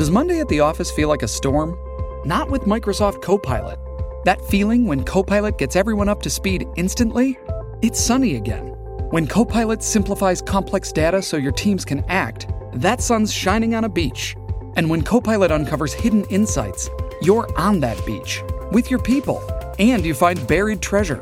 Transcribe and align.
Does 0.00 0.10
Monday 0.10 0.40
at 0.40 0.48
the 0.48 0.60
office 0.60 0.90
feel 0.90 1.10
like 1.10 1.22
a 1.22 1.28
storm? 1.28 1.76
Not 2.24 2.48
with 2.48 2.62
Microsoft 2.62 3.20
Copilot. 3.20 3.78
That 4.24 4.40
feeling 4.46 4.86
when 4.86 5.04
Copilot 5.04 5.58
gets 5.58 5.76
everyone 5.76 6.08
up 6.08 6.22
to 6.22 6.30
speed 6.30 6.66
instantly? 6.76 7.38
It's 7.82 8.00
sunny 8.00 8.36
again. 8.36 8.68
When 9.10 9.26
Copilot 9.26 9.82
simplifies 9.82 10.40
complex 10.40 10.90
data 10.90 11.20
so 11.20 11.36
your 11.36 11.52
teams 11.52 11.84
can 11.84 12.02
act, 12.08 12.48
that 12.72 13.02
sun's 13.02 13.30
shining 13.30 13.74
on 13.74 13.84
a 13.84 13.90
beach. 13.90 14.34
And 14.76 14.88
when 14.88 15.02
Copilot 15.02 15.52
uncovers 15.52 15.92
hidden 15.92 16.24
insights, 16.30 16.88
you're 17.20 17.50
on 17.58 17.78
that 17.80 18.02
beach 18.06 18.42
with 18.72 18.90
your 18.90 19.02
people 19.02 19.42
and 19.78 20.02
you 20.02 20.14
find 20.14 20.48
buried 20.48 20.80
treasure. 20.80 21.20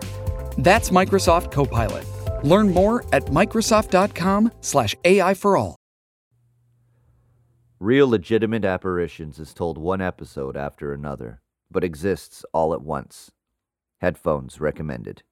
That's 0.57 0.91
Microsoft 0.91 1.51
Copilot. 1.51 2.07
Learn 2.45 2.73
more 2.73 3.05
at 3.13 3.25
Microsoft.com/slash 3.25 4.95
AI 5.05 5.35
for 5.35 5.57
all. 5.57 5.75
Real 7.81 8.09
Legitimate 8.09 8.65
Apparitions 8.65 9.39
is 9.39 9.55
told 9.55 9.79
one 9.79 10.01
episode 10.01 10.57
after 10.57 10.93
another, 10.93 11.43
but 11.71 11.85
exists 11.85 12.45
all 12.53 12.75
at 12.75 12.83
once. 12.83 13.31
Headphones 14.01 14.61
recommended. 14.61 15.23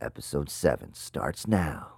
Episode 0.00 0.48
7 0.48 0.94
starts 0.94 1.48
now. 1.48 1.88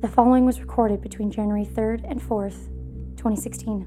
The 0.00 0.08
following 0.08 0.44
was 0.44 0.60
recorded 0.60 1.00
between 1.00 1.30
January 1.30 1.64
3rd 1.64 2.10
and 2.10 2.20
4th, 2.20 2.66
2016. 3.16 3.82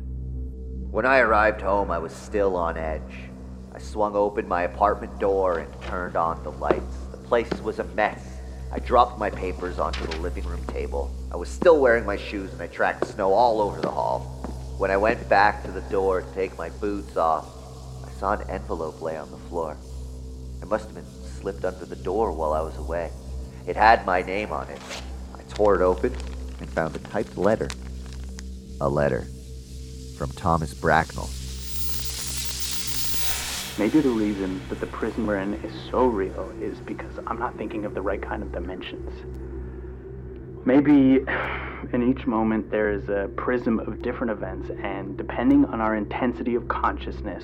When 0.90 1.06
I 1.06 1.20
arrived 1.20 1.60
home, 1.60 1.92
I 1.92 1.98
was 1.98 2.14
still 2.14 2.56
on 2.56 2.78
edge. 2.78 3.30
I 3.76 3.80
swung 3.80 4.16
open 4.16 4.48
my 4.48 4.62
apartment 4.62 5.20
door 5.20 5.60
and 5.60 5.82
turned 5.82 6.16
on 6.16 6.42
the 6.46 6.52
lights. 6.52 6.96
The 7.12 7.18
place 7.18 7.52
was 7.56 7.80
a 7.80 7.84
mess. 7.84 8.26
I 8.72 8.80
dropped 8.80 9.20
my 9.20 9.30
papers 9.30 9.80
onto 9.80 10.08
the 10.08 10.18
living 10.20 10.46
room 10.46 10.64
table. 10.68 11.14
I 11.30 11.36
was 11.36 11.50
still 11.50 11.82
wearing 11.82 12.06
my 12.06 12.16
shoes 12.16 12.54
and 12.54 12.62
I 12.62 12.68
tracked 12.68 13.06
snow 13.06 13.34
all 13.34 13.60
over 13.60 13.82
the 13.82 13.92
hall. 13.92 14.53
When 14.78 14.90
I 14.90 14.98
went 14.98 15.30
back 15.30 15.64
to 15.64 15.72
the 15.72 15.82
door 15.82 16.22
to 16.22 16.34
take 16.34 16.58
my 16.58 16.70
boots 16.70 17.16
off, 17.16 17.48
I 18.06 18.12
saw 18.20 18.34
an 18.34 18.50
envelope 18.50 19.02
lay 19.02 19.18
on 19.18 19.30
the 19.30 19.38
floor. 19.38 19.78
It 20.62 20.68
must 20.68 20.86
have 20.86 20.96
been 20.96 21.06
slipped 21.40 21.64
under 21.64 21.86
the 21.86 21.96
door 21.96 22.32
while 22.32 22.54
I 22.54 22.62
was 22.62 22.76
away. 22.78 23.12
It 23.68 23.76
had 23.76 24.06
my 24.06 24.24
name 24.24 24.52
on 24.52 24.68
it. 24.70 24.80
I 25.36 25.42
tore 25.54 25.76
it 25.76 25.82
open 25.82 26.14
and 26.60 26.70
found 26.70 26.96
a 26.96 27.00
typed 27.00 27.38
letter. 27.38 27.70
A 28.82 28.90
letter 28.90 29.28
from 30.18 30.32
Thomas 30.32 30.74
Bracknell. 30.74 31.30
Maybe 33.78 34.02
the 34.02 34.10
reason 34.10 34.62
that 34.70 34.80
the 34.80 34.88
prison 34.88 35.28
we're 35.28 35.38
in 35.38 35.54
is 35.56 35.74
so 35.90 36.08
real 36.08 36.52
is 36.60 36.80
because 36.80 37.20
I'm 37.28 37.40
not 37.40 37.58
thinking 37.58 37.86
of 37.86 37.94
the 37.94 38.02
right 38.02 38.22
kind 38.22 38.44
of 38.44 38.52
dimensions. 38.52 39.10
Maybe 40.66 41.20
in 41.92 42.10
each 42.10 42.26
moment 42.26 42.72
there 42.72 42.92
is 42.92 43.10
a 43.10 43.30
prism 43.36 43.80
of 43.80 44.02
different 44.02 44.32
events, 44.32 44.70
and 44.82 45.18
depending 45.18 45.66
on 45.66 45.82
our 45.82 45.96
intensity 45.96 46.56
of 46.56 46.70
consciousness, 46.70 47.44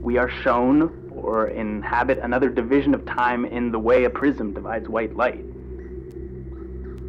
we 0.00 0.18
are 0.18 0.28
shown 0.28 1.12
or 1.14 1.48
inhabit 1.48 2.18
another 2.18 2.48
division 2.48 2.92
of 2.92 3.06
time 3.06 3.44
in 3.44 3.70
the 3.70 3.78
way 3.78 4.04
a 4.04 4.10
prism 4.10 4.52
divides 4.52 4.88
white 4.88 5.14
light. 5.14 5.44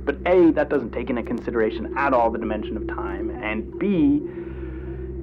But 0.06 0.18
A, 0.28 0.52
that 0.52 0.70
doesn't 0.70 0.92
take 0.92 1.10
into 1.10 1.24
consideration 1.24 1.98
at 1.98 2.14
all 2.14 2.30
the 2.30 2.38
dimension 2.38 2.78
of 2.78 2.88
time, 2.88 3.32
and 3.32 3.78
B, 3.80 4.22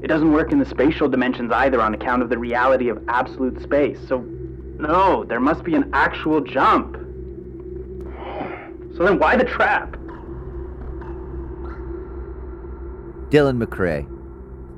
it 0.02 0.08
doesn't 0.08 0.32
work 0.32 0.52
in 0.52 0.58
the 0.58 0.66
spatial 0.66 1.08
dimensions 1.08 1.52
either 1.52 1.80
on 1.80 1.94
account 1.94 2.22
of 2.22 2.28
the 2.28 2.38
reality 2.38 2.88
of 2.88 3.02
absolute 3.08 3.62
space. 3.62 3.98
So, 4.08 4.18
no, 4.18 5.24
there 5.24 5.40
must 5.40 5.62
be 5.64 5.74
an 5.74 5.90
actual 5.94 6.40
jump. 6.40 6.96
So 8.96 9.04
then 9.04 9.18
why 9.18 9.36
the 9.36 9.44
trap? 9.44 9.96
Dylan 13.34 13.60
McCrae, 13.60 14.06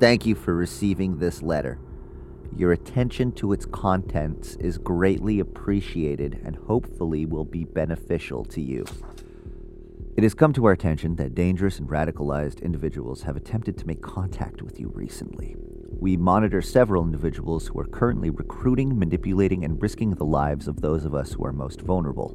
thank 0.01 0.25
you 0.25 0.35
for 0.35 0.55
receiving 0.55 1.19
this 1.19 1.43
letter. 1.43 1.79
Your 2.57 2.73
attention 2.73 3.33
to 3.33 3.53
its 3.53 3.67
contents 3.67 4.57
is 4.57 4.79
greatly 4.79 5.41
appreciated 5.41 6.41
and 6.43 6.57
hopefully 6.57 7.27
will 7.27 7.45
be 7.45 7.65
beneficial 7.65 8.47
to 8.47 8.63
you. 8.63 8.86
It 10.17 10.23
has 10.23 10.33
come 10.33 10.55
to 10.55 10.64
our 10.64 10.73
attention 10.73 11.17
that 11.17 11.35
dangerous 11.35 11.79
and 11.79 11.86
radicalized 11.86 12.63
individuals 12.63 13.20
have 13.25 13.36
attempted 13.36 13.77
to 13.77 13.86
make 13.86 14.01
contact 14.01 14.63
with 14.63 14.80
you 14.80 14.89
recently. 14.95 15.55
We 16.01 16.17
monitor 16.17 16.63
several 16.63 17.05
individuals 17.05 17.67
who 17.67 17.79
are 17.80 17.86
currently 17.86 18.30
recruiting, 18.30 18.98
manipulating, 18.98 19.67
and 19.67 19.83
risking 19.83 20.13
the 20.13 20.25
lives 20.25 20.67
of 20.67 20.80
those 20.80 21.05
of 21.05 21.14
us 21.14 21.33
who 21.33 21.45
are 21.45 21.53
most 21.53 21.83
vulnerable. 21.83 22.35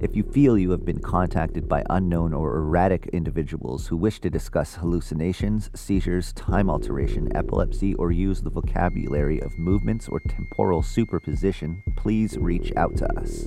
If 0.00 0.16
you 0.16 0.24
feel 0.24 0.58
you 0.58 0.72
have 0.72 0.84
been 0.84 1.00
contacted 1.00 1.68
by 1.68 1.84
unknown 1.88 2.34
or 2.34 2.56
erratic 2.56 3.08
individuals 3.12 3.86
who 3.86 3.96
wish 3.96 4.20
to 4.20 4.30
discuss 4.30 4.74
hallucinations, 4.74 5.70
seizures, 5.74 6.32
time 6.32 6.68
alteration, 6.68 7.34
epilepsy, 7.34 7.94
or 7.94 8.10
use 8.10 8.42
the 8.42 8.50
vocabulary 8.50 9.40
of 9.40 9.56
movements 9.56 10.08
or 10.08 10.18
temporal 10.20 10.82
superposition, 10.82 11.82
please 11.94 12.36
reach 12.36 12.72
out 12.76 12.96
to 12.96 13.18
us. 13.18 13.46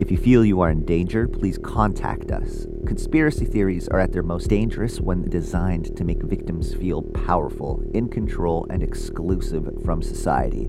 If 0.00 0.10
you 0.10 0.16
feel 0.16 0.44
you 0.44 0.62
are 0.62 0.70
in 0.70 0.86
danger, 0.86 1.28
please 1.28 1.58
contact 1.58 2.30
us. 2.30 2.66
Conspiracy 2.86 3.44
theories 3.44 3.88
are 3.88 4.00
at 4.00 4.12
their 4.12 4.22
most 4.22 4.48
dangerous 4.48 5.00
when 5.00 5.28
designed 5.28 5.94
to 5.96 6.02
make 6.02 6.22
victims 6.22 6.74
feel 6.74 7.02
powerful, 7.02 7.82
in 7.92 8.08
control, 8.08 8.66
and 8.70 8.82
exclusive 8.82 9.68
from 9.84 10.02
society. 10.02 10.68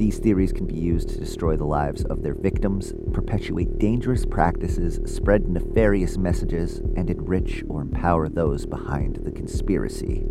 These 0.00 0.18
theories 0.18 0.54
can 0.54 0.64
be 0.64 0.78
used 0.78 1.10
to 1.10 1.18
destroy 1.18 1.58
the 1.58 1.66
lives 1.66 2.04
of 2.04 2.22
their 2.22 2.32
victims, 2.32 2.94
perpetuate 3.12 3.78
dangerous 3.78 4.24
practices, 4.24 4.98
spread 5.04 5.46
nefarious 5.46 6.16
messages, 6.16 6.78
and 6.96 7.10
enrich 7.10 7.62
or 7.68 7.82
empower 7.82 8.30
those 8.30 8.64
behind 8.64 9.16
the 9.16 9.30
conspiracy. 9.30 10.24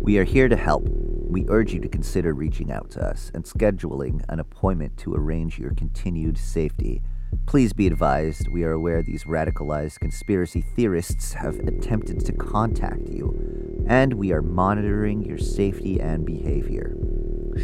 We 0.00 0.16
are 0.18 0.22
here 0.22 0.48
to 0.48 0.54
help. 0.54 0.86
We 0.88 1.44
urge 1.48 1.72
you 1.72 1.80
to 1.80 1.88
consider 1.88 2.34
reaching 2.34 2.70
out 2.70 2.88
to 2.92 3.04
us 3.04 3.32
and 3.34 3.42
scheduling 3.42 4.24
an 4.28 4.38
appointment 4.38 4.96
to 4.98 5.12
arrange 5.12 5.58
your 5.58 5.74
continued 5.74 6.38
safety. 6.38 7.02
Please 7.46 7.72
be 7.72 7.88
advised, 7.88 8.46
we 8.46 8.62
are 8.62 8.70
aware 8.70 9.02
these 9.02 9.24
radicalized 9.24 9.98
conspiracy 9.98 10.60
theorists 10.60 11.32
have 11.32 11.58
attempted 11.66 12.24
to 12.26 12.32
contact 12.32 13.08
you, 13.08 13.84
and 13.88 14.12
we 14.14 14.30
are 14.30 14.40
monitoring 14.40 15.24
your 15.24 15.38
safety 15.38 16.00
and 16.00 16.24
behavior. 16.24 16.96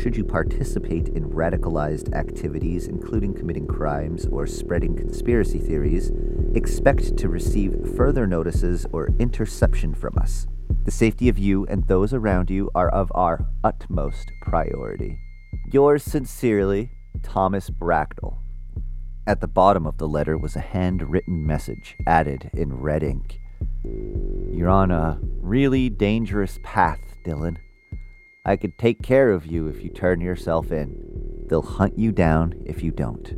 Should 0.03 0.17
you 0.17 0.23
participate 0.23 1.09
in 1.09 1.29
radicalized 1.31 2.15
activities, 2.15 2.87
including 2.87 3.35
committing 3.35 3.67
crimes 3.67 4.27
or 4.27 4.47
spreading 4.47 4.97
conspiracy 4.97 5.59
theories, 5.59 6.13
expect 6.55 7.17
to 7.17 7.29
receive 7.29 7.97
further 7.97 8.25
notices 8.25 8.87
or 8.93 9.09
interception 9.19 9.95
from 9.95 10.17
us. 10.17 10.47
The 10.85 10.93
safety 10.93 11.29
of 11.29 11.37
you 11.37 11.67
and 11.67 11.85
those 11.87 12.15
around 12.15 12.49
you 12.49 12.71
are 12.77 12.89
of 12.91 13.11
our 13.15 13.45
utmost 13.65 14.31
priority. 14.41 15.19
Yours 15.73 16.05
sincerely, 16.05 16.93
Thomas 17.25 17.69
Bracknell. 17.69 18.39
At 19.27 19.41
the 19.41 19.49
bottom 19.49 19.85
of 19.85 19.99
the 19.99 20.09
letter 20.09 20.39
was 20.39 20.55
a 20.55 20.61
handwritten 20.61 21.45
message 21.45 21.97
added 22.07 22.51
in 22.55 22.73
red 22.73 23.03
ink. 23.03 23.41
You're 23.85 24.71
on 24.71 24.93
a 24.93 25.19
really 25.41 25.91
dangerous 25.91 26.61
path, 26.63 27.01
Dylan. 27.27 27.57
I 28.49 28.57
could 28.57 28.79
take 28.79 29.03
care 29.03 29.31
of 29.31 29.45
you 29.45 29.67
if 29.67 29.85
you 29.85 29.91
turn 29.91 30.23
yourself 30.23 30.73
in. 30.73 31.45
They'll 31.51 31.61
hunt 31.61 31.99
you 31.99 32.13
down 32.13 32.55
if 32.65 32.83
you 32.83 32.91
don't. 32.91 33.35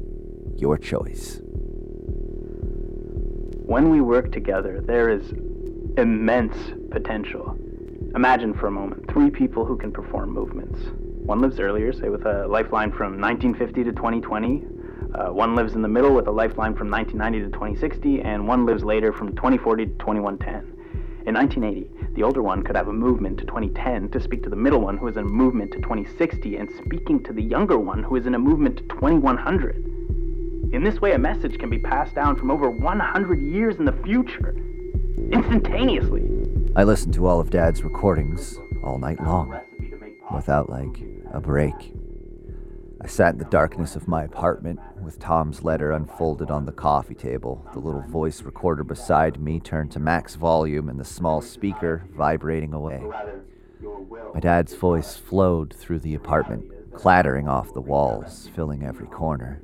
Your 0.57 0.79
choice. 0.79 1.41
When 3.67 3.91
we 3.91 4.01
work 4.03 4.31
together, 4.31 4.81
there 4.81 5.11
is 5.11 5.33
immense 5.99 6.55
potential. 6.93 7.59
Imagine 8.15 8.55
for 8.55 8.69
a 8.69 8.71
moment 8.71 9.11
three 9.11 9.31
people 9.31 9.65
who 9.65 9.77
can 9.77 9.91
perform 9.91 10.31
movements. 10.31 10.79
One 11.27 11.41
lives 11.41 11.59
earlier, 11.59 11.93
say 11.93 12.09
with 12.09 12.25
a 12.25 12.47
lifeline 12.47 12.93
from 12.93 13.21
1950 13.21 13.83
to 13.83 13.93
2020. 13.93 14.63
Uh, 15.13 15.33
one 15.33 15.57
lives 15.57 15.75
in 15.75 15.83
the 15.83 15.89
middle 15.89 16.15
with 16.15 16.29
a 16.29 16.31
lifeline 16.31 16.77
from 16.77 16.89
1990 16.89 17.51
to 17.51 17.53
2060, 17.53 18.21
and 18.21 18.47
one 18.47 18.65
lives 18.65 18.85
later 18.85 19.13
from 19.13 19.35
2040 19.35 19.87
to 19.87 19.93
2110. 19.95 20.80
In 21.27 21.35
1980, 21.35 22.15
the 22.15 22.23
older 22.23 22.43
one 22.43 22.63
could 22.63 22.77
have 22.77 22.89
a 22.89 22.93
movement 22.93 23.39
to 23.39 23.45
2010 23.45 24.09
to 24.11 24.21
speak 24.21 24.43
to 24.43 24.49
the 24.49 24.57
middle 24.57 24.81
one 24.81 24.97
who 24.97 25.07
is 25.07 25.17
in 25.17 25.25
a 25.25 25.29
movement 25.29 25.71
to 25.73 25.79
2060 25.79 26.57
and 26.57 26.71
speaking 26.85 27.23
to 27.25 27.33
the 27.33 27.43
younger 27.43 27.79
one 27.79 28.03
who 28.03 28.17
is 28.17 28.27
in 28.27 28.35
a 28.35 28.39
movement 28.39 28.79
to 28.79 28.83
2100. 28.85 29.77
In 30.73 30.83
this 30.83 31.01
way, 31.01 31.13
a 31.13 31.19
message 31.19 31.59
can 31.59 31.69
be 31.69 31.79
passed 31.79 32.15
down 32.15 32.37
from 32.37 32.51
over 32.51 32.71
100 32.71 33.43
years 33.43 33.77
in 33.77 33.85
the 33.85 33.93
future, 34.05 34.55
instantaneously. 35.31 36.27
I 36.75 36.85
listened 36.85 37.13
to 37.15 37.27
all 37.27 37.39
of 37.39 37.51
Dad's 37.51 37.83
recordings 37.83 38.59
all 38.83 38.99
night 38.99 39.21
long, 39.23 39.61
without, 40.33 40.71
like, 40.71 41.03
a 41.33 41.41
break. 41.41 41.93
I 43.03 43.07
sat 43.07 43.33
in 43.33 43.39
the 43.39 43.47
darkness 43.47 43.97
of 43.97 44.09
my 44.09 44.25
apartment 44.25 44.79
with 45.03 45.19
Tom's 45.19 45.63
letter 45.63 45.93
unfolded 45.93 46.51
on 46.51 46.67
the 46.67 46.73
coffee 46.73 47.15
table, 47.15 47.67
the 47.73 47.79
little 47.79 48.03
voice 48.03 48.43
recorder 48.43 48.85
beside 48.85 49.41
me 49.41 49.59
turned 49.59 49.91
to 49.93 49.99
max 49.99 50.35
volume 50.35 50.91
and 50.91 51.01
the 51.01 51.05
small 51.05 51.41
speaker 51.41 52.05
vibrating 52.15 52.75
away. 52.75 53.03
My 54.35 54.41
dad's 54.41 54.75
voice 54.75 55.17
flowed 55.17 55.73
through 55.73 56.01
the 56.01 56.15
apartment, 56.15 56.67
clattering 56.95 57.49
off 57.49 57.73
the 57.73 57.81
walls, 57.81 58.51
filling 58.55 58.85
every 58.85 59.07
corner. 59.07 59.63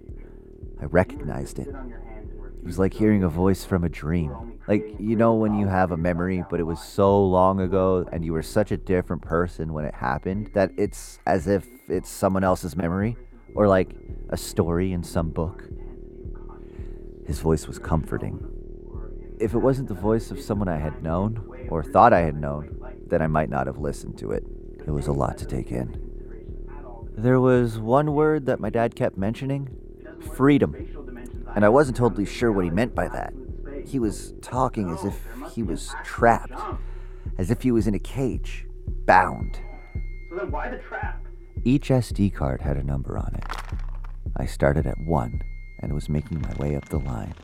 I 0.80 0.86
recognized 0.86 1.58
it. 1.58 1.68
It 1.68 2.64
was 2.64 2.78
like 2.78 2.94
hearing 2.94 3.22
a 3.22 3.28
voice 3.28 3.66
from 3.66 3.84
a 3.84 3.90
dream. 3.90 4.58
Like, 4.66 4.96
you 4.98 5.14
know, 5.14 5.34
when 5.34 5.58
you 5.58 5.66
have 5.66 5.92
a 5.92 5.96
memory, 5.96 6.42
but 6.50 6.58
it 6.58 6.64
was 6.64 6.82
so 6.82 7.22
long 7.22 7.60
ago 7.60 8.08
and 8.10 8.24
you 8.24 8.32
were 8.32 8.42
such 8.42 8.72
a 8.72 8.76
different 8.78 9.22
person 9.22 9.74
when 9.74 9.84
it 9.84 9.94
happened 9.94 10.50
that 10.54 10.72
it's 10.78 11.18
as 11.26 11.46
if 11.46 11.66
it's 11.88 12.08
someone 12.08 12.42
else's 12.42 12.74
memory 12.74 13.16
or 13.56 13.66
like 13.66 13.90
a 14.28 14.36
story 14.36 14.92
in 14.92 15.02
some 15.02 15.30
book. 15.30 15.64
His 17.26 17.40
voice 17.40 17.66
was 17.66 17.78
comforting. 17.78 18.46
If 19.40 19.54
it 19.54 19.58
wasn't 19.58 19.88
the 19.88 19.94
voice 19.94 20.30
of 20.30 20.40
someone 20.40 20.68
I 20.68 20.78
had 20.78 21.02
known 21.02 21.66
or 21.68 21.82
thought 21.82 22.12
I 22.12 22.20
had 22.20 22.36
known, 22.36 22.78
then 23.06 23.20
I 23.20 23.26
might 23.26 23.50
not 23.50 23.66
have 23.66 23.78
listened 23.78 24.18
to 24.18 24.30
it. 24.32 24.44
It 24.86 24.90
was 24.90 25.06
a 25.08 25.12
lot 25.12 25.36
to 25.38 25.46
take 25.46 25.72
in. 25.72 26.02
There 27.16 27.40
was 27.40 27.78
one 27.78 28.14
word 28.14 28.46
that 28.46 28.60
my 28.60 28.70
dad 28.70 28.94
kept 28.94 29.16
mentioning 29.16 29.68
freedom. 30.34 30.74
And 31.54 31.64
I 31.64 31.68
wasn't 31.68 31.96
totally 31.96 32.26
sure 32.26 32.52
what 32.52 32.64
he 32.64 32.70
meant 32.70 32.94
by 32.94 33.08
that. 33.08 33.32
He 33.86 33.98
was 33.98 34.34
talking 34.42 34.90
as 34.90 35.04
if 35.04 35.18
he 35.54 35.62
was 35.62 35.94
trapped, 36.04 36.60
as 37.38 37.50
if 37.50 37.62
he 37.62 37.72
was 37.72 37.86
in 37.86 37.94
a 37.94 37.98
cage, 37.98 38.66
bound. 39.06 39.60
So 40.28 40.36
then 40.36 40.50
why 40.50 40.68
the 40.68 40.78
trap? 40.78 41.25
Each 41.64 41.88
SD 41.88 42.32
card 42.34 42.60
had 42.60 42.76
a 42.76 42.82
number 42.82 43.18
on 43.18 43.34
it. 43.34 43.44
I 44.36 44.46
started 44.46 44.86
at 44.86 44.98
one 44.98 45.42
and 45.80 45.92
was 45.92 46.08
making 46.08 46.40
my 46.40 46.54
way 46.56 46.76
up 46.76 46.88
the 46.88 46.98
line. 46.98 47.34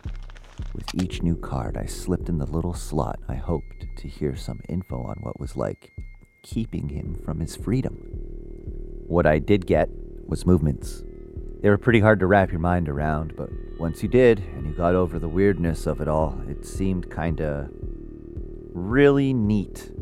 With 0.74 0.94
each 0.94 1.22
new 1.22 1.36
card, 1.36 1.76
I 1.76 1.86
slipped 1.86 2.28
in 2.28 2.38
the 2.38 2.46
little 2.46 2.74
slot 2.74 3.18
I 3.28 3.34
hoped 3.34 3.86
to 3.96 4.08
hear 4.08 4.36
some 4.36 4.60
info 4.68 5.02
on 5.02 5.16
what 5.20 5.40
was 5.40 5.56
like 5.56 5.92
keeping 6.42 6.88
him 6.88 7.14
from 7.14 7.40
his 7.40 7.56
freedom. 7.56 7.94
What 9.06 9.26
I 9.26 9.38
did 9.38 9.66
get 9.66 9.88
was 10.26 10.46
movements. 10.46 11.02
They 11.60 11.68
were 11.68 11.78
pretty 11.78 12.00
hard 12.00 12.20
to 12.20 12.26
wrap 12.26 12.50
your 12.50 12.60
mind 12.60 12.88
around, 12.88 13.36
but 13.36 13.48
once 13.78 14.02
you 14.02 14.08
did 14.08 14.40
and 14.40 14.66
you 14.66 14.72
got 14.72 14.94
over 14.94 15.18
the 15.18 15.28
weirdness 15.28 15.86
of 15.86 16.00
it 16.00 16.08
all, 16.08 16.40
it 16.48 16.64
seemed 16.66 17.10
kinda 17.10 17.70
really 18.72 19.32
neat. 19.32 19.92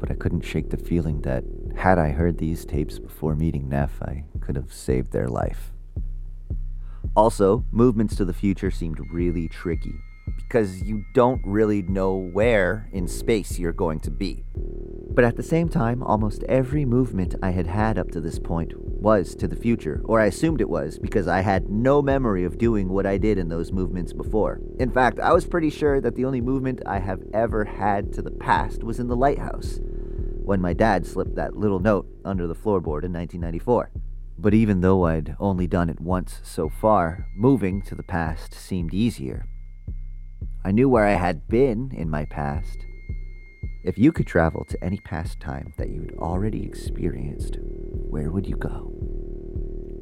But 0.00 0.10
I 0.10 0.14
couldn't 0.14 0.42
shake 0.42 0.70
the 0.70 0.76
feeling 0.76 1.20
that 1.22 1.44
had 1.76 1.98
I 1.98 2.10
heard 2.10 2.38
these 2.38 2.64
tapes 2.64 2.98
before 2.98 3.34
meeting 3.34 3.68
Neff, 3.68 4.00
I 4.02 4.24
could 4.40 4.56
have 4.56 4.72
saved 4.72 5.12
their 5.12 5.28
life. 5.28 5.72
Also, 7.16 7.64
movements 7.70 8.16
to 8.16 8.24
the 8.24 8.32
future 8.32 8.70
seemed 8.70 8.98
really 9.12 9.48
tricky 9.48 9.94
because 10.36 10.82
you 10.82 11.04
don't 11.12 11.40
really 11.44 11.82
know 11.82 12.14
where 12.16 12.88
in 12.92 13.06
space 13.06 13.58
you're 13.58 13.72
going 13.72 14.00
to 14.00 14.10
be. 14.10 14.44
But 15.10 15.24
at 15.24 15.36
the 15.36 15.42
same 15.42 15.68
time, 15.68 16.02
almost 16.02 16.42
every 16.44 16.84
movement 16.84 17.34
I 17.42 17.50
had 17.50 17.66
had 17.66 17.98
up 17.98 18.10
to 18.12 18.20
this 18.20 18.38
point 18.38 18.72
was 18.76 19.34
to 19.36 19.46
the 19.46 19.54
future, 19.54 20.00
or 20.04 20.18
I 20.18 20.26
assumed 20.26 20.60
it 20.60 20.68
was 20.68 20.98
because 20.98 21.28
I 21.28 21.40
had 21.40 21.68
no 21.68 22.02
memory 22.02 22.44
of 22.44 22.58
doing 22.58 22.88
what 22.88 23.06
I 23.06 23.18
did 23.18 23.38
in 23.38 23.48
those 23.48 23.70
movements 23.70 24.12
before. 24.12 24.60
In 24.80 24.90
fact, 24.90 25.20
I 25.20 25.32
was 25.32 25.46
pretty 25.46 25.70
sure 25.70 26.00
that 26.00 26.16
the 26.16 26.24
only 26.24 26.40
movement 26.40 26.80
I 26.86 26.98
have 26.98 27.22
ever 27.32 27.64
had 27.64 28.12
to 28.14 28.22
the 28.22 28.32
past 28.32 28.82
was 28.82 28.98
in 28.98 29.06
the 29.06 29.16
lighthouse, 29.16 29.78
when 30.44 30.60
my 30.60 30.74
dad 30.74 31.06
slipped 31.06 31.34
that 31.34 31.56
little 31.56 31.80
note 31.80 32.06
under 32.24 32.46
the 32.46 32.54
floorboard 32.54 33.02
in 33.02 33.12
1994. 33.12 33.90
But 34.38 34.52
even 34.52 34.80
though 34.80 35.06
I'd 35.06 35.36
only 35.40 35.66
done 35.66 35.88
it 35.88 36.00
once 36.00 36.40
so 36.42 36.68
far, 36.68 37.26
moving 37.34 37.80
to 37.82 37.94
the 37.94 38.02
past 38.02 38.52
seemed 38.52 38.92
easier. 38.92 39.46
I 40.64 40.70
knew 40.70 40.88
where 40.88 41.06
I 41.06 41.14
had 41.14 41.48
been 41.48 41.92
in 41.94 42.10
my 42.10 42.24
past. 42.26 42.86
If 43.84 43.98
you 43.98 44.12
could 44.12 44.26
travel 44.26 44.64
to 44.66 44.84
any 44.84 44.98
past 44.98 45.40
time 45.40 45.72
that 45.78 45.90
you'd 45.90 46.14
already 46.18 46.64
experienced, 46.64 47.58
where 47.60 48.30
would 48.30 48.46
you 48.46 48.56
go? 48.56 48.92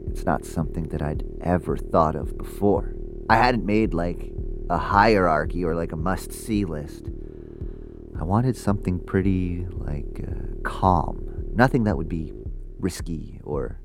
It's 0.08 0.24
not 0.24 0.44
something 0.44 0.88
that 0.88 1.02
I'd 1.02 1.24
ever 1.40 1.76
thought 1.76 2.16
of 2.16 2.36
before. 2.36 2.94
I 3.28 3.36
hadn't 3.36 3.66
made 3.66 3.94
like 3.94 4.32
a 4.70 4.78
hierarchy 4.78 5.64
or 5.64 5.74
like 5.74 5.92
a 5.92 5.96
must 5.96 6.32
see 6.32 6.64
list. 6.64 7.10
I 8.18 8.24
wanted 8.24 8.56
something 8.56 9.00
pretty 9.00 9.66
like 9.70 10.24
uh, 10.26 10.60
calm, 10.62 11.46
nothing 11.54 11.84
that 11.84 11.96
would 11.96 12.08
be 12.08 12.32
risky 12.78 13.40
or 13.44 13.80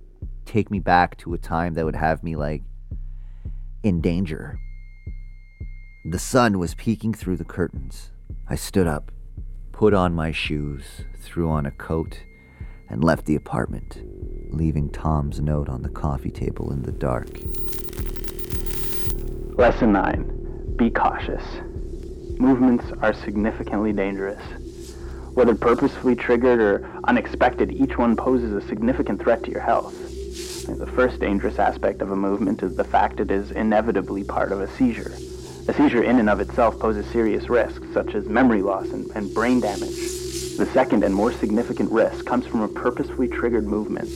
take 0.46 0.72
me 0.72 0.80
back 0.80 1.18
to 1.18 1.34
a 1.34 1.38
time 1.38 1.74
that 1.74 1.86
would 1.86 1.96
have 1.96 2.24
me 2.24 2.36
like 2.36 2.64
in 3.84 4.02
danger. 4.02 4.60
The 6.06 6.20
sun 6.20 6.60
was 6.60 6.76
peeking 6.76 7.14
through 7.14 7.38
the 7.38 7.44
curtains. 7.44 8.12
I 8.50 8.56
stood 8.56 8.88
up, 8.88 9.12
put 9.72 9.94
on 9.94 10.14
my 10.14 10.32
shoes, 10.32 10.84
threw 11.18 11.50
on 11.50 11.66
a 11.66 11.72
coat, 11.72 12.22
and 12.90 13.04
left 13.04 13.26
the 13.26 13.36
apartment, 13.36 14.02
leaving 14.50 14.90
Tom's 14.90 15.42
note 15.42 15.68
on 15.68 15.82
the 15.82 15.90
coffee 15.90 16.32
table 16.32 16.72
in 16.72 16.84
the 16.84 16.92
dark. 16.92 17.30
Lesson 19.58 19.92
9 19.92 20.76
Be 20.78 20.90
cautious. 20.90 21.44
Movements 22.40 22.86
are 23.02 23.14
significantly 23.14 23.92
dangerous. 23.92 24.42
Whether 25.34 25.56
purposefully 25.56 26.16
triggered 26.16 26.60
or 26.60 26.88
unexpected, 27.06 27.72
each 27.72 27.98
one 27.98 28.16
poses 28.16 28.54
a 28.54 28.68
significant 28.68 29.22
threat 29.22 29.44
to 29.44 29.52
your 29.52 29.62
health. 29.62 29.96
The 30.68 30.86
first 30.86 31.20
dangerous 31.20 31.58
aspect 31.58 32.02
of 32.02 32.12
a 32.12 32.16
movement 32.16 32.62
is 32.62 32.76
the 32.76 32.84
fact 32.84 33.20
it 33.20 33.32
is 33.32 33.50
inevitably 33.52 34.24
part 34.24 34.52
of 34.52 34.62
a 34.62 34.68
seizure. 34.68 35.14
A 35.68 35.74
seizure 35.74 36.04
in 36.04 36.20
and 36.20 36.30
of 36.30 36.40
itself 36.40 36.80
poses 36.80 37.08
serious 37.08 37.50
risks, 37.50 37.88
such 37.92 38.14
as 38.14 38.28
memory 38.28 38.62
loss 38.62 38.88
and, 38.90 39.10
and 39.16 39.34
brain 39.34 39.60
damage. 39.60 39.96
The 40.58 40.70
second 40.74 41.04
and 41.04 41.16
more 41.16 41.32
significant 41.32 41.92
risk 41.92 42.26
comes 42.26 42.46
from 42.46 42.62
a 42.62 42.68
purposefully 42.68 43.30
triggered 43.30 43.66
movement. 43.66 44.10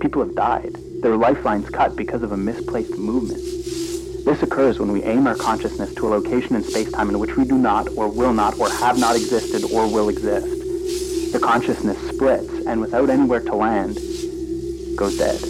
People 0.00 0.24
have 0.24 0.34
died, 0.34 0.76
their 1.02 1.16
lifelines 1.16 1.68
cut 1.68 1.96
because 1.96 2.22
of 2.22 2.32
a 2.32 2.36
misplaced 2.36 2.96
movement. 2.96 3.61
This 4.24 4.42
occurs 4.42 4.78
when 4.78 4.92
we 4.92 5.02
aim 5.02 5.26
our 5.26 5.34
consciousness 5.34 5.94
to 5.94 6.06
a 6.06 6.10
location 6.10 6.54
in 6.54 6.62
space-time 6.62 7.10
in 7.10 7.18
which 7.18 7.36
we 7.36 7.44
do 7.44 7.58
not, 7.58 7.88
or 7.96 8.08
will 8.08 8.32
not, 8.32 8.58
or 8.58 8.70
have 8.70 8.98
not 8.98 9.16
existed, 9.16 9.64
or 9.64 9.86
will 9.88 10.08
exist. 10.08 11.32
The 11.32 11.40
consciousness 11.40 11.98
splits, 12.08 12.50
and 12.66 12.80
without 12.80 13.10
anywhere 13.10 13.40
to 13.40 13.54
land, 13.54 13.96
goes 14.96 15.18
dead. 15.18 15.40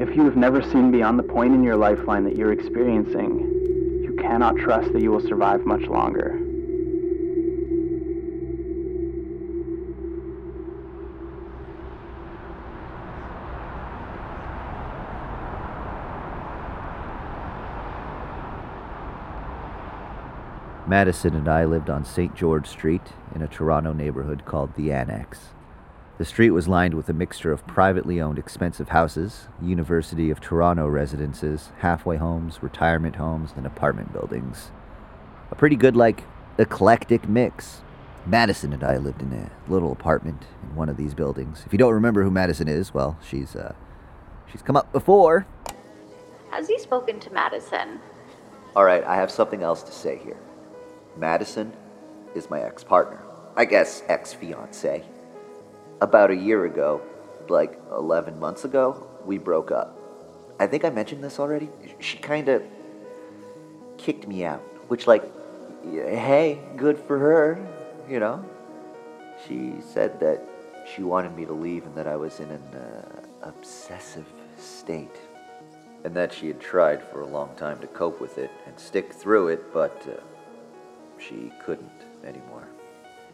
If 0.00 0.16
you 0.16 0.24
have 0.24 0.36
never 0.36 0.62
seen 0.62 0.90
beyond 0.90 1.18
the 1.18 1.22
point 1.24 1.54
in 1.54 1.62
your 1.62 1.76
lifeline 1.76 2.24
that 2.24 2.36
you're 2.36 2.52
experiencing, 2.52 3.38
you 4.02 4.16
cannot 4.20 4.56
trust 4.56 4.92
that 4.92 5.02
you 5.02 5.12
will 5.12 5.26
survive 5.26 5.64
much 5.64 5.82
longer. 5.82 6.47
Madison 20.88 21.34
and 21.34 21.48
I 21.48 21.66
lived 21.66 21.90
on 21.90 22.02
St. 22.02 22.34
George 22.34 22.66
Street 22.66 23.02
in 23.34 23.42
a 23.42 23.46
Toronto 23.46 23.92
neighborhood 23.92 24.46
called 24.46 24.74
the 24.74 24.90
Annex. 24.90 25.48
The 26.16 26.24
street 26.24 26.52
was 26.52 26.66
lined 26.66 26.94
with 26.94 27.10
a 27.10 27.12
mixture 27.12 27.52
of 27.52 27.66
privately 27.66 28.22
owned 28.22 28.38
expensive 28.38 28.88
houses, 28.88 29.48
University 29.60 30.30
of 30.30 30.40
Toronto 30.40 30.86
residences, 30.88 31.72
halfway 31.80 32.16
homes, 32.16 32.62
retirement 32.62 33.16
homes, 33.16 33.52
and 33.54 33.66
apartment 33.66 34.14
buildings. 34.14 34.70
A 35.50 35.54
pretty 35.54 35.76
good, 35.76 35.94
like, 35.94 36.24
eclectic 36.56 37.28
mix. 37.28 37.82
Madison 38.24 38.72
and 38.72 38.82
I 38.82 38.96
lived 38.96 39.20
in 39.20 39.30
a 39.34 39.50
little 39.70 39.92
apartment 39.92 40.46
in 40.62 40.74
one 40.74 40.88
of 40.88 40.96
these 40.96 41.12
buildings. 41.12 41.64
If 41.66 41.72
you 41.74 41.78
don't 41.78 41.92
remember 41.92 42.22
who 42.22 42.30
Madison 42.30 42.66
is, 42.66 42.94
well, 42.94 43.18
she's, 43.22 43.54
uh, 43.54 43.74
she's 44.50 44.62
come 44.62 44.76
up 44.76 44.90
before. 44.90 45.46
Has 46.50 46.66
he 46.66 46.78
spoken 46.78 47.20
to 47.20 47.30
Madison? 47.30 48.00
All 48.74 48.84
right, 48.84 49.04
I 49.04 49.16
have 49.16 49.30
something 49.30 49.62
else 49.62 49.82
to 49.82 49.92
say 49.92 50.16
here. 50.16 50.38
Madison 51.18 51.72
is 52.34 52.48
my 52.48 52.60
ex 52.60 52.84
partner. 52.84 53.22
I 53.56 53.64
guess 53.64 54.02
ex 54.08 54.32
fiance. 54.32 55.04
About 56.00 56.30
a 56.30 56.36
year 56.36 56.64
ago, 56.64 57.02
like 57.48 57.80
11 57.90 58.38
months 58.38 58.64
ago, 58.64 59.08
we 59.24 59.38
broke 59.38 59.72
up. 59.72 59.98
I 60.60 60.66
think 60.66 60.84
I 60.84 60.90
mentioned 60.90 61.22
this 61.22 61.38
already. 61.38 61.68
She 61.98 62.18
kind 62.18 62.48
of 62.48 62.62
kicked 63.96 64.28
me 64.28 64.44
out, 64.44 64.60
which, 64.88 65.06
like, 65.06 65.24
hey, 65.84 66.60
good 66.76 66.98
for 66.98 67.18
her, 67.18 67.68
you 68.08 68.20
know? 68.20 68.44
She 69.46 69.74
said 69.80 70.18
that 70.20 70.42
she 70.94 71.02
wanted 71.02 71.36
me 71.36 71.44
to 71.46 71.52
leave 71.52 71.84
and 71.84 71.94
that 71.96 72.06
I 72.06 72.16
was 72.16 72.40
in 72.40 72.50
an 72.50 72.62
uh, 72.74 73.22
obsessive 73.42 74.26
state. 74.56 75.16
And 76.04 76.14
that 76.14 76.32
she 76.32 76.46
had 76.46 76.60
tried 76.60 77.02
for 77.02 77.22
a 77.22 77.26
long 77.26 77.54
time 77.56 77.80
to 77.80 77.86
cope 77.88 78.20
with 78.20 78.38
it 78.38 78.50
and 78.66 78.78
stick 78.78 79.12
through 79.12 79.48
it, 79.48 79.72
but 79.72 80.06
uh, 80.08 80.20
she 81.20 81.52
couldn't 81.64 81.90
anymore. 82.24 82.66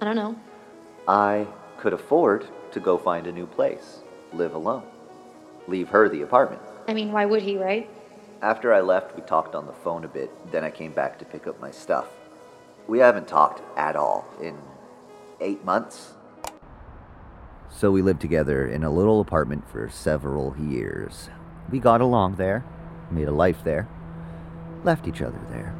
I 0.00 0.04
don't 0.04 0.16
know. 0.16 0.36
I 1.06 1.46
could 1.78 1.92
afford 1.92 2.46
to 2.72 2.80
go 2.80 2.98
find 2.98 3.26
a 3.26 3.32
new 3.32 3.46
place, 3.46 4.00
live 4.32 4.54
alone, 4.54 4.84
leave 5.68 5.88
her 5.88 6.08
the 6.08 6.22
apartment. 6.22 6.62
I 6.88 6.94
mean, 6.94 7.12
why 7.12 7.24
would 7.24 7.42
he, 7.42 7.56
right? 7.56 7.88
After 8.42 8.74
I 8.74 8.80
left, 8.80 9.16
we 9.16 9.22
talked 9.22 9.54
on 9.54 9.66
the 9.66 9.72
phone 9.72 10.04
a 10.04 10.08
bit, 10.08 10.30
then 10.50 10.64
I 10.64 10.70
came 10.70 10.92
back 10.92 11.18
to 11.18 11.24
pick 11.24 11.46
up 11.46 11.60
my 11.60 11.70
stuff. 11.70 12.08
We 12.86 12.98
haven't 12.98 13.28
talked 13.28 13.62
at 13.78 13.96
all 13.96 14.26
in 14.40 14.58
eight 15.40 15.64
months. 15.64 16.12
So 17.70 17.90
we 17.90 18.02
lived 18.02 18.20
together 18.20 18.66
in 18.66 18.84
a 18.84 18.90
little 18.90 19.20
apartment 19.20 19.68
for 19.68 19.88
several 19.88 20.54
years. 20.58 21.30
We 21.70 21.80
got 21.80 22.00
along 22.00 22.36
there, 22.36 22.64
made 23.10 23.28
a 23.28 23.32
life 23.32 23.64
there, 23.64 23.88
left 24.84 25.08
each 25.08 25.22
other 25.22 25.40
there. 25.50 25.74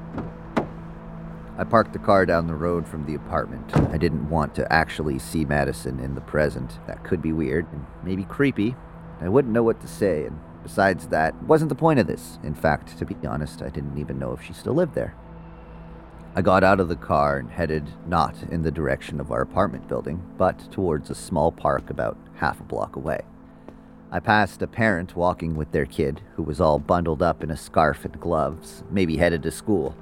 I 1.56 1.62
parked 1.62 1.92
the 1.92 2.00
car 2.00 2.26
down 2.26 2.48
the 2.48 2.54
road 2.54 2.84
from 2.84 3.06
the 3.06 3.14
apartment. 3.14 3.76
I 3.92 3.96
didn't 3.96 4.28
want 4.28 4.56
to 4.56 4.72
actually 4.72 5.20
see 5.20 5.44
Madison 5.44 6.00
in 6.00 6.16
the 6.16 6.20
present. 6.20 6.80
That 6.88 7.04
could 7.04 7.22
be 7.22 7.32
weird 7.32 7.66
and 7.70 7.86
maybe 8.02 8.24
creepy. 8.24 8.74
I 9.20 9.28
wouldn't 9.28 9.54
know 9.54 9.62
what 9.62 9.80
to 9.80 9.86
say, 9.86 10.24
and 10.24 10.40
besides 10.64 11.06
that, 11.08 11.40
wasn't 11.44 11.68
the 11.68 11.76
point 11.76 12.00
of 12.00 12.08
this. 12.08 12.40
In 12.42 12.54
fact, 12.54 12.98
to 12.98 13.06
be 13.06 13.14
honest, 13.24 13.62
I 13.62 13.68
didn't 13.68 13.98
even 13.98 14.18
know 14.18 14.32
if 14.32 14.42
she 14.42 14.52
still 14.52 14.74
lived 14.74 14.96
there. 14.96 15.14
I 16.34 16.42
got 16.42 16.64
out 16.64 16.80
of 16.80 16.88
the 16.88 16.96
car 16.96 17.38
and 17.38 17.48
headed 17.48 17.88
not 18.08 18.34
in 18.50 18.62
the 18.62 18.72
direction 18.72 19.20
of 19.20 19.30
our 19.30 19.40
apartment 19.40 19.86
building, 19.86 20.24
but 20.36 20.72
towards 20.72 21.08
a 21.08 21.14
small 21.14 21.52
park 21.52 21.88
about 21.88 22.16
half 22.34 22.58
a 22.58 22.64
block 22.64 22.96
away. 22.96 23.20
I 24.10 24.18
passed 24.18 24.60
a 24.60 24.66
parent 24.66 25.14
walking 25.14 25.54
with 25.54 25.70
their 25.70 25.86
kid, 25.86 26.20
who 26.34 26.42
was 26.42 26.60
all 26.60 26.80
bundled 26.80 27.22
up 27.22 27.44
in 27.44 27.52
a 27.52 27.56
scarf 27.56 28.04
and 28.04 28.20
gloves, 28.20 28.82
maybe 28.90 29.18
headed 29.18 29.44
to 29.44 29.52
school. 29.52 29.94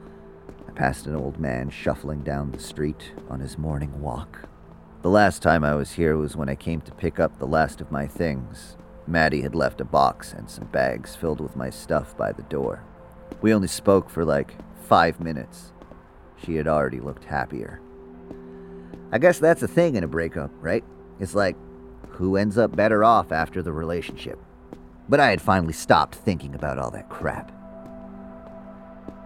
Passed 0.75 1.07
an 1.07 1.15
old 1.15 1.39
man 1.39 1.71
shuffling 1.71 2.23
down 2.23 2.51
the 2.51 2.59
street 2.59 3.13
on 3.29 3.41
his 3.41 3.59
morning 3.59 4.01
walk. 4.01 4.49
The 5.03 5.11
last 5.11 5.43
time 5.43 5.65
I 5.65 5.75
was 5.75 5.93
here 5.93 6.17
was 6.17 6.37
when 6.37 6.49
I 6.49 6.55
came 6.55 6.81
to 6.83 6.93
pick 6.93 7.21
up 7.21 7.39
the 7.39 7.47
last 7.47 7.81
of 7.81 7.93
my 7.93 8.07
things. 8.07 8.77
Maddie 9.07 9.43
had 9.43 9.55
left 9.55 9.81
a 9.81 9.85
box 9.85 10.33
and 10.33 10.49
some 10.49 10.67
bags 10.67 11.15
filled 11.15 11.41
with 11.41 11.57
my 11.57 11.69
stuff 11.71 12.17
by 12.17 12.33
the 12.33 12.45
door. 12.45 12.85
We 13.43 13.53
only 13.53 13.69
spoke 13.69 14.09
for 14.09 14.25
like 14.25 14.55
five 14.85 15.21
minutes 15.21 15.73
she 16.45 16.55
had 16.55 16.67
already 16.67 17.01
looked 17.01 17.25
happier. 17.25 17.81
I 19.13 19.19
guess 19.19 19.39
that's 19.39 19.63
a 19.63 19.69
thing 19.69 19.97
in 19.97 20.05
a 20.05 20.09
breakup, 20.09 20.51
right? 20.61 20.85
It's 21.21 21.35
like, 21.35 21.57
who 22.09 22.37
ends 22.37 22.57
up 22.59 22.75
better 22.75 23.05
off 23.05 23.31
after 23.31 23.63
the 23.63 23.73
relationship? 23.73 24.39
But 25.09 25.21
I 25.21 25.31
had 25.31 25.43
finally 25.43 25.73
stopped 25.73 26.15
thinking 26.15 26.55
about 26.55 26.79
all 26.79 26.91
that 26.93 27.11
crap. 27.11 27.53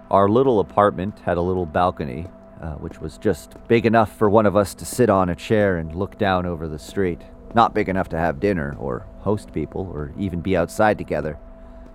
Our 0.09 0.29
little 0.29 0.61
apartment 0.61 1.19
had 1.19 1.37
a 1.37 1.43
little 1.43 1.67
balcony, 1.67 2.29
uh, 2.63 2.75
which 2.75 3.01
was 3.01 3.19
just 3.19 3.57
big 3.67 3.87
enough 3.87 4.17
for 4.17 4.31
one 4.31 4.47
of 4.47 4.55
us 4.55 4.73
to 4.75 4.85
sit 4.85 5.11
on 5.11 5.29
a 5.29 5.35
chair 5.35 5.79
and 5.79 5.97
look 5.97 6.17
down 6.17 6.47
over 6.47 6.69
the 6.69 6.79
street. 6.79 7.23
Not 7.55 7.75
big 7.75 7.89
enough 7.89 8.09
to 8.11 8.19
have 8.19 8.39
dinner, 8.39 8.77
or 8.79 9.05
host 9.21 9.53
people, 9.53 9.91
or 9.93 10.13
even 10.17 10.41
be 10.41 10.57
outside 10.57 10.97
together. 10.97 11.39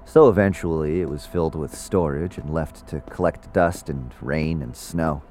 So 0.04 0.28
eventually 0.28 1.00
it 1.00 1.08
was 1.08 1.26
filled 1.26 1.56
with 1.56 1.74
storage 1.74 2.38
and 2.38 2.54
left 2.54 2.86
to 2.88 3.00
collect 3.00 3.54
dust 3.54 3.88
and 3.88 4.12
rain 4.20 4.62
and 4.62 4.76
snow. 4.76 5.22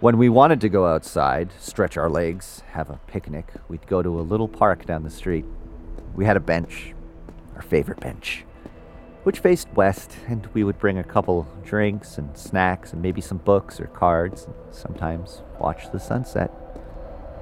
When 0.00 0.16
we 0.16 0.30
wanted 0.30 0.62
to 0.62 0.70
go 0.70 0.86
outside, 0.86 1.50
stretch 1.60 1.98
our 1.98 2.08
legs, 2.08 2.62
have 2.72 2.88
a 2.88 3.00
picnic, 3.06 3.52
we'd 3.68 3.86
go 3.86 4.02
to 4.02 4.18
a 4.18 4.22
little 4.22 4.48
park 4.48 4.86
down 4.86 5.02
the 5.02 5.10
street. 5.10 5.44
We 6.14 6.24
had 6.24 6.38
a 6.38 6.40
bench, 6.40 6.94
our 7.54 7.62
favorite 7.62 8.00
bench, 8.00 8.44
which 9.24 9.40
faced 9.40 9.68
west, 9.74 10.16
and 10.28 10.46
we 10.54 10.62
would 10.62 10.78
bring 10.78 10.98
a 10.98 11.04
couple 11.04 11.48
drinks 11.64 12.18
and 12.18 12.36
snacks 12.36 12.92
and 12.92 13.02
maybe 13.02 13.20
some 13.20 13.38
books 13.38 13.80
or 13.80 13.86
cards, 13.86 14.44
and 14.44 14.54
sometimes 14.70 15.42
watch 15.58 15.90
the 15.92 15.98
sunset. 15.98 16.50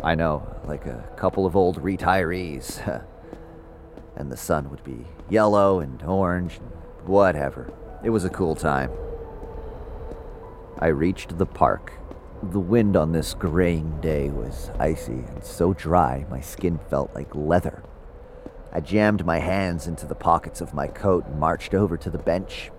I 0.03 0.15
know, 0.15 0.61
like 0.65 0.87
a 0.87 1.09
couple 1.17 1.45
of 1.45 1.55
old 1.55 1.83
retirees. 1.83 2.81
and 4.17 4.31
the 4.31 4.37
sun 4.37 4.71
would 4.71 4.85
be 4.85 5.07
yellow 5.29 5.81
and 5.81 6.03
orange 6.03 6.59
and 6.59 6.71
whatever. 7.07 7.73
It 8.05 8.11
was 8.11 8.25
a 8.25 8.31
cool 8.31 8.55
time. 8.55 8.91
I 10.79 10.89
reached 10.89 11.39
the 11.39 11.47
park. 11.47 11.93
The 12.43 12.61
wind 12.61 12.97
on 12.97 13.13
this 13.13 13.35
graying 13.35 14.01
day 14.01 14.29
was 14.31 14.71
icy 14.79 15.13
and 15.13 15.45
so 15.45 15.73
dry 15.73 16.27
my 16.29 16.41
skin 16.41 16.79
felt 16.91 17.15
like 17.15 17.35
leather. 17.35 17.85
I 18.73 18.81
jammed 18.81 19.27
my 19.27 19.39
hands 19.39 19.87
into 19.87 20.07
the 20.07 20.15
pockets 20.15 20.61
of 20.61 20.75
my 20.75 20.87
coat 20.87 21.27
and 21.27 21.39
marched 21.39 21.75
over 21.75 21.97
to 21.97 22.11
the 22.11 22.19
bench. 22.19 22.71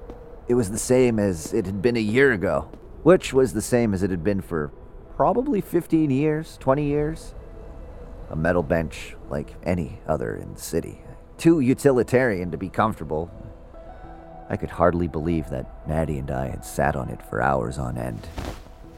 It 0.48 0.56
was 0.56 0.72
the 0.72 0.80
same 0.80 1.20
as 1.20 1.54
it 1.54 1.66
had 1.66 1.82
been 1.82 1.98
a 1.98 2.02
year 2.02 2.32
ago, 2.32 2.70
which 3.04 3.34
was 3.34 3.54
the 3.54 3.62
same 3.62 3.94
as 3.94 4.04
it 4.04 4.10
had 4.10 4.24
been 4.24 4.42
for 4.42 4.72
probably 5.16 5.62
15 5.62 6.10
years, 6.10 6.58
20 6.60 6.84
years. 6.84 7.36
A 8.30 8.36
metal 8.36 8.64
bench 8.64 9.16
like 9.30 9.54
any 9.64 10.00
other 10.08 10.36
in 10.36 10.54
the 10.54 10.60
city 10.60 11.04
too 11.44 11.60
utilitarian 11.60 12.52
to 12.52 12.58
be 12.58 12.70
comfortable. 12.70 13.30
I 14.50 14.56
could 14.56 14.70
hardly 14.70 15.10
believe 15.10 15.50
that 15.50 15.86
Maddie 15.88 16.20
and 16.20 16.32
I 16.32 16.48
had 16.48 16.64
sat 16.64 16.96
on 16.96 17.10
it 17.10 17.22
for 17.22 17.42
hours 17.42 17.78
on 17.78 17.98
end. 17.98 18.28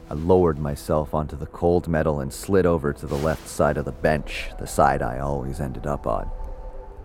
I 0.08 0.14
lowered 0.14 0.56
myself 0.56 1.12
onto 1.12 1.36
the 1.36 1.46
cold 1.46 1.88
metal 1.88 2.20
and 2.20 2.32
slid 2.32 2.64
over 2.64 2.92
to 2.92 3.06
the 3.06 3.16
left 3.16 3.48
side 3.48 3.76
of 3.76 3.84
the 3.84 3.90
bench, 3.90 4.50
the 4.60 4.66
side 4.68 5.02
I 5.02 5.18
always 5.18 5.60
ended 5.60 5.88
up 5.88 6.06
on. 6.06 6.30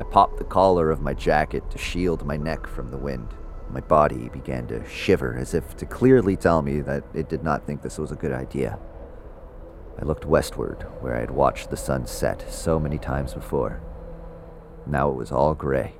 I 0.01 0.03
popped 0.05 0.39
the 0.39 0.43
collar 0.43 0.89
of 0.89 1.03
my 1.03 1.13
jacket 1.13 1.70
to 1.70 1.77
shield 1.77 2.25
my 2.25 2.36
neck 2.36 2.65
from 2.65 2.89
the 2.89 2.98
wind. 2.98 3.27
My 3.70 3.81
body 3.81 4.29
began 4.29 4.65
to 4.67 4.84
shiver 4.89 5.38
as 5.38 5.53
if 5.53 5.77
to 5.77 5.86
clearly 5.86 6.36
tell 6.36 6.63
me 6.63 6.81
that 6.81 7.03
it 7.13 7.29
did 7.29 7.43
not 7.43 7.67
think 7.67 7.84
this 7.84 8.00
was 8.00 8.12
a 8.12 8.15
good 8.15 8.31
idea. 8.31 8.79
I 10.01 10.03
looked 10.03 10.25
westward, 10.25 10.88
where 11.01 11.15
I 11.15 11.20
had 11.20 11.29
watched 11.29 11.70
the 11.70 11.77
sun 11.77 12.08
set 12.08 12.51
so 12.51 12.79
many 12.79 12.98
times 12.98 13.36
before. 13.36 13.79
Now 14.88 15.12
it 15.12 15.15
was 15.15 15.31
all 15.31 15.53
gray. 15.53 15.93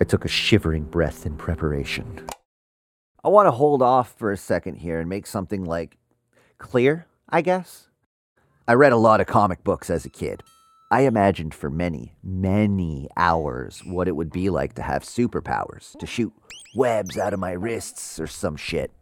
I 0.00 0.04
took 0.04 0.24
a 0.24 0.28
shivering 0.28 0.82
breath 0.82 1.24
in 1.24 1.36
preparation. 1.36 2.26
I 3.22 3.28
want 3.28 3.46
to 3.46 3.52
hold 3.52 3.80
off 3.80 4.12
for 4.18 4.32
a 4.32 4.36
second 4.36 4.78
here 4.78 4.98
and 4.98 5.08
make 5.08 5.28
something 5.28 5.64
like 5.64 5.98
clear, 6.58 7.06
I 7.28 7.42
guess. 7.42 7.90
I 8.66 8.72
read 8.72 8.92
a 8.92 8.96
lot 8.96 9.20
of 9.20 9.28
comic 9.28 9.62
books 9.62 9.88
as 9.88 10.04
a 10.04 10.10
kid. 10.10 10.42
I 10.90 11.02
imagined 11.02 11.54
for 11.54 11.70
many, 11.70 12.14
many 12.22 13.08
hours 13.16 13.82
what 13.86 14.06
it 14.06 14.16
would 14.16 14.30
be 14.30 14.50
like 14.50 14.74
to 14.74 14.82
have 14.82 15.02
superpowers, 15.02 15.98
to 15.98 16.06
shoot 16.06 16.32
webs 16.76 17.16
out 17.16 17.32
of 17.32 17.40
my 17.40 17.52
wrists 17.52 18.20
or 18.20 18.26
some 18.26 18.56
shit. 18.56 18.92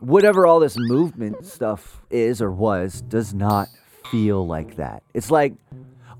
Whatever 0.00 0.46
all 0.46 0.60
this 0.60 0.76
movement 0.78 1.46
stuff 1.46 2.02
is 2.10 2.42
or 2.42 2.52
was 2.52 3.00
does 3.00 3.32
not 3.32 3.68
feel 4.10 4.46
like 4.46 4.76
that. 4.76 5.02
It's 5.14 5.30
like 5.30 5.54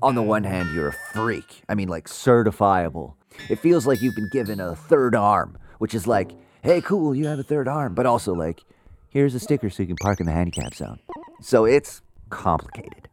on 0.01 0.15
the 0.15 0.21
one 0.21 0.43
hand, 0.43 0.73
you're 0.73 0.89
a 0.89 0.93
freak. 1.13 1.63
I 1.69 1.75
mean, 1.75 1.87
like 1.87 2.07
certifiable. 2.07 3.13
It 3.49 3.59
feels 3.59 3.85
like 3.85 4.01
you've 4.01 4.15
been 4.15 4.29
given 4.29 4.59
a 4.59 4.75
third 4.75 5.15
arm, 5.15 5.57
which 5.77 5.93
is 5.93 6.07
like, 6.07 6.31
hey, 6.63 6.81
cool, 6.81 7.13
you 7.13 7.27
have 7.27 7.39
a 7.39 7.43
third 7.43 7.67
arm, 7.67 7.93
but 7.93 8.05
also 8.05 8.33
like, 8.33 8.63
here's 9.09 9.35
a 9.35 9.39
sticker 9.39 9.69
so 9.69 9.83
you 9.83 9.87
can 9.87 9.97
park 9.97 10.19
in 10.19 10.25
the 10.25 10.31
handicap 10.31 10.73
zone. 10.73 10.99
So 11.41 11.65
it's 11.65 12.01
complicated. 12.29 13.07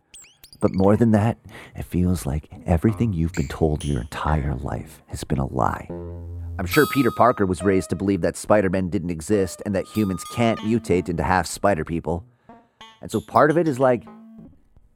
But 0.62 0.72
more 0.72 0.96
than 0.96 1.10
that, 1.10 1.38
it 1.74 1.82
feels 1.82 2.24
like 2.24 2.48
everything 2.66 3.10
oh, 3.10 3.16
you've 3.16 3.32
been 3.32 3.48
told 3.48 3.84
your 3.84 4.00
entire 4.00 4.54
life 4.54 5.02
has 5.08 5.24
been 5.24 5.40
a 5.40 5.46
lie. 5.46 5.88
I'm 6.56 6.66
sure 6.66 6.86
Peter 6.86 7.10
Parker 7.10 7.44
was 7.44 7.62
raised 7.62 7.90
to 7.90 7.96
believe 7.96 8.20
that 8.20 8.36
Spider 8.36 8.70
Man 8.70 8.88
didn't 8.88 9.10
exist 9.10 9.60
and 9.66 9.74
that 9.74 9.86
humans 9.86 10.22
can't 10.32 10.60
mutate 10.60 11.08
into 11.08 11.24
half 11.24 11.48
spider 11.48 11.84
people. 11.84 12.24
And 13.00 13.10
so 13.10 13.20
part 13.20 13.50
of 13.50 13.58
it 13.58 13.66
is 13.66 13.80
like, 13.80 14.04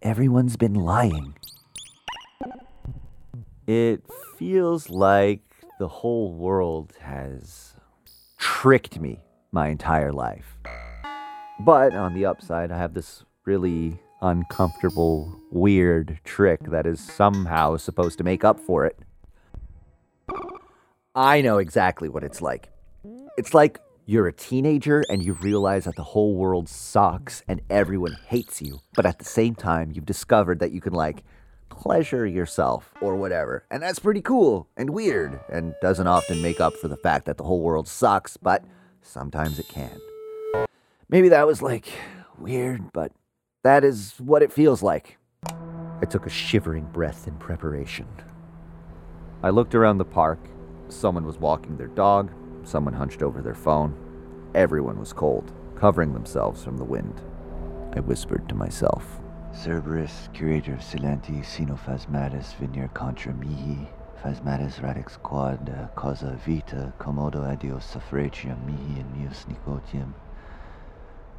everyone's 0.03 0.57
been 0.57 0.75
lying. 0.75 1.35
It 3.67 4.05
feels 4.39 4.89
like 4.89 5.41
the 5.81 5.89
whole 5.89 6.33
world 6.33 6.93
has 7.01 7.75
tricked 8.39 9.01
me 9.01 9.19
my 9.51 9.67
entire 9.69 10.13
life. 10.13 10.59
But 11.59 11.93
on 11.97 12.15
the 12.15 12.27
upside, 12.27 12.71
I 12.71 12.79
have 12.79 12.95
this 12.95 13.25
really 13.45 13.99
uncomfortable, 14.23 15.41
weird 15.51 16.21
trick 16.25 16.61
that 16.71 16.87
is 16.87 17.01
somehow 17.01 17.77
supposed 17.77 18.19
to 18.19 18.25
make 18.25 18.45
up 18.45 18.59
for 18.59 18.87
it. 18.87 18.99
I 21.15 21.41
know 21.41 21.59
exactly 21.59 22.09
what 22.09 22.25
it's 22.25 22.43
like. 22.43 22.69
It's 23.39 23.55
like 23.55 23.81
you're 24.05 24.29
a 24.29 24.33
teenager 24.33 25.03
and 25.11 25.25
you 25.25 25.33
realize 25.35 25.85
that 25.85 25.97
the 25.97 26.03
whole 26.03 26.35
world 26.35 26.69
sucks 26.69 27.43
and 27.49 27.61
everyone 27.71 28.17
hates 28.27 28.63
you, 28.63 28.81
but 28.95 29.07
at 29.07 29.19
the 29.19 29.25
same 29.25 29.55
time, 29.55 29.93
you've 29.93 30.07
discovered 30.07 30.61
that 30.61 30.73
you 30.73 30.81
can, 30.81 30.93
like, 30.93 31.25
pleasure 31.69 32.27
yourself 32.27 32.95
or 33.01 33.17
whatever. 33.17 33.65
And 33.71 33.83
that's 33.83 33.99
pretty 33.99 34.23
cool 34.23 34.69
and 34.77 34.91
weird 34.91 35.41
and 35.51 35.75
doesn't 35.83 36.07
often 36.07 36.41
make 36.41 36.61
up 36.61 36.75
for 36.75 36.89
the 36.89 36.97
fact 36.97 37.27
that 37.27 37.37
the 37.37 37.45
whole 37.45 37.61
world 37.61 37.89
sucks, 37.89 38.37
but 38.37 38.65
sometimes 39.03 39.59
it 39.59 39.69
can. 39.69 39.99
Maybe 41.09 41.29
that 41.29 41.47
was 41.47 41.63
like 41.63 41.87
weird, 42.39 42.93
but 42.93 43.13
that 43.67 43.85
is 43.85 44.15
what 44.19 44.43
it 44.43 44.53
feels 44.53 44.83
like. 44.83 45.19
I 45.45 46.05
took 46.09 46.27
a 46.27 46.31
shivering 46.31 46.85
breath 46.93 47.27
in 47.27 47.37
preparation. 47.37 48.07
I 49.43 49.51
looked 49.51 49.75
around 49.75 49.99
the 49.99 50.05
park. 50.05 50.39
Someone 50.89 51.27
was 51.27 51.39
walking 51.39 51.77
their 51.77 51.89
dog, 51.89 52.31
someone 52.65 52.95
hunched 52.95 53.23
over 53.23 53.43
their 53.43 53.55
phone. 53.55 53.95
Everyone 54.55 54.99
was 54.99 55.13
cold, 55.13 55.53
covering 55.75 56.13
themselves 56.13 56.63
from 56.63 56.77
the 56.77 56.85
wind. 56.85 57.21
I 57.95 58.01
whispered 58.01 58.49
to 58.49 58.55
myself. 58.55 59.21
Cerberus, 59.55 60.29
curator 60.33 60.75
of 60.75 60.81
Silenti, 60.81 61.45
Sinophasmatis, 61.45 62.55
Vinir 62.57 62.93
contra 62.95 63.33
mihi, 63.33 63.89
Phasmatis 64.23 64.83
radix 64.83 65.17
quad, 65.23 65.71
uh, 65.71 65.89
causa 65.95 66.39
vita, 66.45 66.93
commodo 66.99 67.45
adios 67.51 67.85
suffratium 67.85 68.59
mihi 68.67 69.01
in 69.01 69.07
meus 69.17 69.47
nicotium. 69.47 70.13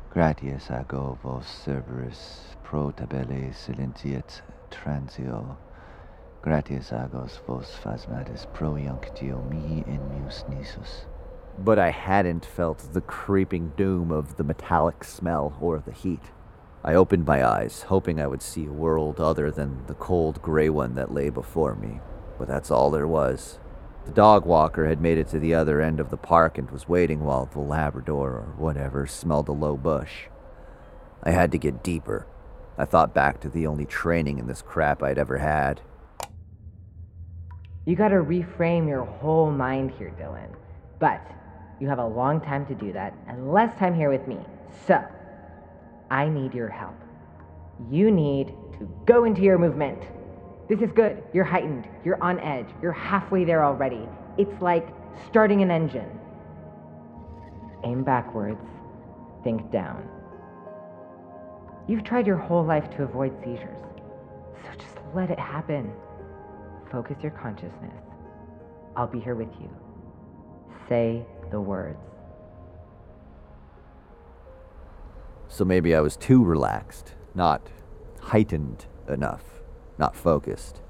Gratias 0.09 0.69
ago 0.69 1.17
vos 1.21 1.45
Cerberus, 1.45 2.55
pro 2.63 2.91
tabelle 2.91 3.53
silentiet 3.53 4.41
transio. 4.71 5.57
Gratias 6.41 6.91
agos 6.91 7.39
vos 7.45 7.77
phasmatis 7.83 8.45
pro 8.53 8.73
iunctio 8.73 9.47
mihi 9.49 9.83
in 9.85 10.01
meus 10.09 10.43
nisus. 10.49 11.05
but 11.57 11.79
I 11.79 11.89
hadn't 11.89 12.45
felt 12.45 12.93
the 12.93 13.01
creeping 13.01 13.73
doom 13.75 14.11
of 14.11 14.37
the 14.37 14.43
metallic 14.43 15.03
smell 15.03 15.57
or 15.59 15.79
the 15.79 15.91
heat. 15.91 16.31
I 16.83 16.93
opened 16.93 17.25
my 17.25 17.45
eyes, 17.45 17.83
hoping 17.83 18.21
I 18.21 18.27
would 18.27 18.41
see 18.41 18.65
a 18.65 18.71
world 18.71 19.19
other 19.19 19.51
than 19.51 19.85
the 19.87 19.95
cold 19.95 20.41
gray 20.41 20.69
one 20.69 20.95
that 20.95 21.13
lay 21.13 21.29
before 21.29 21.75
me, 21.75 21.99
but 22.37 22.47
that's 22.47 22.71
all 22.71 22.91
there 22.91 23.07
was. 23.07 23.59
The 24.07 24.13
dog 24.13 24.45
walker 24.45 24.87
had 24.87 25.01
made 25.01 25.17
it 25.17 25.27
to 25.29 25.39
the 25.39 25.53
other 25.53 25.81
end 25.81 25.99
of 25.99 26.09
the 26.09 26.17
park 26.17 26.57
and 26.57 26.71
was 26.71 26.87
waiting 26.87 27.25
while 27.25 27.45
the 27.45 27.59
Labrador 27.59 28.29
or 28.29 28.53
whatever 28.57 29.05
smelled 29.05 29.49
a 29.49 29.51
low 29.51 29.75
bush. 29.75 30.27
I 31.23 31.31
had 31.31 31.51
to 31.51 31.57
get 31.57 31.83
deeper. 31.83 32.25
I 32.77 32.85
thought 32.85 33.13
back 33.13 33.41
to 33.41 33.49
the 33.49 33.67
only 33.67 33.85
training 33.85 34.39
in 34.39 34.47
this 34.47 34.61
crap 34.61 35.03
I'd 35.03 35.17
ever 35.17 35.39
had. 35.39 35.81
You 37.85 37.97
gotta 37.97 38.15
reframe 38.15 38.87
your 38.87 39.03
whole 39.03 39.51
mind 39.51 39.91
here, 39.91 40.13
Dylan. 40.17 40.55
But 40.99 41.21
you 41.81 41.89
have 41.89 41.99
a 41.99 42.07
long 42.07 42.39
time 42.39 42.65
to 42.67 42.75
do 42.75 42.93
that 42.93 43.13
and 43.27 43.51
less 43.51 43.77
time 43.77 43.93
here 43.93 44.09
with 44.09 44.25
me. 44.25 44.39
So, 44.87 45.03
I 46.09 46.29
need 46.29 46.53
your 46.53 46.69
help. 46.69 46.95
You 47.91 48.09
need 48.09 48.53
to 48.79 48.89
go 49.05 49.25
into 49.25 49.41
your 49.41 49.57
movement. 49.57 50.01
This 50.69 50.79
is 50.81 50.91
good. 50.91 51.23
You're 51.33 51.45
heightened. 51.45 51.87
You're 52.03 52.21
on 52.21 52.39
edge. 52.41 52.67
You're 52.81 52.91
halfway 52.91 53.45
there 53.45 53.63
already. 53.63 54.07
It's 54.37 54.61
like 54.61 54.87
starting 55.29 55.61
an 55.61 55.71
engine. 55.71 56.09
Aim 57.83 58.03
backwards. 58.03 58.61
Think 59.43 59.71
down. 59.71 60.07
You've 61.87 62.03
tried 62.03 62.27
your 62.27 62.35
whole 62.35 62.65
life 62.65 62.89
to 62.97 63.03
avoid 63.03 63.33
seizures. 63.43 63.79
So 64.61 64.71
just 64.77 64.97
let 65.15 65.29
it 65.29 65.39
happen. 65.39 65.89
Focus 66.91 67.15
your 67.21 67.31
consciousness. 67.31 68.03
I'll 68.97 69.07
be 69.07 69.21
here 69.21 69.35
with 69.35 69.51
you. 69.61 69.69
Say 70.89 71.25
the 71.49 71.61
words. 71.61 71.97
So 75.47 75.63
maybe 75.63 75.95
I 75.95 76.01
was 76.01 76.17
too 76.17 76.43
relaxed, 76.43 77.13
not 77.33 77.69
heightened 78.21 78.85
enough, 79.07 79.56
not 79.97 80.15
focused. 80.15 80.81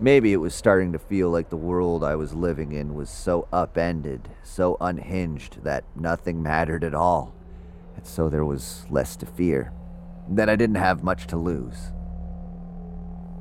Maybe 0.00 0.32
it 0.32 0.36
was 0.36 0.54
starting 0.54 0.92
to 0.92 0.98
feel 0.98 1.28
like 1.28 1.48
the 1.48 1.56
world 1.56 2.04
I 2.04 2.14
was 2.14 2.32
living 2.34 2.72
in 2.72 2.94
was 2.94 3.10
so 3.10 3.48
upended, 3.52 4.28
so 4.44 4.76
unhinged 4.80 5.64
that 5.64 5.84
nothing 5.96 6.42
mattered 6.42 6.84
at 6.84 6.94
all, 6.94 7.34
and 7.96 8.06
so 8.06 8.28
there 8.28 8.44
was 8.44 8.86
less 8.90 9.16
to 9.16 9.26
fear, 9.26 9.72
that 10.30 10.48
I 10.48 10.56
didn't 10.56 10.76
have 10.76 11.02
much 11.02 11.26
to 11.28 11.36
lose. 11.36 11.92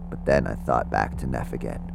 But 0.09 0.25
then 0.25 0.47
I 0.47 0.55
thought 0.55 0.89
back 0.89 1.17
to 1.17 1.27
Neff 1.27 1.53
again, 1.53 1.91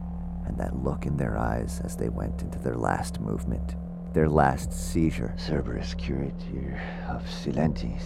and 0.46 0.56
that 0.58 0.84
look 0.84 1.06
in 1.06 1.16
their 1.16 1.36
eyes 1.36 1.80
as 1.82 1.96
they 1.96 2.08
went 2.08 2.42
into 2.42 2.58
their 2.58 2.76
last 2.76 3.20
movement 3.20 3.74
their 4.12 4.28
last 4.28 4.72
seizure. 4.72 5.34
Cerberus 5.36 5.94
curator 5.94 6.80
of 7.08 7.22
Silenti, 7.24 7.98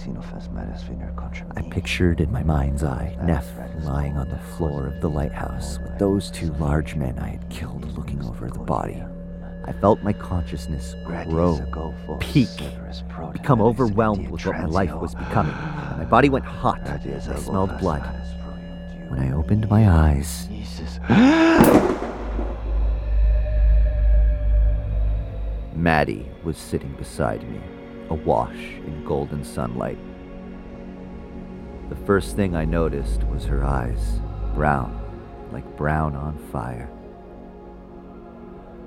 Viner 0.85 1.13
I 1.57 1.63
pictured 1.63 2.21
in 2.21 2.31
my 2.31 2.43
mind's 2.43 2.85
eye 2.85 3.17
Neff 3.23 3.47
lying 3.85 4.17
on 4.17 4.29
the 4.29 4.39
floor 4.39 4.87
of 4.87 5.01
the 5.01 5.09
lighthouse 5.09 5.79
with 5.79 5.99
those 5.99 6.31
two 6.31 6.53
large 6.55 6.95
men 6.95 7.19
I 7.19 7.31
had 7.31 7.49
killed 7.51 7.97
looking 7.97 8.23
over 8.25 8.49
the 8.51 8.59
body. 8.59 9.03
I 9.65 9.73
felt 9.73 10.03
my 10.03 10.13
consciousness 10.13 10.95
grow, 11.05 11.59
peak, 12.21 12.49
become 13.33 13.61
overwhelmed 13.61 14.29
with 14.29 14.47
what 14.47 14.59
my 14.59 14.67
life 14.67 14.95
was 14.95 15.15
becoming. 15.15 15.55
My 15.55 16.07
body 16.09 16.29
went 16.29 16.45
hot. 16.45 16.81
I 16.87 16.99
smelled 17.39 17.77
blood. 17.79 18.03
When 19.09 19.19
I 19.19 19.33
opened 19.33 19.69
my 19.69 19.89
eyes, 19.89 20.49
Maddie 25.76 26.26
was 26.42 26.56
sitting 26.56 26.92
beside 26.92 27.49
me, 27.50 27.61
awash 28.09 28.56
in 28.87 29.04
golden 29.04 29.45
sunlight. 29.45 29.99
The 31.90 31.97
first 32.06 32.35
thing 32.35 32.56
I 32.56 32.64
noticed 32.64 33.25
was 33.25 33.45
her 33.45 33.62
eyes, 33.62 34.21
brown, 34.54 34.99
like 35.52 35.76
brown 35.76 36.16
on 36.16 36.38
fire. 36.50 36.88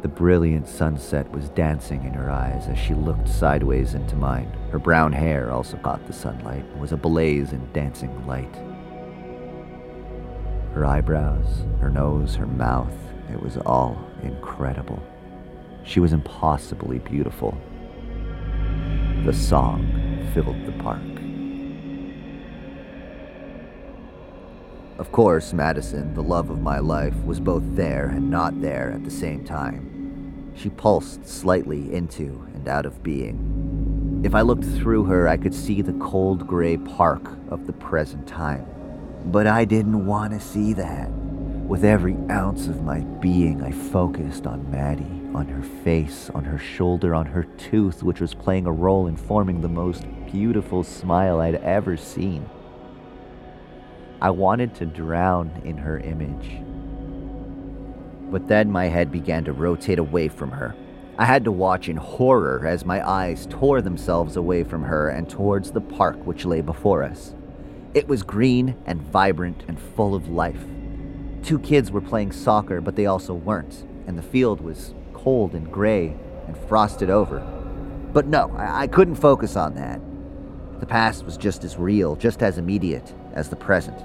The 0.01 0.07
brilliant 0.07 0.67
sunset 0.67 1.29
was 1.31 1.49
dancing 1.49 2.05
in 2.05 2.13
her 2.13 2.31
eyes 2.31 2.67
as 2.67 2.79
she 2.79 2.95
looked 2.95 3.29
sideways 3.29 3.93
into 3.93 4.15
mine. 4.15 4.51
Her 4.71 4.79
brown 4.79 5.13
hair 5.13 5.51
also 5.51 5.77
caught 5.77 6.07
the 6.07 6.13
sunlight 6.13 6.65
and 6.65 6.81
was 6.81 6.91
ablaze 6.91 7.53
in 7.53 7.71
dancing 7.71 8.25
light. 8.25 8.55
Her 10.73 10.85
eyebrows, 10.85 11.65
her 11.81 11.89
nose, 11.89 12.35
her 12.35 12.47
mouth, 12.47 12.95
it 13.31 13.41
was 13.41 13.57
all 13.57 13.97
incredible. 14.23 15.03
She 15.83 15.99
was 15.99 16.13
impossibly 16.13 16.99
beautiful. 16.99 17.57
The 19.25 19.33
song 19.33 19.85
filled 20.33 20.65
the 20.65 20.71
park. 20.83 21.01
Of 24.97 25.11
course, 25.11 25.53
Madison, 25.53 26.13
the 26.13 26.23
love 26.23 26.49
of 26.49 26.61
my 26.61 26.79
life, 26.79 27.15
was 27.23 27.39
both 27.39 27.63
there 27.75 28.07
and 28.07 28.29
not 28.29 28.61
there 28.61 28.91
at 28.91 29.03
the 29.03 29.11
same 29.11 29.45
time. 29.45 30.53
She 30.55 30.69
pulsed 30.69 31.25
slightly 31.25 31.93
into 31.93 32.45
and 32.53 32.67
out 32.67 32.85
of 32.85 33.01
being. 33.01 34.21
If 34.25 34.35
I 34.35 34.41
looked 34.41 34.65
through 34.65 35.05
her, 35.05 35.27
I 35.27 35.37
could 35.37 35.53
see 35.53 35.81
the 35.81 35.93
cold 35.93 36.45
gray 36.45 36.77
park 36.77 37.23
of 37.49 37.65
the 37.65 37.73
present 37.73 38.27
time. 38.27 38.65
But 39.25 39.47
I 39.47 39.63
didn't 39.63 40.05
want 40.05 40.33
to 40.33 40.39
see 40.39 40.73
that. 40.73 41.09
With 41.11 41.85
every 41.85 42.17
ounce 42.29 42.67
of 42.67 42.83
my 42.83 42.99
being, 43.21 43.63
I 43.63 43.71
focused 43.71 44.47
on 44.47 44.69
Maddie 44.69 45.18
on 45.33 45.47
her 45.47 45.61
face, 45.83 46.29
on 46.33 46.43
her 46.43 46.57
shoulder, 46.57 47.13
on 47.13 47.25
her 47.25 47.43
tooth, 47.43 48.01
which 48.03 48.19
was 48.19 48.33
playing 48.33 48.65
a 48.65 48.71
role 48.71 49.07
in 49.07 49.15
forming 49.15 49.61
the 49.61 49.67
most 49.67 50.05
beautiful 50.31 50.83
smile 50.83 51.39
I'd 51.39 51.55
ever 51.55 51.97
seen. 51.97 52.49
I 54.21 54.31
wanted 54.31 54.75
to 54.75 54.85
drown 54.85 55.61
in 55.63 55.77
her 55.77 55.99
image. 55.99 56.61
But 58.31 58.47
then 58.47 58.71
my 58.71 58.85
head 58.85 59.11
began 59.11 59.45
to 59.45 59.53
rotate 59.53 59.99
away 59.99 60.27
from 60.27 60.51
her. 60.51 60.75
I 61.17 61.25
had 61.25 61.43
to 61.45 61.51
watch 61.51 61.89
in 61.89 61.97
horror 61.97 62.65
as 62.65 62.85
my 62.85 63.07
eyes 63.07 63.47
tore 63.49 63.81
themselves 63.81 64.35
away 64.35 64.63
from 64.63 64.83
her 64.83 65.09
and 65.09 65.29
towards 65.29 65.71
the 65.71 65.81
park 65.81 66.17
which 66.25 66.45
lay 66.45 66.61
before 66.61 67.03
us. 67.03 67.33
It 67.93 68.07
was 68.07 68.23
green 68.23 68.75
and 68.85 69.01
vibrant 69.01 69.63
and 69.67 69.79
full 69.79 70.15
of 70.15 70.29
life. 70.29 70.63
Two 71.43 71.59
kids 71.59 71.91
were 71.91 72.01
playing 72.01 72.31
soccer, 72.31 72.81
but 72.81 72.95
they 72.95 73.05
also 73.05 73.33
weren't, 73.33 73.85
and 74.05 74.17
the 74.17 74.21
field 74.21 74.61
was 74.61 74.93
cold 75.23 75.53
and 75.53 75.71
gray 75.71 76.15
and 76.47 76.57
frosted 76.67 77.09
over. 77.09 77.39
But 78.13 78.27
no, 78.27 78.51
I, 78.55 78.81
I 78.81 78.87
couldn't 78.87 79.15
focus 79.15 79.55
on 79.55 79.75
that. 79.75 79.99
The 80.79 80.85
past 80.85 81.25
was 81.25 81.37
just 81.37 81.63
as 81.63 81.77
real, 81.77 82.15
just 82.15 82.41
as 82.41 82.57
immediate 82.57 83.13
as 83.33 83.49
the 83.49 83.55
present. 83.55 83.97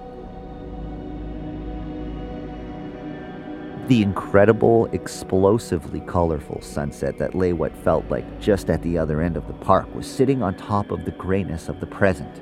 The 3.88 4.02
incredible, 4.02 4.86
explosively 4.86 6.00
colorful 6.00 6.60
sunset 6.62 7.18
that 7.18 7.34
lay 7.34 7.52
what 7.52 7.76
felt 7.76 8.08
like 8.10 8.40
just 8.40 8.70
at 8.70 8.82
the 8.82 8.98
other 8.98 9.20
end 9.20 9.36
of 9.36 9.46
the 9.46 9.52
park 9.52 9.94
was 9.94 10.06
sitting 10.06 10.42
on 10.42 10.56
top 10.56 10.90
of 10.90 11.04
the 11.04 11.10
grayness 11.12 11.68
of 11.68 11.80
the 11.80 11.86
present. 11.86 12.40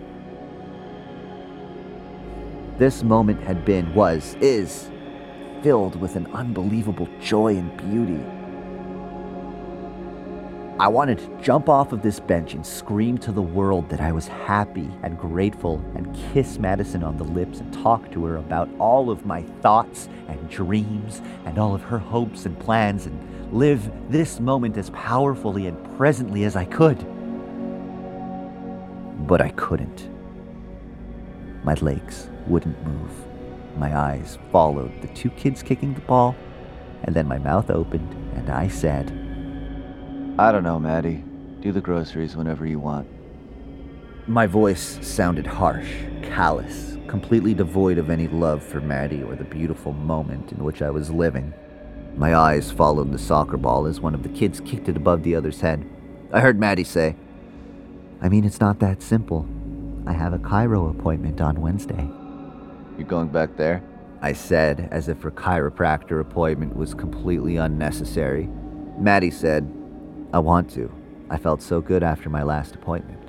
This 2.79 3.03
moment 3.03 3.43
had 3.43 3.65
been, 3.65 3.93
was, 3.93 4.35
is, 4.41 4.91
filled 5.63 6.01
with 6.01 6.17
an 6.17 6.27
unbelievable 6.33 7.09
joy 7.21 7.57
and 7.57 7.77
beauty. 7.77 8.25
I 10.83 10.89
wanted 10.89 11.19
to 11.19 11.41
jump 11.41 11.69
off 11.69 11.93
of 11.93 12.03
this 12.03 12.19
bench 12.19 12.55
and 12.55 12.67
scream 12.67 13.17
to 13.19 13.31
the 13.31 13.41
world 13.41 13.89
that 13.89 14.01
I 14.01 14.11
was 14.11 14.27
happy 14.27 14.91
and 15.05 15.17
grateful 15.17 15.81
and 15.95 16.13
kiss 16.33 16.59
Madison 16.59 17.05
on 17.05 17.17
the 17.17 17.23
lips 17.23 17.61
and 17.61 17.73
talk 17.73 18.11
to 18.11 18.25
her 18.25 18.39
about 18.39 18.69
all 18.81 19.09
of 19.09 19.25
my 19.25 19.43
thoughts 19.61 20.09
and 20.27 20.51
dreams 20.51 21.23
and 21.45 21.57
all 21.57 21.73
of 21.73 21.83
her 21.83 21.99
hopes 21.99 22.47
and 22.47 22.59
plans 22.59 23.07
and 23.07 23.53
live 23.53 23.93
this 24.11 24.41
moment 24.41 24.77
as 24.77 24.91
powerfully 24.91 25.69
and 25.69 25.97
presently 25.97 26.43
as 26.43 26.57
I 26.57 26.65
could. 26.65 26.99
But 29.29 29.41
I 29.41 29.51
couldn't. 29.51 30.11
My 31.63 31.75
legs 31.75 32.29
wouldn't 32.49 32.85
move. 32.85 33.13
My 33.77 33.97
eyes 33.97 34.37
followed 34.51 35.01
the 35.01 35.15
two 35.15 35.31
kids 35.31 35.63
kicking 35.63 35.95
the 35.95 36.01
ball, 36.01 36.35
and 37.05 37.15
then 37.15 37.29
my 37.29 37.39
mouth 37.39 37.71
opened 37.71 38.13
and 38.35 38.51
I 38.51 38.67
said, 38.67 39.22
I 40.39 40.51
don't 40.51 40.65
know, 40.65 40.79
Maddie. 40.79 41.23
Do 41.61 41.73
the 41.73 41.81
groceries 41.83 42.37
whenever 42.37 42.65
you 42.65 42.79
want. 42.79 43.07
My 44.27 44.47
voice 44.47 44.99
sounded 45.07 45.47
harsh, 45.47 45.93
callous, 46.23 46.97
completely 47.07 47.53
devoid 47.53 47.99
of 47.99 48.09
any 48.09 48.29
love 48.29 48.63
for 48.63 48.81
Maddie 48.81 49.23
or 49.23 49.37
the 49.37 49.45
beautiful 49.45 49.93
moment 49.93 50.51
in 50.51 50.65
which 50.65 50.81
I 50.81 50.91
was 50.91 51.11
living. 51.11 51.53
My 52.17 52.35
eyes 52.35 52.71
followed 52.71 53.13
the 53.13 53.19
soccer 53.19 53.59
ball 53.59 53.87
as 53.87 54.01
one 54.01 54.15
of 54.15 54.23
the 54.23 54.31
kids 54.31 54.61
kicked 54.61 54.89
it 54.89 54.97
above 54.97 55.23
the 55.23 55.35
other's 55.35 55.61
head. 55.61 55.85
I 56.33 56.41
heard 56.41 56.59
Maddie 56.59 56.85
say, 56.85 57.15
I 58.23 58.31
mean, 58.31 58.45
it's 58.45 58.61
not 58.61 58.79
that 58.79 59.03
simple. 59.03 59.47
I 60.07 60.13
have 60.13 60.33
a 60.33 60.39
chiro 60.39 60.91
appointment 60.91 61.43
on 61.43 61.61
Wednesday. 61.61 62.09
You're 62.97 63.07
going 63.07 63.29
back 63.29 63.57
there? 63.57 63.83
I 64.23 64.33
said, 64.33 64.89
as 64.91 65.09
if 65.09 65.21
her 65.23 65.31
chiropractor 65.31 66.21
appointment 66.21 66.75
was 66.75 66.95
completely 66.95 67.57
unnecessary. 67.57 68.49
Maddie 68.99 69.31
said, 69.31 69.71
I 70.33 70.39
want 70.39 70.71
to. 70.71 70.91
I 71.29 71.37
felt 71.37 71.61
so 71.61 71.81
good 71.81 72.03
after 72.03 72.31
my 72.31 72.43
last 72.43 72.75
appointment. 72.75 73.21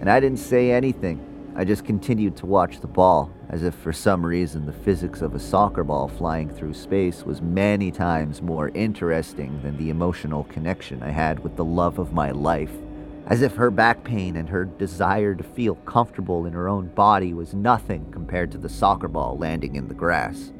And 0.00 0.10
I 0.10 0.20
didn't 0.20 0.38
say 0.38 0.70
anything. 0.70 1.24
I 1.54 1.64
just 1.64 1.84
continued 1.84 2.36
to 2.36 2.46
watch 2.46 2.80
the 2.80 2.86
ball, 2.86 3.30
as 3.50 3.62
if 3.62 3.74
for 3.74 3.92
some 3.92 4.24
reason 4.24 4.64
the 4.64 4.72
physics 4.72 5.22
of 5.22 5.34
a 5.34 5.38
soccer 5.38 5.84
ball 5.84 6.08
flying 6.08 6.48
through 6.48 6.74
space 6.74 7.24
was 7.24 7.42
many 7.42 7.90
times 7.90 8.40
more 8.40 8.70
interesting 8.70 9.60
than 9.62 9.76
the 9.76 9.90
emotional 9.90 10.44
connection 10.44 11.02
I 11.02 11.10
had 11.10 11.40
with 11.40 11.56
the 11.56 11.64
love 11.64 11.98
of 11.98 12.12
my 12.12 12.30
life. 12.30 12.72
As 13.26 13.42
if 13.42 13.56
her 13.56 13.70
back 13.70 14.04
pain 14.04 14.36
and 14.36 14.48
her 14.48 14.64
desire 14.64 15.34
to 15.34 15.44
feel 15.44 15.74
comfortable 15.74 16.46
in 16.46 16.54
her 16.54 16.68
own 16.68 16.88
body 16.88 17.34
was 17.34 17.52
nothing 17.52 18.10
compared 18.12 18.52
to 18.52 18.58
the 18.58 18.68
soccer 18.68 19.08
ball 19.08 19.36
landing 19.36 19.74
in 19.74 19.88
the 19.88 19.94
grass. 19.94 20.52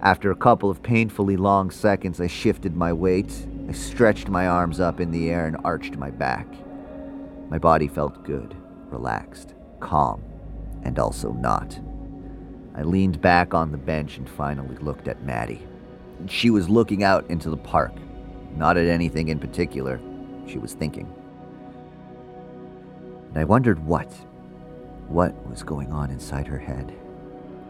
After 0.00 0.30
a 0.30 0.36
couple 0.36 0.70
of 0.70 0.82
painfully 0.82 1.36
long 1.36 1.70
seconds, 1.72 2.20
I 2.20 2.28
shifted 2.28 2.76
my 2.76 2.92
weight. 2.92 3.46
I 3.68 3.72
stretched 3.72 4.28
my 4.28 4.46
arms 4.46 4.78
up 4.78 5.00
in 5.00 5.10
the 5.10 5.28
air 5.28 5.46
and 5.46 5.56
arched 5.64 5.96
my 5.96 6.10
back. 6.10 6.46
My 7.48 7.58
body 7.58 7.88
felt 7.88 8.24
good 8.24 8.54
relaxed, 8.90 9.54
calm, 9.80 10.22
and 10.82 10.98
also 10.98 11.32
not. 11.32 11.78
I 12.74 12.82
leaned 12.82 13.20
back 13.20 13.52
on 13.52 13.70
the 13.70 13.76
bench 13.76 14.16
and 14.16 14.30
finally 14.30 14.76
looked 14.76 15.08
at 15.08 15.24
Maddie. 15.24 15.66
She 16.26 16.48
was 16.48 16.70
looking 16.70 17.02
out 17.02 17.28
into 17.28 17.50
the 17.50 17.56
park, 17.56 17.92
not 18.56 18.76
at 18.76 18.86
anything 18.86 19.28
in 19.28 19.38
particular. 19.38 20.00
She 20.46 20.58
was 20.58 20.72
thinking. 20.72 21.12
And 23.28 23.38
I 23.38 23.44
wondered 23.44 23.84
what. 23.84 24.10
What 25.08 25.34
was 25.48 25.62
going 25.62 25.92
on 25.92 26.10
inside 26.10 26.46
her 26.46 26.58
head? 26.58 26.94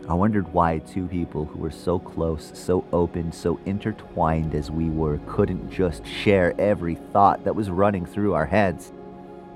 I 0.09 0.15
wondered 0.15 0.51
why 0.55 0.79
two 0.79 1.07
people 1.07 1.45
who 1.45 1.59
were 1.59 1.71
so 1.71 1.99
close, 1.99 2.51
so 2.55 2.83
open, 2.95 3.31
so 3.31 3.61
intertwined 3.67 4.55
as 4.55 4.71
we 4.71 4.89
were 4.89 5.19
couldn't 5.27 5.71
just 5.71 6.07
share 6.07 6.59
every 6.59 6.95
thought 6.95 7.45
that 7.45 7.55
was 7.55 7.69
running 7.69 8.07
through 8.07 8.33
our 8.33 8.47
heads. 8.47 8.91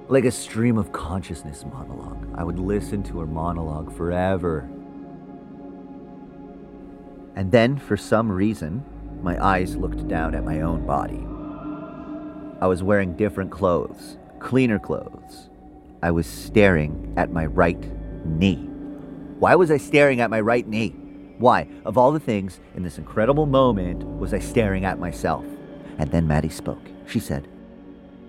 Like 0.09 0.27
a 0.27 0.31
stream 0.31 0.77
of 0.77 0.93
consciousness 0.93 1.65
monologue. 1.65 2.29
I 2.35 2.45
would 2.45 2.59
listen 2.59 3.03
to 3.05 3.21
her 3.21 3.27
monologue 3.27 3.97
forever. 3.97 4.69
And 7.35 7.51
then, 7.51 7.79
for 7.79 7.97
some 7.97 8.31
reason, 8.31 8.85
my 9.23 9.43
eyes 9.43 9.75
looked 9.75 10.07
down 10.07 10.35
at 10.35 10.45
my 10.45 10.61
own 10.61 10.85
body. 10.85 11.25
I 12.61 12.67
was 12.67 12.83
wearing 12.83 13.17
different 13.17 13.51
clothes, 13.51 14.19
cleaner 14.39 14.79
clothes. 14.79 15.49
I 16.03 16.11
was 16.11 16.27
staring 16.27 17.15
at 17.17 17.33
my 17.33 17.47
right 17.47 17.83
knee. 18.27 18.72
Why 19.43 19.57
was 19.57 19.73
I 19.73 19.77
staring 19.77 20.21
at 20.21 20.31
my 20.31 20.39
right 20.41 20.65
knee? 20.69 20.91
Why, 21.39 21.67
of 21.85 21.99
all 21.99 22.13
the 22.13 22.21
things 22.21 22.61
in 22.77 22.85
this 22.85 22.97
incredible 22.97 23.47
moment, 23.47 24.05
was 24.05 24.33
I 24.33 24.39
staring 24.39 24.85
at 24.85 25.01
myself? 25.01 25.45
And 25.99 26.09
then 26.13 26.29
Maddie 26.29 26.49
spoke. 26.49 26.87
She 27.09 27.19
said, 27.19 27.49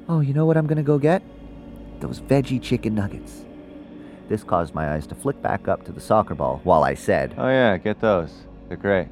Oh, 0.10 0.22
you 0.22 0.34
know 0.34 0.48
what 0.48 0.58
I'm 0.58 0.66
gonna 0.66 0.82
go 0.82 0.98
get? 0.98 1.22
those 2.00 2.20
veggie 2.20 2.60
chicken 2.60 2.96
nuggets. 2.96 3.46
This 4.28 4.44
caused 4.44 4.74
my 4.74 4.96
eyes 4.96 5.06
to 5.06 5.14
flick 5.14 5.40
back 5.40 5.68
up 5.68 5.86
to 5.86 5.92
the 5.92 6.02
soccer 6.02 6.34
ball 6.34 6.62
while 6.64 6.84
I 6.84 6.96
said, 6.96 7.36
Oh, 7.38 7.48
yeah, 7.48 7.78
get 7.78 8.02
those. 8.02 8.34
They're 8.68 8.76
great. 8.76 9.10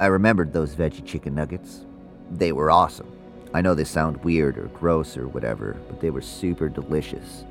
I 0.00 0.06
remembered 0.06 0.52
those 0.52 0.74
veggie 0.74 1.06
chicken 1.06 1.36
nuggets. 1.36 1.86
They 2.32 2.50
were 2.50 2.72
awesome. 2.72 3.16
I 3.54 3.60
know 3.60 3.76
they 3.76 3.84
sound 3.84 4.16
weird 4.24 4.58
or 4.58 4.66
gross 4.80 5.16
or 5.16 5.28
whatever, 5.28 5.76
but 5.86 6.00
they 6.00 6.10
were 6.10 6.20
super 6.20 6.68
delicious. 6.68 7.44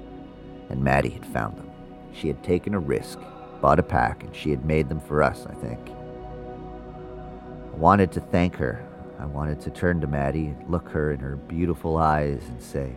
And 0.70 0.84
Maddie 0.84 1.12
had 1.12 1.26
found 1.26 1.56
them. 1.58 1.72
She 2.12 2.28
had 2.28 2.44
taken 2.44 2.74
a 2.74 2.80
risk, 2.80 3.18
bought 3.64 3.80
a 3.80 3.84
pack, 3.84 4.26
and 4.26 4.36
she 4.36 4.50
had 4.50 4.66
made 4.66 4.90
them 4.90 5.00
for 5.00 5.24
us, 5.24 5.46
I 5.46 5.54
think. 5.54 5.80
I 5.90 7.78
wanted 7.78 8.12
to 8.12 8.20
thank 8.20 8.58
her. 8.58 8.86
I 9.18 9.26
wanted 9.26 9.62
to 9.62 9.70
turn 9.70 10.02
to 10.02 10.08
Maddie 10.08 10.48
and 10.48 10.70
look 10.70 10.90
her 10.90 11.14
in 11.14 11.22
her 11.22 11.38
beautiful 11.38 11.96
eyes 11.96 12.44
and 12.50 12.62
say, 12.62 12.94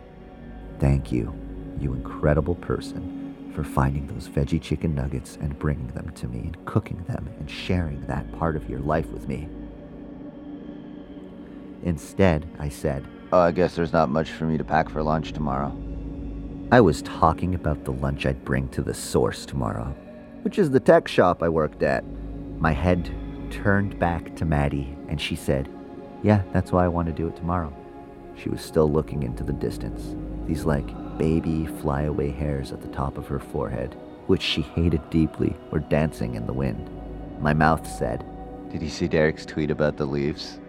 Thank 0.77 1.09
you 1.09 1.33
you 1.79 1.93
incredible 1.93 2.55
person, 2.55 3.49
for 3.55 3.63
finding 3.63 4.07
those 4.07 4.27
veggie 4.27 4.61
chicken 4.61 4.93
nuggets 4.93 5.37
and 5.39 5.57
bringing 5.57 5.87
them 5.87 6.09
to 6.15 6.27
me 6.27 6.39
and 6.39 6.65
cooking 6.65 7.01
them 7.07 7.29
and 7.39 7.49
sharing 7.49 8.01
that 8.07 8.29
part 8.37 8.57
of 8.57 8.69
your 8.69 8.79
life 8.79 9.07
with 9.07 9.25
me. 9.25 9.47
Instead, 11.83 12.45
I 12.59 12.67
said, 12.67 13.05
Oh, 13.31 13.39
I 13.39 13.51
guess 13.51 13.73
there's 13.73 13.93
not 13.93 14.09
much 14.09 14.31
for 14.31 14.43
me 14.43 14.57
to 14.57 14.65
pack 14.65 14.89
for 14.89 15.01
lunch 15.01 15.31
tomorrow. 15.31 15.71
I 16.73 16.81
was 16.81 17.03
talking 17.03 17.55
about 17.55 17.85
the 17.85 17.93
lunch 17.93 18.25
I'd 18.25 18.43
bring 18.43 18.67
to 18.69 18.81
the 18.81 18.93
Source 18.93 19.45
tomorrow, 19.45 19.95
which 20.47 20.57
is 20.57 20.71
the 20.71 20.79
tech 20.79 21.09
shop 21.09 21.43
I 21.43 21.49
worked 21.49 21.83
at. 21.83 22.05
My 22.57 22.71
head 22.71 23.13
turned 23.51 23.99
back 23.99 24.33
to 24.37 24.45
Maddie, 24.45 24.95
and 25.09 25.19
she 25.19 25.35
said, 25.35 25.67
Yeah, 26.23 26.41
that's 26.53 26.71
why 26.71 26.85
I 26.85 26.87
want 26.87 27.07
to 27.07 27.13
do 27.13 27.27
it 27.27 27.35
tomorrow. 27.35 27.75
She 28.37 28.47
was 28.47 28.61
still 28.61 28.89
looking 28.89 29.23
into 29.23 29.43
the 29.43 29.51
distance. 29.51 30.15
These, 30.47 30.63
like, 30.63 30.87
baby 31.17 31.65
flyaway 31.65 32.31
hairs 32.31 32.71
at 32.71 32.81
the 32.81 32.87
top 32.87 33.17
of 33.17 33.27
her 33.27 33.39
forehead, 33.39 33.97
which 34.27 34.41
she 34.41 34.61
hated 34.61 35.09
deeply, 35.09 35.53
were 35.69 35.81
dancing 35.81 36.35
in 36.35 36.47
the 36.47 36.53
wind. 36.53 36.89
My 37.41 37.53
mouth 37.53 37.85
said, 37.85 38.25
Did 38.71 38.81
you 38.81 38.89
see 38.89 39.09
Derek's 39.09 39.45
tweet 39.45 39.69
about 39.69 39.97
the 39.97 40.05
Leafs? 40.05 40.61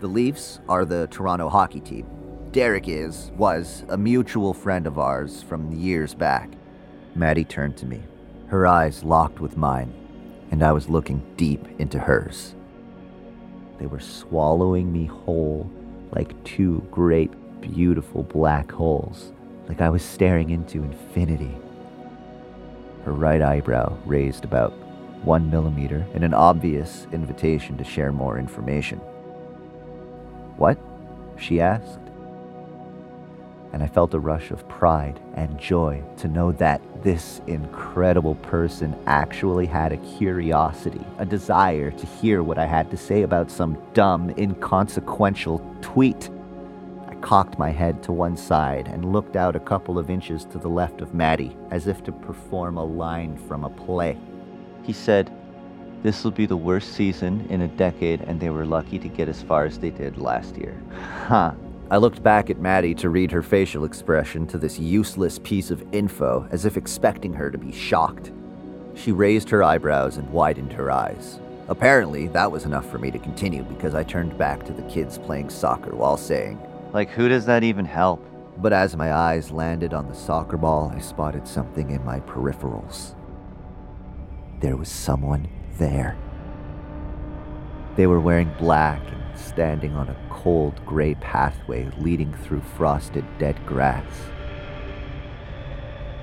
The 0.00 0.08
Leafs 0.08 0.58
are 0.68 0.84
the 0.84 1.06
Toronto 1.12 1.48
hockey 1.48 1.78
team. 1.78 2.08
Derek 2.50 2.88
is, 2.88 3.30
was, 3.36 3.84
a 3.88 3.96
mutual 3.96 4.52
friend 4.52 4.84
of 4.84 4.98
ours 4.98 5.44
from 5.44 5.70
years 5.70 6.12
back. 6.12 6.50
Maddie 7.14 7.44
turned 7.44 7.76
to 7.76 7.86
me, 7.86 8.02
her 8.48 8.66
eyes 8.66 9.02
locked 9.02 9.40
with 9.40 9.56
mine, 9.56 9.92
and 10.50 10.62
I 10.62 10.72
was 10.72 10.88
looking 10.88 11.22
deep 11.36 11.66
into 11.78 11.98
hers. 11.98 12.54
They 13.78 13.86
were 13.86 14.00
swallowing 14.00 14.92
me 14.92 15.06
whole 15.06 15.70
like 16.12 16.42
two 16.44 16.86
great, 16.90 17.32
beautiful 17.60 18.22
black 18.22 18.70
holes 18.70 19.32
like 19.68 19.80
I 19.80 19.88
was 19.88 20.02
staring 20.02 20.50
into 20.50 20.82
infinity. 20.82 21.54
Her 23.04 23.12
right 23.12 23.42
eyebrow 23.42 23.96
raised 24.04 24.44
about 24.44 24.72
one 25.24 25.50
millimeter 25.50 26.06
in 26.14 26.22
an 26.22 26.34
obvious 26.34 27.06
invitation 27.12 27.76
to 27.78 27.84
share 27.84 28.12
more 28.12 28.38
information. 28.38 28.98
What? 30.56 30.78
she 31.36 31.60
asked. 31.60 32.05
And 33.76 33.82
I 33.82 33.88
felt 33.88 34.14
a 34.14 34.18
rush 34.18 34.52
of 34.52 34.66
pride 34.70 35.20
and 35.34 35.58
joy 35.58 36.02
to 36.16 36.28
know 36.28 36.50
that 36.52 36.80
this 37.02 37.42
incredible 37.46 38.36
person 38.36 38.96
actually 39.06 39.66
had 39.66 39.92
a 39.92 39.98
curiosity, 40.16 41.04
a 41.18 41.26
desire 41.26 41.90
to 41.90 42.06
hear 42.06 42.42
what 42.42 42.56
I 42.56 42.64
had 42.64 42.90
to 42.90 42.96
say 42.96 43.20
about 43.20 43.50
some 43.50 43.76
dumb, 43.92 44.30
inconsequential 44.38 45.58
tweet 45.82 46.30
I 47.06 47.16
cocked 47.16 47.58
my 47.58 47.68
head 47.68 48.02
to 48.04 48.12
one 48.12 48.38
side 48.38 48.88
and 48.88 49.12
looked 49.12 49.36
out 49.36 49.54
a 49.54 49.60
couple 49.60 49.98
of 49.98 50.08
inches 50.08 50.46
to 50.46 50.58
the 50.58 50.68
left 50.68 51.02
of 51.02 51.12
Maddie, 51.12 51.54
as 51.70 51.86
if 51.86 52.02
to 52.04 52.12
perform 52.12 52.78
a 52.78 52.84
line 52.84 53.36
from 53.46 53.62
a 53.62 53.68
play. 53.68 54.16
He 54.84 54.94
said, 54.94 55.30
This 56.02 56.24
will 56.24 56.30
be 56.30 56.46
the 56.46 56.56
worst 56.56 56.94
season 56.94 57.46
in 57.50 57.60
a 57.60 57.68
decade, 57.68 58.22
and 58.22 58.40
they 58.40 58.48
were 58.48 58.64
lucky 58.64 58.98
to 59.00 59.08
get 59.08 59.28
as 59.28 59.42
far 59.42 59.66
as 59.66 59.78
they 59.78 59.90
did 59.90 60.16
last 60.16 60.56
year. 60.56 60.80
Huh. 61.26 61.52
I 61.88 61.98
looked 61.98 62.20
back 62.20 62.50
at 62.50 62.58
Maddie 62.58 62.96
to 62.96 63.10
read 63.10 63.30
her 63.30 63.42
facial 63.42 63.84
expression 63.84 64.44
to 64.48 64.58
this 64.58 64.76
useless 64.76 65.38
piece 65.38 65.70
of 65.70 65.84
info, 65.92 66.48
as 66.50 66.64
if 66.64 66.76
expecting 66.76 67.32
her 67.32 67.48
to 67.48 67.58
be 67.58 67.70
shocked. 67.70 68.32
She 68.94 69.12
raised 69.12 69.48
her 69.50 69.62
eyebrows 69.62 70.16
and 70.16 70.28
widened 70.30 70.72
her 70.72 70.90
eyes. 70.90 71.38
Apparently, 71.68 72.26
that 72.28 72.50
was 72.50 72.64
enough 72.64 72.90
for 72.90 72.98
me 72.98 73.12
to 73.12 73.20
continue 73.20 73.62
because 73.62 73.94
I 73.94 74.02
turned 74.02 74.36
back 74.36 74.64
to 74.64 74.72
the 74.72 74.82
kids 74.82 75.16
playing 75.16 75.50
soccer 75.50 75.94
while 75.94 76.16
saying, 76.16 76.60
like, 76.92 77.10
who 77.10 77.28
does 77.28 77.46
that 77.46 77.62
even 77.62 77.84
help? 77.84 78.24
But 78.58 78.72
as 78.72 78.96
my 78.96 79.12
eyes 79.12 79.52
landed 79.52 79.94
on 79.94 80.08
the 80.08 80.14
soccer 80.14 80.56
ball, 80.56 80.92
I 80.92 80.98
spotted 80.98 81.46
something 81.46 81.90
in 81.90 82.04
my 82.04 82.18
peripherals. 82.20 83.14
There 84.60 84.76
was 84.76 84.88
someone 84.88 85.48
there. 85.78 86.16
They 87.94 88.06
were 88.08 88.20
wearing 88.20 88.52
black 88.58 89.02
and 89.12 89.22
standing 89.38 89.94
on 89.94 90.08
a 90.08 90.16
cold 90.30 90.84
gray 90.84 91.14
pathway 91.16 91.88
leading 91.98 92.32
through 92.34 92.60
frosted 92.76 93.24
dead 93.38 93.64
grass. 93.66 94.04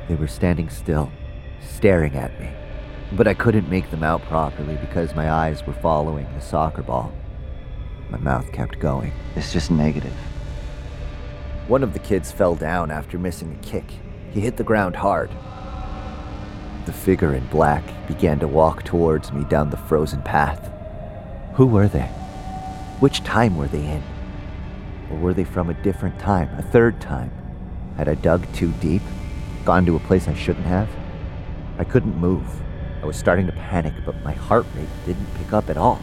They 0.07 0.15
were 0.15 0.27
standing 0.27 0.69
still, 0.69 1.11
staring 1.61 2.15
at 2.15 2.39
me, 2.39 2.49
but 3.13 3.27
I 3.27 3.33
couldn't 3.33 3.69
make 3.69 3.89
them 3.91 4.03
out 4.03 4.21
properly 4.23 4.75
because 4.77 5.15
my 5.15 5.31
eyes 5.31 5.65
were 5.65 5.73
following 5.73 6.25
the 6.33 6.41
soccer 6.41 6.83
ball. 6.83 7.13
My 8.09 8.17
mouth 8.17 8.51
kept 8.51 8.79
going. 8.79 9.13
It's 9.35 9.53
just 9.53 9.71
negative. 9.71 10.13
One 11.67 11.83
of 11.83 11.93
the 11.93 11.99
kids 11.99 12.31
fell 12.31 12.55
down 12.55 12.91
after 12.91 13.17
missing 13.17 13.57
a 13.57 13.65
kick. 13.65 13.85
He 14.31 14.41
hit 14.41 14.57
the 14.57 14.63
ground 14.63 14.95
hard. 14.95 15.31
The 16.85 16.93
figure 16.93 17.33
in 17.33 17.47
black 17.47 17.83
began 18.07 18.39
to 18.39 18.47
walk 18.47 18.83
towards 18.83 19.31
me 19.31 19.45
down 19.45 19.69
the 19.69 19.77
frozen 19.77 20.21
path. 20.21 20.69
Who 21.53 21.65
were 21.65 21.87
they? 21.87 22.09
Which 23.03 23.21
time 23.25 23.57
were 23.57 23.67
they 23.67 23.85
in? 23.85 24.01
Or 25.11 25.17
were 25.17 25.33
they 25.33 25.43
from 25.43 25.69
a 25.69 25.73
different 25.73 26.17
time, 26.19 26.47
a 26.57 26.61
third 26.61 27.01
time? 27.01 27.31
Had 27.97 28.07
I 28.07 28.15
dug 28.15 28.47
too 28.53 28.71
deep? 28.79 29.01
Gone 29.65 29.85
to 29.87 29.97
a 29.97 29.99
place 29.99 30.29
I 30.29 30.33
shouldn't 30.33 30.67
have? 30.67 30.87
I 31.77 31.83
couldn't 31.83 32.15
move. 32.15 32.47
I 33.01 33.05
was 33.05 33.17
starting 33.17 33.45
to 33.47 33.51
panic, 33.51 33.93
but 34.05 34.23
my 34.23 34.31
heart 34.31 34.65
rate 34.73 34.87
didn't 35.05 35.35
pick 35.35 35.51
up 35.51 35.69
at 35.69 35.75
all. 35.75 36.01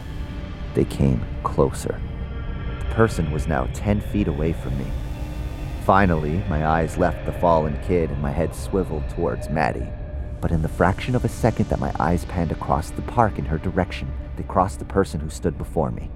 They 0.75 0.85
came 0.85 1.25
closer. 1.43 1.99
The 2.81 2.95
person 2.95 3.31
was 3.31 3.49
now 3.49 3.67
10 3.73 4.03
feet 4.03 4.29
away 4.29 4.53
from 4.53 4.77
me. 4.77 4.93
Finally, 5.87 6.45
my 6.51 6.67
eyes 6.67 6.99
left 6.99 7.25
the 7.25 7.33
fallen 7.33 7.81
kid 7.83 8.11
and 8.11 8.21
my 8.21 8.31
head 8.31 8.55
swiveled 8.55 9.09
towards 9.09 9.49
Maddie. 9.49 9.89
But 10.43 10.53
in 10.53 10.61
the 10.61 10.69
fraction 10.69 11.15
of 11.15 11.25
a 11.25 11.31
second 11.31 11.71
that 11.71 11.81
my 11.81 11.95
eyes 11.99 12.27
panned 12.27 12.53
across 12.53 12.91
the 12.91 13.01
park 13.01 13.39
in 13.39 13.47
her 13.47 13.57
direction, 13.57 14.13
they 14.37 14.43
crossed 14.43 14.81
the 14.81 14.85
person 14.85 15.19
who 15.19 15.31
stood 15.31 15.57
before 15.57 15.91
me. 15.91 16.11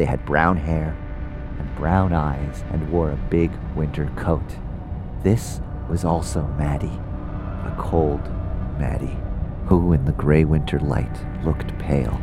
They 0.00 0.06
had 0.06 0.24
brown 0.24 0.56
hair 0.56 0.96
and 1.58 1.76
brown 1.76 2.14
eyes 2.14 2.64
and 2.72 2.90
wore 2.90 3.10
a 3.10 3.26
big 3.28 3.50
winter 3.76 4.10
coat. 4.16 4.56
This 5.22 5.60
was 5.90 6.06
also 6.06 6.46
Maddie, 6.56 6.98
a 7.66 7.76
cold 7.78 8.22
Maddie, 8.78 9.18
who 9.66 9.92
in 9.92 10.06
the 10.06 10.12
gray 10.12 10.46
winter 10.46 10.80
light 10.80 11.44
looked 11.44 11.78
pale, 11.78 12.18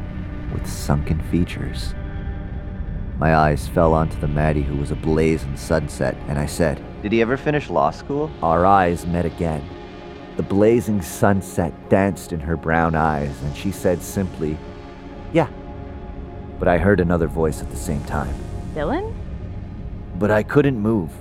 with 0.51 0.65
sunken 0.65 1.21
features. 1.29 1.93
My 3.19 3.35
eyes 3.35 3.67
fell 3.67 3.93
onto 3.93 4.19
the 4.19 4.27
Maddie 4.27 4.63
who 4.63 4.77
was 4.77 4.89
ablaze 4.89 5.43
in 5.43 5.55
sunset, 5.55 6.17
and 6.27 6.39
I 6.39 6.47
said, 6.47 6.83
Did 7.03 7.11
he 7.11 7.21
ever 7.21 7.37
finish 7.37 7.69
law 7.69 7.91
school? 7.91 8.31
Our 8.41 8.65
eyes 8.65 9.05
met 9.05 9.27
again. 9.27 9.63
The 10.35 10.41
blazing 10.41 11.03
sunset 11.03 11.91
danced 11.91 12.33
in 12.33 12.39
her 12.39 12.57
brown 12.57 12.95
eyes, 12.95 13.39
and 13.43 13.55
she 13.55 13.71
said 13.71 14.01
simply, 14.01 14.57
Yeah. 15.31 15.47
But 16.59 16.67
I 16.67 16.77
heard 16.77 16.99
another 16.99 17.27
voice 17.27 17.61
at 17.61 17.69
the 17.69 17.77
same 17.77 18.03
time. 18.05 18.33
Dylan? 18.73 19.13
But 20.17 20.31
I 20.31 20.43
couldn't 20.43 20.79
move. 20.79 21.11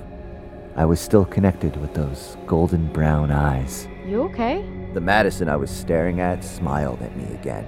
I 0.76 0.84
was 0.84 1.00
still 1.00 1.24
connected 1.24 1.76
with 1.76 1.94
those 1.94 2.36
golden 2.46 2.92
brown 2.92 3.30
eyes. 3.30 3.88
You 4.06 4.22
okay? 4.24 4.64
The 4.94 5.00
Madison 5.00 5.48
I 5.48 5.56
was 5.56 5.70
staring 5.70 6.20
at 6.20 6.44
smiled 6.44 7.02
at 7.02 7.16
me 7.16 7.24
again. 7.34 7.64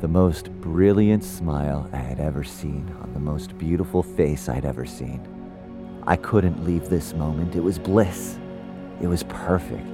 The 0.00 0.08
most 0.08 0.50
brilliant 0.60 1.24
smile 1.24 1.88
I 1.92 1.96
had 1.96 2.20
ever 2.20 2.44
seen 2.44 2.94
on 3.00 3.12
the 3.14 3.20
most 3.20 3.56
beautiful 3.58 4.02
face 4.02 4.48
I'd 4.48 4.64
ever 4.64 4.84
seen. 4.84 5.26
I 6.06 6.16
couldn't 6.16 6.64
leave 6.64 6.88
this 6.88 7.14
moment. 7.14 7.56
It 7.56 7.62
was 7.62 7.78
bliss. 7.78 8.38
It 9.00 9.08
was 9.08 9.22
perfect. 9.24 9.86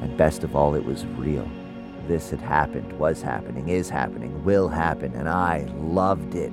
And 0.00 0.16
best 0.16 0.44
of 0.44 0.56
all, 0.56 0.74
it 0.74 0.84
was 0.84 1.06
real. 1.06 1.48
This 2.06 2.30
had 2.30 2.40
happened, 2.40 2.92
was 2.98 3.22
happening, 3.22 3.68
is 3.68 3.88
happening, 3.88 4.44
will 4.44 4.68
happen, 4.68 5.14
and 5.14 5.28
I 5.28 5.66
loved 5.78 6.34
it. 6.34 6.52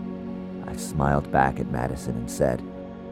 I 0.66 0.76
smiled 0.78 1.30
back 1.32 1.60
at 1.60 1.70
Madison 1.72 2.16
and 2.16 2.32
said, 2.32 2.62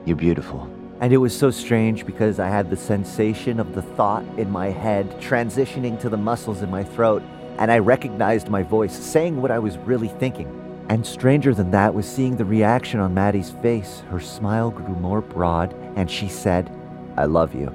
You're 0.05 0.15
beautiful. 0.15 0.69
and 1.01 1.11
it 1.13 1.17
was 1.17 1.37
so 1.37 1.49
strange 1.51 2.05
because 2.05 2.39
I 2.39 2.47
had 2.49 2.69
the 2.69 2.77
sensation 2.77 3.59
of 3.59 3.73
the 3.73 3.81
thought 3.81 4.23
in 4.37 4.49
my 4.51 4.67
head 4.67 5.09
transitioning 5.21 5.99
to 6.01 6.09
the 6.09 6.17
muscles 6.17 6.61
in 6.61 6.69
my 6.69 6.83
throat, 6.83 7.23
and 7.57 7.71
I 7.71 7.79
recognized 7.79 8.49
my 8.49 8.63
voice 8.63 8.93
saying 8.97 9.41
what 9.41 9.51
I 9.51 9.59
was 9.59 9.77
really 9.79 10.07
thinking. 10.07 10.47
And 10.89 11.05
stranger 11.05 11.53
than 11.53 11.71
that 11.71 11.93
was 11.93 12.07
seeing 12.07 12.35
the 12.37 12.45
reaction 12.45 12.99
on 12.99 13.13
Maddie's 13.13 13.51
face. 13.51 14.01
Her 14.09 14.19
smile 14.19 14.71
grew 14.71 14.95
more 14.95 15.21
broad, 15.21 15.73
and 15.95 16.09
she 16.09 16.27
said, 16.29 16.71
I 17.15 17.25
love 17.25 17.53
you. 17.53 17.71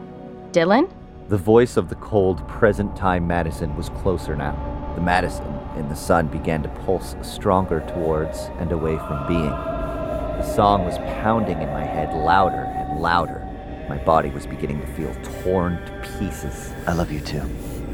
Dylan? 0.52 0.90
The 1.28 1.38
voice 1.38 1.78
of 1.78 1.88
the 1.88 1.94
cold, 1.94 2.46
present 2.48 2.94
time 2.96 3.26
Madison 3.26 3.74
was 3.76 3.88
closer 3.88 4.36
now. 4.36 4.92
The 4.94 5.00
Madison 5.00 5.58
in 5.74 5.88
the 5.88 5.96
sun 5.96 6.26
began 6.26 6.62
to 6.62 6.68
pulse 6.68 7.16
stronger 7.22 7.80
towards 7.88 8.50
and 8.58 8.70
away 8.72 8.98
from 8.98 9.26
being. 9.26 9.48
The 9.48 10.42
song 10.54 10.84
was 10.84 10.98
pounding 10.98 11.62
in 11.62 11.70
my 11.70 11.82
head 11.82 12.12
louder 12.12 12.64
and 12.64 13.00
louder. 13.00 13.40
My 13.88 13.96
body 13.96 14.28
was 14.28 14.46
beginning 14.46 14.82
to 14.82 14.86
feel 14.88 15.14
torn 15.42 15.78
to 15.86 16.18
pieces. 16.18 16.74
I 16.86 16.92
love 16.92 17.10
you 17.10 17.20
too. 17.20 17.40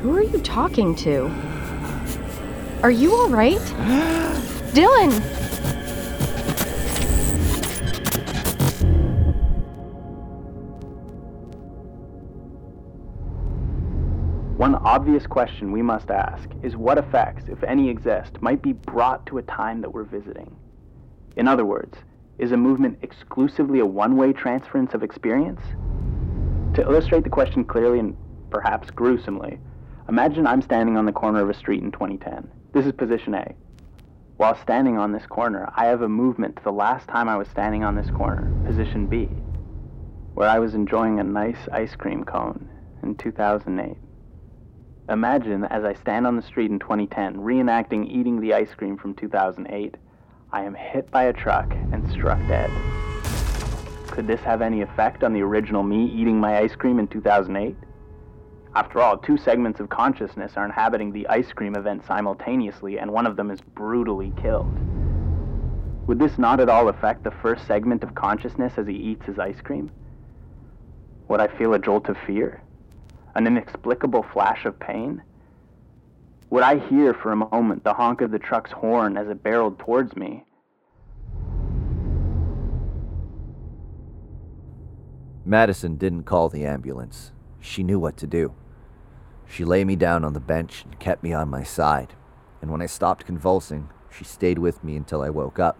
Who 0.03 0.17
are 0.17 0.25
you 0.25 0.41
talking 0.41 0.97
to? 0.97 1.31
Are 2.83 2.91
you 2.91 3.15
alright? 3.15 3.59
Dylan! 4.75 5.50
One 14.61 14.75
obvious 14.75 15.27
question 15.27 15.73
we 15.73 15.81
must 15.81 16.11
ask 16.11 16.51
is 16.63 16.77
what 16.77 16.99
effects, 16.99 17.45
if 17.49 17.65
any 17.65 17.89
exist, 17.89 18.43
might 18.43 18.61
be 18.61 18.75
brought 18.75 19.25
to 19.25 19.39
a 19.39 19.43
time 19.43 19.81
that 19.81 19.95
we're 19.95 20.05
visiting? 20.05 20.55
In 21.35 21.49
other 21.49 21.65
words, 21.65 21.97
is 22.37 22.53
a 22.53 22.59
movement 22.59 22.99
exclusively 23.01 23.79
a 23.79 23.87
one 23.87 24.19
way 24.19 24.35
transference 24.35 24.93
of 24.93 25.03
experience? 25.03 25.63
To 26.75 26.83
illustrate 26.83 27.25
the 27.25 27.31
question 27.31 27.65
clearly 27.65 28.01
and 28.01 28.15
perhaps 28.51 28.91
gruesomely, 28.91 29.59
imagine 30.11 30.47
I'm 30.47 30.61
standing 30.61 30.99
on 30.99 31.07
the 31.07 31.13
corner 31.13 31.41
of 31.41 31.49
a 31.49 31.55
street 31.55 31.83
in 31.83 31.91
2010. 31.91 32.47
This 32.75 32.85
is 32.85 32.93
position 32.93 33.33
A. 33.33 33.55
While 34.37 34.57
standing 34.57 34.99
on 34.99 35.11
this 35.11 35.25
corner, 35.25 35.73
I 35.75 35.87
have 35.87 36.03
a 36.03 36.09
movement 36.11 36.57
to 36.57 36.65
the 36.65 36.71
last 36.71 37.09
time 37.09 37.31
I 37.31 37.39
was 37.39 37.49
standing 37.49 37.83
on 37.83 37.97
this 37.97 38.11
corner, 38.11 38.53
position 38.67 39.07
B, 39.07 39.25
where 40.35 40.51
I 40.51 40.59
was 40.59 40.75
enjoying 40.75 41.19
a 41.19 41.25
nice 41.25 41.67
ice 41.73 41.97
cream 41.97 42.25
cone 42.25 42.69
in 43.03 43.15
2008. 43.15 43.97
Imagine 45.11 45.65
as 45.65 45.83
I 45.83 45.95
stand 45.95 46.25
on 46.25 46.37
the 46.37 46.43
street 46.43 46.71
in 46.71 46.79
2010, 46.79 47.35
reenacting 47.35 48.09
eating 48.09 48.41
the 48.41 48.55
ice 48.55 48.73
cream 48.77 48.97
from 48.97 49.15
2008, 49.15 49.97
I 50.53 50.63
am 50.63 50.73
hit 50.73 51.11
by 51.11 51.25
a 51.25 51.33
truck 51.33 51.69
and 51.91 52.09
struck 52.13 52.39
dead. 52.47 52.71
Could 54.07 54.29
this 54.29 54.39
have 54.43 54.63
any 54.63 54.83
effect 54.83 55.25
on 55.25 55.33
the 55.33 55.43
original 55.43 55.83
me 55.83 56.07
eating 56.15 56.39
my 56.39 56.59
ice 56.59 56.77
cream 56.77 57.01
in 57.01 57.09
2008? 57.09 57.75
After 58.77 59.01
all, 59.01 59.19
two 59.19 59.37
segments 59.37 59.81
of 59.81 59.89
consciousness 59.89 60.53
are 60.55 60.65
inhabiting 60.65 61.11
the 61.11 61.27
ice 61.27 61.53
cream 61.53 61.75
event 61.75 62.07
simultaneously, 62.07 63.01
and 63.01 63.11
one 63.11 63.27
of 63.27 63.35
them 63.35 63.51
is 63.51 63.61
brutally 63.61 64.33
killed. 64.41 64.73
Would 66.07 66.21
this 66.21 66.39
not 66.39 66.61
at 66.61 66.69
all 66.69 66.89
affect 66.89 67.25
the 67.25 67.33
first 67.33 67.67
segment 67.67 68.05
of 68.05 68.15
consciousness 68.15 68.75
as 68.77 68.87
he 68.87 68.95
eats 68.95 69.27
his 69.27 69.41
ice 69.41 69.61
cream? 69.61 69.91
Would 71.27 71.41
I 71.41 71.49
feel 71.49 71.75
a 71.75 71.81
jolt 71.81 72.09
of 72.09 72.17
fear? 72.29 72.63
An 73.35 73.47
inexplicable 73.47 74.25
flash 74.33 74.65
of 74.65 74.79
pain? 74.79 75.23
Would 76.51 76.65
I 76.65 76.79
hear 76.79 77.15
for 77.15 77.31
a 77.31 77.37
moment 77.37 77.85
the 77.85 77.95
honk 77.95 78.21
of 78.23 78.33
the 78.33 78.39
truck's 78.39 78.73
horn 78.73 79.17
as 79.17 79.29
it 79.29 79.43
barreled 79.43 79.79
towards 79.79 80.17
me? 80.17 80.45
Madison 85.45 85.97
didn't 85.97 86.25
call 86.25 86.49
the 86.49 86.67
ambulance. 86.67 87.33
She 87.61 87.83
knew 87.83 87.99
what 87.99 88.17
to 88.19 88.27
do. 88.27 88.55
She 89.47 89.65
lay 89.65 89.85
me 89.85 89.97
down 89.97 90.25
on 90.25 90.33
the 90.33 90.41
bench 90.41 90.85
and 90.85 90.99
kept 90.99 91.23
me 91.23 91.33
on 91.33 91.49
my 91.49 91.63
side, 91.63 92.15
and 92.61 92.71
when 92.71 92.83
I 92.83 92.87
stopped 92.87 93.27
convulsing, 93.27 93.91
she 94.11 94.25
stayed 94.25 94.59
with 94.59 94.83
me 94.85 94.97
until 94.97 95.23
I 95.23 95.31
woke 95.31 95.59
up. 95.59 95.79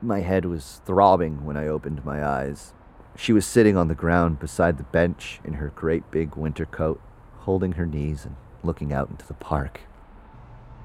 My 0.00 0.20
head 0.20 0.44
was 0.44 0.80
throbbing 0.84 1.44
when 1.44 1.56
I 1.56 1.68
opened 1.68 2.04
my 2.04 2.24
eyes. 2.24 2.74
She 3.16 3.32
was 3.32 3.46
sitting 3.46 3.76
on 3.76 3.88
the 3.88 3.94
ground 3.94 4.38
beside 4.40 4.78
the 4.78 4.84
bench 4.84 5.40
in 5.44 5.54
her 5.54 5.68
great 5.74 6.10
big 6.10 6.34
winter 6.36 6.66
coat, 6.66 7.00
holding 7.40 7.72
her 7.72 7.86
knees 7.86 8.24
and 8.24 8.36
looking 8.62 8.92
out 8.92 9.10
into 9.10 9.26
the 9.26 9.34
park. 9.34 9.80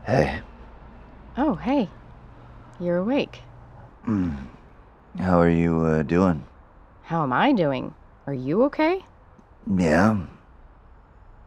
Hey, 0.06 0.42
Oh, 1.40 1.54
hey. 1.56 1.90
You're 2.80 2.98
awake. 2.98 3.42
how 4.06 5.40
are 5.40 5.50
you 5.50 5.82
uh, 5.82 6.02
doing? 6.04 6.46
How 7.04 7.22
am 7.24 7.32
I 7.32 7.52
doing? 7.54 7.94
Are 8.26 8.34
you 8.34 8.64
okay? 8.64 9.06
Yeah. 9.78 10.26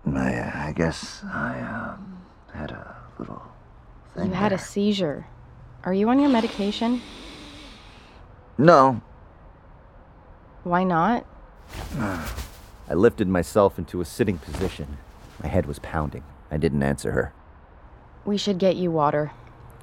I, 0.07 0.35
uh, 0.35 0.51
I 0.55 0.73
guess 0.77 1.23
I 1.25 1.61
um, 1.61 2.19
had 2.55 2.71
a 2.71 2.97
little 3.19 3.43
thing. 4.15 4.29
You 4.29 4.33
had 4.35 4.53
a 4.53 4.59
seizure. 4.59 5.27
Are 5.85 5.93
you 5.95 6.09
on 6.09 6.21
your 6.21 6.31
medication? 6.31 7.03
No. 8.59 9.01
Why 10.65 10.85
not? 10.85 11.27
I 11.99 12.95
lifted 12.95 13.29
myself 13.29 13.79
into 13.79 14.01
a 14.01 14.05
sitting 14.05 14.39
position. 14.39 14.99
My 15.43 15.49
head 15.49 15.67
was 15.67 15.79
pounding. 15.79 16.25
I 16.51 16.57
didn't 16.57 16.83
answer 16.83 17.13
her. 17.13 17.33
We 18.25 18.37
should 18.37 18.59
get 18.59 18.77
you 18.77 18.91
water. 18.91 19.33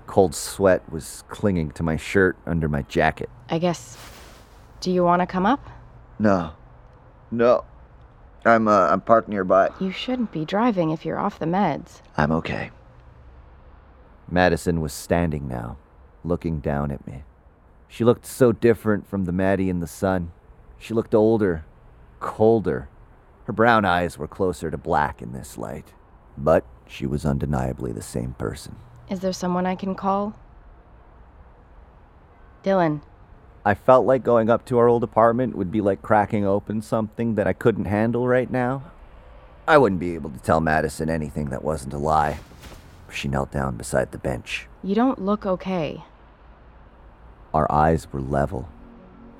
Cold 0.06 0.36
sweat 0.36 0.90
was 0.92 1.24
clinging 1.28 1.72
to 1.72 1.84
my 1.84 1.98
shirt 1.98 2.38
under 2.46 2.70
my 2.70 2.84
jacket. 2.84 3.30
I 3.50 3.60
guess. 3.60 3.98
Do 4.80 4.92
you 4.92 5.04
want 5.04 5.22
to 5.22 5.26
come 5.26 5.46
up? 5.46 5.68
No. 6.20 6.52
No. 7.32 7.66
I'm 8.46 8.68
uh, 8.68 8.88
I'm 8.90 9.02
parked 9.02 9.28
nearby. 9.28 9.72
You 9.80 9.92
shouldn't 9.92 10.32
be 10.32 10.46
driving 10.46 10.92
if 10.92 11.04
you're 11.04 11.20
off 11.20 11.40
the 11.40 11.46
meds. 11.46 12.02
I'm 12.16 12.32
okay. 12.32 12.72
Madison 14.30 14.80
was 14.82 14.94
standing 14.94 15.48
now, 15.48 15.78
looking 16.24 16.60
down 16.60 16.92
at 16.92 17.06
me. 17.08 17.24
She 17.88 18.04
looked 18.04 18.26
so 18.26 18.52
different 18.52 19.08
from 19.08 19.26
the 19.26 19.32
Maddie 19.32 19.70
in 19.70 19.80
the 19.80 19.88
sun. 19.88 20.32
She 20.80 20.94
looked 20.94 21.16
older, 21.16 21.66
colder. 22.20 22.90
Her 23.46 23.54
brown 23.54 23.86
eyes 23.86 24.18
were 24.18 24.28
closer 24.28 24.70
to 24.70 24.78
black 24.78 25.22
in 25.22 25.34
this 25.34 25.58
light. 25.58 25.94
But 26.38 26.66
she 26.88 27.06
was 27.06 27.26
undeniably 27.26 27.92
the 27.92 28.02
same 28.02 28.34
person. 28.34 28.76
Is 29.10 29.22
there 29.22 29.34
someone 29.34 29.66
I 29.66 29.76
can 29.76 29.96
call? 29.96 30.36
Dylan, 32.64 33.02
I 33.66 33.74
felt 33.74 34.06
like 34.06 34.24
going 34.24 34.50
up 34.50 34.66
to 34.66 34.78
our 34.78 34.88
old 34.88 35.04
apartment 35.04 35.56
would 35.56 35.72
be 35.72 35.82
like 35.82 36.02
cracking 36.02 36.46
open 36.46 36.82
something 36.82 37.36
that 37.36 37.48
I 37.48 37.54
couldn't 37.54 37.86
handle 37.86 38.28
right 38.28 38.50
now. 38.50 38.84
I 39.68 39.78
wouldn't 39.78 40.00
be 40.00 40.16
able 40.16 40.30
to 40.30 40.40
tell 40.40 40.62
Madison 40.62 41.10
anything 41.10 41.50
that 41.50 41.64
wasn't 41.64 41.94
a 41.94 41.98
lie. 41.98 42.40
She 43.12 43.28
knelt 43.28 43.52
down 43.52 43.76
beside 43.76 44.12
the 44.12 44.18
bench. 44.18 44.68
you 44.84 44.96
don't 44.96 45.22
look 45.22 45.46
okay. 45.46 46.04
Our 47.54 47.70
eyes 47.72 48.12
were 48.12 48.22
level. 48.22 48.70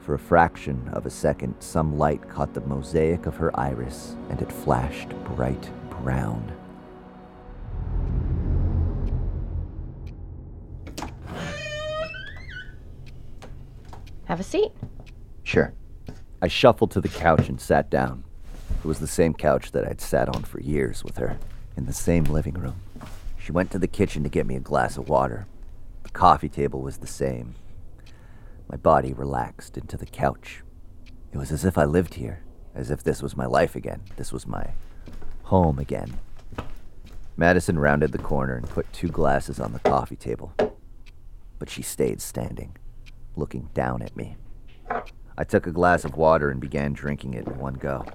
For 0.08 0.14
a 0.14 0.20
fraction 0.20 0.90
of 0.94 1.06
a 1.06 1.10
second, 1.10 1.56
some 1.60 1.98
light 1.98 2.30
caught 2.30 2.54
the 2.54 2.62
mosaic 2.62 3.26
of 3.26 3.36
her 3.36 3.52
iris, 3.60 4.16
and 4.30 4.42
it 4.42 4.50
flashed 4.50 5.10
bright 5.36 5.70
brown. 5.90 6.50
Have 14.24 14.40
a 14.40 14.44
seat. 14.44 14.72
Sure. 15.44 15.74
I 16.42 16.48
shuffled 16.48 16.92
to 16.92 17.02
the 17.02 17.10
couch 17.10 17.50
and 17.50 17.60
sat 17.60 17.90
down. 17.90 18.24
It 18.80 18.86
was 18.86 19.00
the 19.00 19.08
same 19.08 19.34
couch 19.34 19.74
that 19.74 19.86
I'd 19.86 20.00
sat 20.00 20.30
on 20.30 20.44
for 20.44 20.62
years 20.62 21.04
with 21.04 21.18
her, 21.18 21.38
in 21.76 21.86
the 21.86 21.92
same 21.92 22.24
living 22.24 22.54
room. 22.54 22.80
She 23.38 23.52
went 23.52 23.72
to 23.72 23.78
the 23.78 23.88
kitchen 23.88 24.24
to 24.24 24.30
get 24.30 24.48
me 24.48 24.56
a 24.56 24.62
glass 24.62 24.96
of 24.96 25.10
water. 25.10 25.48
The 26.04 26.12
coffee 26.12 26.48
table 26.48 26.82
was 26.82 27.00
the 27.00 27.08
same. 27.08 27.56
My 28.70 28.78
body 28.78 29.14
relaxed 29.14 29.78
into 29.78 29.98
the 29.98 30.06
couch. 30.06 30.64
It 31.32 31.38
was 31.38 31.52
as 31.52 31.64
if 31.64 31.78
I 31.78 31.86
lived 31.86 32.16
here, 32.16 32.44
as 32.76 32.92
if 32.92 33.04
this 33.04 33.22
was 33.22 33.38
my 33.38 33.46
life 33.46 33.76
again. 33.76 34.02
This 34.18 34.32
was 34.32 34.46
my 34.46 34.72
home 35.44 35.80
again. 35.80 36.20
Madison 37.38 37.80
rounded 37.80 38.12
the 38.12 38.18
corner 38.18 38.56
and 38.56 38.68
put 38.68 38.92
two 38.92 39.08
glasses 39.08 39.60
on 39.60 39.72
the 39.72 39.80
coffee 39.80 40.16
table. 40.16 40.54
But 41.60 41.70
she 41.70 41.82
stayed 41.82 42.22
standing, 42.22 42.76
looking 43.36 43.70
down 43.74 44.02
at 44.02 44.18
me. 44.18 44.36
I 45.38 45.44
took 45.44 45.68
a 45.68 45.72
glass 45.72 46.04
of 46.04 46.18
water 46.18 46.50
and 46.50 46.60
began 46.60 46.94
drinking 46.94 47.36
it 47.36 47.48
in 47.48 47.60
one 47.60 47.76
go. 47.76 48.06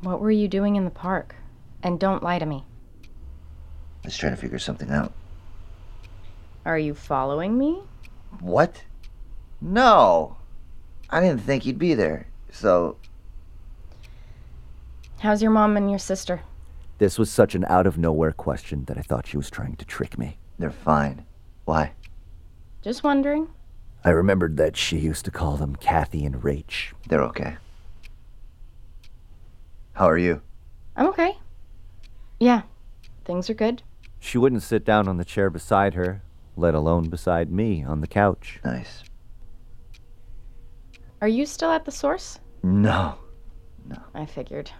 What 0.00 0.20
were 0.20 0.30
you 0.30 0.48
doing 0.48 0.76
in 0.76 0.84
the 0.84 0.90
park? 0.90 1.36
And 1.82 2.00
don't 2.00 2.22
lie 2.22 2.38
to 2.38 2.46
me. 2.46 2.64
I 4.04 4.08
was 4.08 4.16
trying 4.16 4.34
to 4.34 4.40
figure 4.40 4.58
something 4.58 4.90
out. 4.90 5.12
Are 6.66 6.78
you 6.78 6.94
following 6.94 7.56
me? 7.56 7.82
What? 8.40 8.82
No. 9.64 10.36
I 11.08 11.20
didn't 11.20 11.40
think 11.40 11.64
you'd 11.64 11.78
be 11.78 11.94
there. 11.94 12.26
So, 12.52 12.96
How's 15.20 15.40
your 15.40 15.50
mom 15.50 15.78
and 15.78 15.88
your 15.88 15.98
sister? 15.98 16.42
This 16.98 17.18
was 17.18 17.30
such 17.30 17.54
an 17.54 17.64
out 17.68 17.86
of 17.86 17.96
nowhere 17.96 18.30
question 18.32 18.84
that 18.84 18.98
I 18.98 19.00
thought 19.00 19.26
she 19.26 19.38
was 19.38 19.48
trying 19.50 19.76
to 19.76 19.84
trick 19.86 20.18
me. 20.18 20.36
they're 20.58 20.70
fine. 20.70 21.24
Why? 21.64 21.92
Just 22.82 23.02
wondering. 23.02 23.48
I 24.04 24.10
remembered 24.10 24.58
that 24.58 24.76
she 24.76 24.98
used 24.98 25.24
to 25.24 25.30
call 25.30 25.56
them 25.56 25.76
Kathy 25.76 26.26
and 26.26 26.42
Rach. 26.42 26.92
They're 27.08 27.22
okay. 27.24 27.56
How 29.94 30.06
are 30.10 30.18
you? 30.18 30.42
I'm 30.94 31.06
okay. 31.08 31.38
Yeah, 32.38 32.62
things 33.24 33.48
are 33.48 33.54
good. 33.54 33.82
She 34.20 34.36
wouldn't 34.36 34.62
sit 34.62 34.84
down 34.84 35.08
on 35.08 35.16
the 35.16 35.24
chair 35.24 35.48
beside 35.48 35.94
her, 35.94 36.22
let 36.54 36.74
alone 36.74 37.08
beside 37.08 37.50
me 37.50 37.82
on 37.82 38.02
the 38.02 38.06
couch. 38.06 38.60
Nice. 38.62 39.04
Are 41.24 41.36
you 41.36 41.46
still 41.46 41.70
at 41.70 41.86
the 41.86 41.90
source? 41.90 42.38
No. 42.62 43.14
No. 43.88 43.96
I 44.14 44.26
figured. 44.26 44.70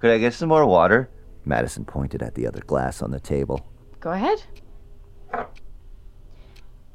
Could 0.00 0.10
I 0.10 0.18
get 0.18 0.34
some 0.34 0.48
more 0.48 0.66
water? 0.66 1.08
Madison 1.44 1.84
pointed 1.84 2.20
at 2.20 2.34
the 2.34 2.48
other 2.48 2.62
glass 2.62 3.00
on 3.00 3.12
the 3.12 3.20
table. 3.20 3.64
Go 4.00 4.10
ahead. 4.10 4.42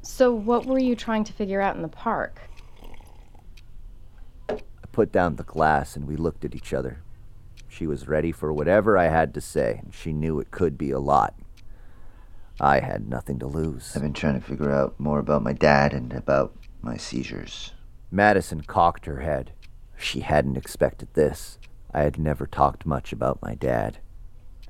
So, 0.02 0.34
what 0.34 0.66
were 0.66 0.78
you 0.78 0.94
trying 0.94 1.24
to 1.24 1.32
figure 1.32 1.62
out 1.62 1.76
in 1.76 1.80
the 1.80 1.88
park? 1.88 2.38
I 4.50 4.58
put 4.92 5.10
down 5.10 5.36
the 5.36 5.44
glass 5.44 5.96
and 5.96 6.06
we 6.06 6.16
looked 6.16 6.44
at 6.44 6.54
each 6.54 6.74
other. 6.74 7.02
She 7.70 7.86
was 7.86 8.06
ready 8.06 8.32
for 8.32 8.52
whatever 8.52 8.98
I 8.98 9.06
had 9.06 9.32
to 9.32 9.40
say, 9.40 9.80
and 9.82 9.94
she 9.94 10.12
knew 10.12 10.40
it 10.40 10.50
could 10.50 10.76
be 10.76 10.90
a 10.90 11.00
lot. 11.00 11.32
I 12.60 12.80
had 12.80 13.08
nothing 13.08 13.38
to 13.38 13.46
lose. 13.46 13.92
I've 13.96 14.02
been 14.02 14.12
trying 14.12 14.38
to 14.38 14.46
figure 14.46 14.70
out 14.70 15.00
more 15.00 15.20
about 15.20 15.42
my 15.42 15.54
dad 15.54 15.94
and 15.94 16.12
about 16.12 16.54
my 16.82 16.96
seizures. 16.96 17.72
Madison 18.10 18.62
cocked 18.62 19.06
her 19.06 19.20
head. 19.20 19.52
She 19.96 20.20
hadn't 20.20 20.56
expected 20.56 21.08
this. 21.14 21.58
I 21.94 22.02
had 22.02 22.18
never 22.18 22.46
talked 22.46 22.86
much 22.86 23.12
about 23.12 23.42
my 23.42 23.54
dad. 23.54 23.98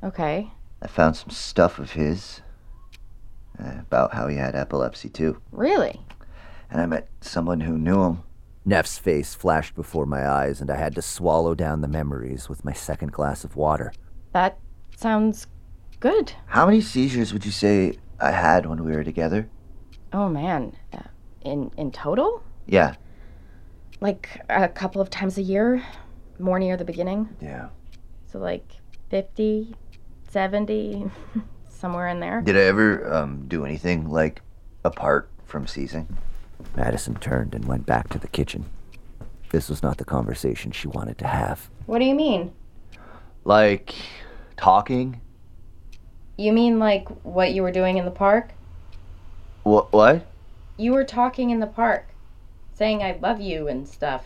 Okay. 0.03 0.51
I 0.81 0.87
found 0.87 1.17
some 1.17 1.31
stuff 1.31 1.79
of 1.79 1.93
his 1.93 2.41
uh, 3.59 3.79
about 3.81 4.15
how 4.15 4.29
he 4.29 4.37
had 4.37 4.55
epilepsy 4.55 5.09
too. 5.09 5.41
Really? 5.53 6.01
And 6.71 6.81
I 6.81 6.87
met 6.87 7.09
someone 7.21 7.61
who 7.61 7.79
knew 7.79 8.03
him. 8.03 8.23
Neff's 8.65 8.99
face 8.99 9.35
flashed 9.35 9.75
before 9.75 10.07
my 10.07 10.27
eyes, 10.29 10.61
and 10.61 10.71
I 10.71 10.77
had 10.77 10.95
to 10.95 11.03
swallow 11.03 11.55
down 11.55 11.81
the 11.81 11.89
memories 11.89 12.49
with 12.49 12.65
my 12.65 12.73
second 12.73 13.13
glass 13.13 13.45
of 13.45 13.57
water. 13.57 13.93
That 14.33 14.59
sounds 14.97 15.47
good. 16.01 16.33
How 16.47 16.67
many 16.67 16.81
seizures 16.81 17.33
would 17.33 17.45
you 17.45 17.51
say 17.51 17.99
I 18.21 18.31
had 18.31 18.67
when 18.67 18.85
we 18.85 18.93
were 18.93 19.05
together? 19.05 19.49
Oh 20.13 20.29
man. 20.29 20.77
In 21.45 21.71
in 21.77 21.91
total? 21.91 22.43
Yeah. 22.67 22.95
Like 24.01 24.41
a 24.49 24.69
couple 24.69 25.01
of 25.01 25.11
times 25.11 25.39
a 25.39 25.43
year, 25.43 25.85
more 26.39 26.59
near 26.59 26.77
the 26.77 26.85
beginning. 26.85 27.29
Yeah. 27.41 27.69
So 28.27 28.39
like 28.39 28.65
50, 29.11 29.75
70, 30.29 31.11
somewhere 31.69 32.09
in 32.09 32.21
there. 32.21 32.41
Did 32.41 32.57
I 32.57 32.63
ever 32.63 33.13
um, 33.13 33.45
do 33.47 33.65
anything 33.65 34.09
like 34.09 34.41
apart 34.85 35.29
from 35.45 35.67
seizing? 35.67 36.17
Madison 36.77 37.15
turned 37.17 37.55
and 37.55 37.65
went 37.67 37.87
back 37.87 38.09
to 38.11 38.19
the 38.19 38.29
kitchen. 38.29 38.65
This 39.51 39.69
was 39.69 39.83
not 39.83 39.99
the 39.99 40.05
conversation 40.05 40.73
she 40.73 40.89
wanted 40.89 41.19
to 41.19 41.27
have. 41.27 41.69
What 41.87 41.99
do 41.99 42.07
you 42.07 42.15
mean? 42.15 42.53
Like 43.45 43.95
talking? 44.57 45.21
You 46.39 46.53
mean 46.53 46.79
like 46.79 47.09
what 47.25 47.53
you 47.53 47.63
were 47.63 47.73
doing 47.73 47.99
in 47.99 48.05
the 48.05 48.11
park? 48.11 48.51
What? 49.65 49.93
What? 49.93 50.27
You 50.77 50.93
were 50.93 51.05
talking 51.05 51.51
in 51.51 51.61
the 51.61 51.67
park, 51.67 52.15
saying 52.73 53.03
I 53.03 53.19
love 53.21 53.41
you 53.41 53.69
and 53.69 53.87
stuff. 53.87 54.25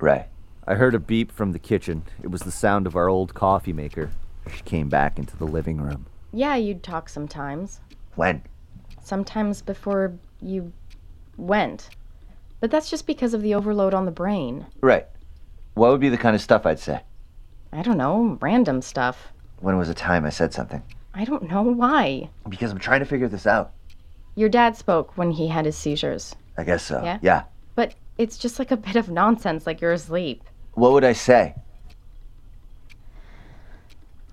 Right. 0.00 0.26
I 0.66 0.74
heard 0.74 0.94
a 0.94 0.98
beep 0.98 1.32
from 1.32 1.52
the 1.52 1.58
kitchen. 1.58 2.04
It 2.22 2.30
was 2.30 2.42
the 2.42 2.50
sound 2.50 2.86
of 2.86 2.96
our 2.96 3.08
old 3.08 3.34
coffee 3.34 3.72
maker. 3.72 4.10
She 4.54 4.62
came 4.62 4.88
back 4.88 5.18
into 5.18 5.36
the 5.36 5.46
living 5.46 5.80
room. 5.80 6.06
Yeah, 6.32 6.56
you'd 6.56 6.82
talk 6.82 7.08
sometimes. 7.08 7.80
When? 8.14 8.42
Sometimes 9.02 9.62
before 9.62 10.12
you 10.40 10.72
went. 11.36 11.90
But 12.60 12.70
that's 12.70 12.90
just 12.90 13.06
because 13.06 13.32
of 13.32 13.42
the 13.42 13.54
overload 13.54 13.94
on 13.94 14.04
the 14.04 14.10
brain. 14.10 14.66
Right. 14.80 15.06
What 15.74 15.90
would 15.90 16.00
be 16.00 16.08
the 16.08 16.18
kind 16.18 16.34
of 16.34 16.42
stuff 16.42 16.66
I'd 16.66 16.78
say? 16.78 17.00
I 17.72 17.82
don't 17.82 17.96
know, 17.96 18.38
random 18.40 18.82
stuff. 18.82 19.32
When 19.60 19.78
was 19.78 19.88
the 19.88 19.94
time 19.94 20.24
I 20.24 20.30
said 20.30 20.52
something? 20.52 20.82
I 21.14 21.24
don't 21.24 21.48
know 21.48 21.62
why. 21.62 22.30
Because 22.48 22.70
I'm 22.70 22.78
trying 22.78 23.00
to 23.00 23.06
figure 23.06 23.28
this 23.28 23.46
out. 23.46 23.72
Your 24.34 24.48
dad 24.48 24.76
spoke 24.76 25.16
when 25.18 25.30
he 25.32 25.48
had 25.48 25.64
his 25.66 25.76
seizures, 25.76 26.34
I 26.56 26.64
guess 26.64 26.82
so. 26.84 27.02
Yeah? 27.02 27.18
Yeah. 27.22 27.42
but 27.74 27.94
it's 28.18 28.36
just 28.38 28.58
like 28.58 28.70
a 28.70 28.76
bit 28.76 28.96
of 28.96 29.08
nonsense, 29.10 29.66
like 29.66 29.80
you're 29.80 29.92
asleep. 29.92 30.42
What 30.74 30.92
would 30.92 31.04
I 31.04 31.12
say? 31.12 31.54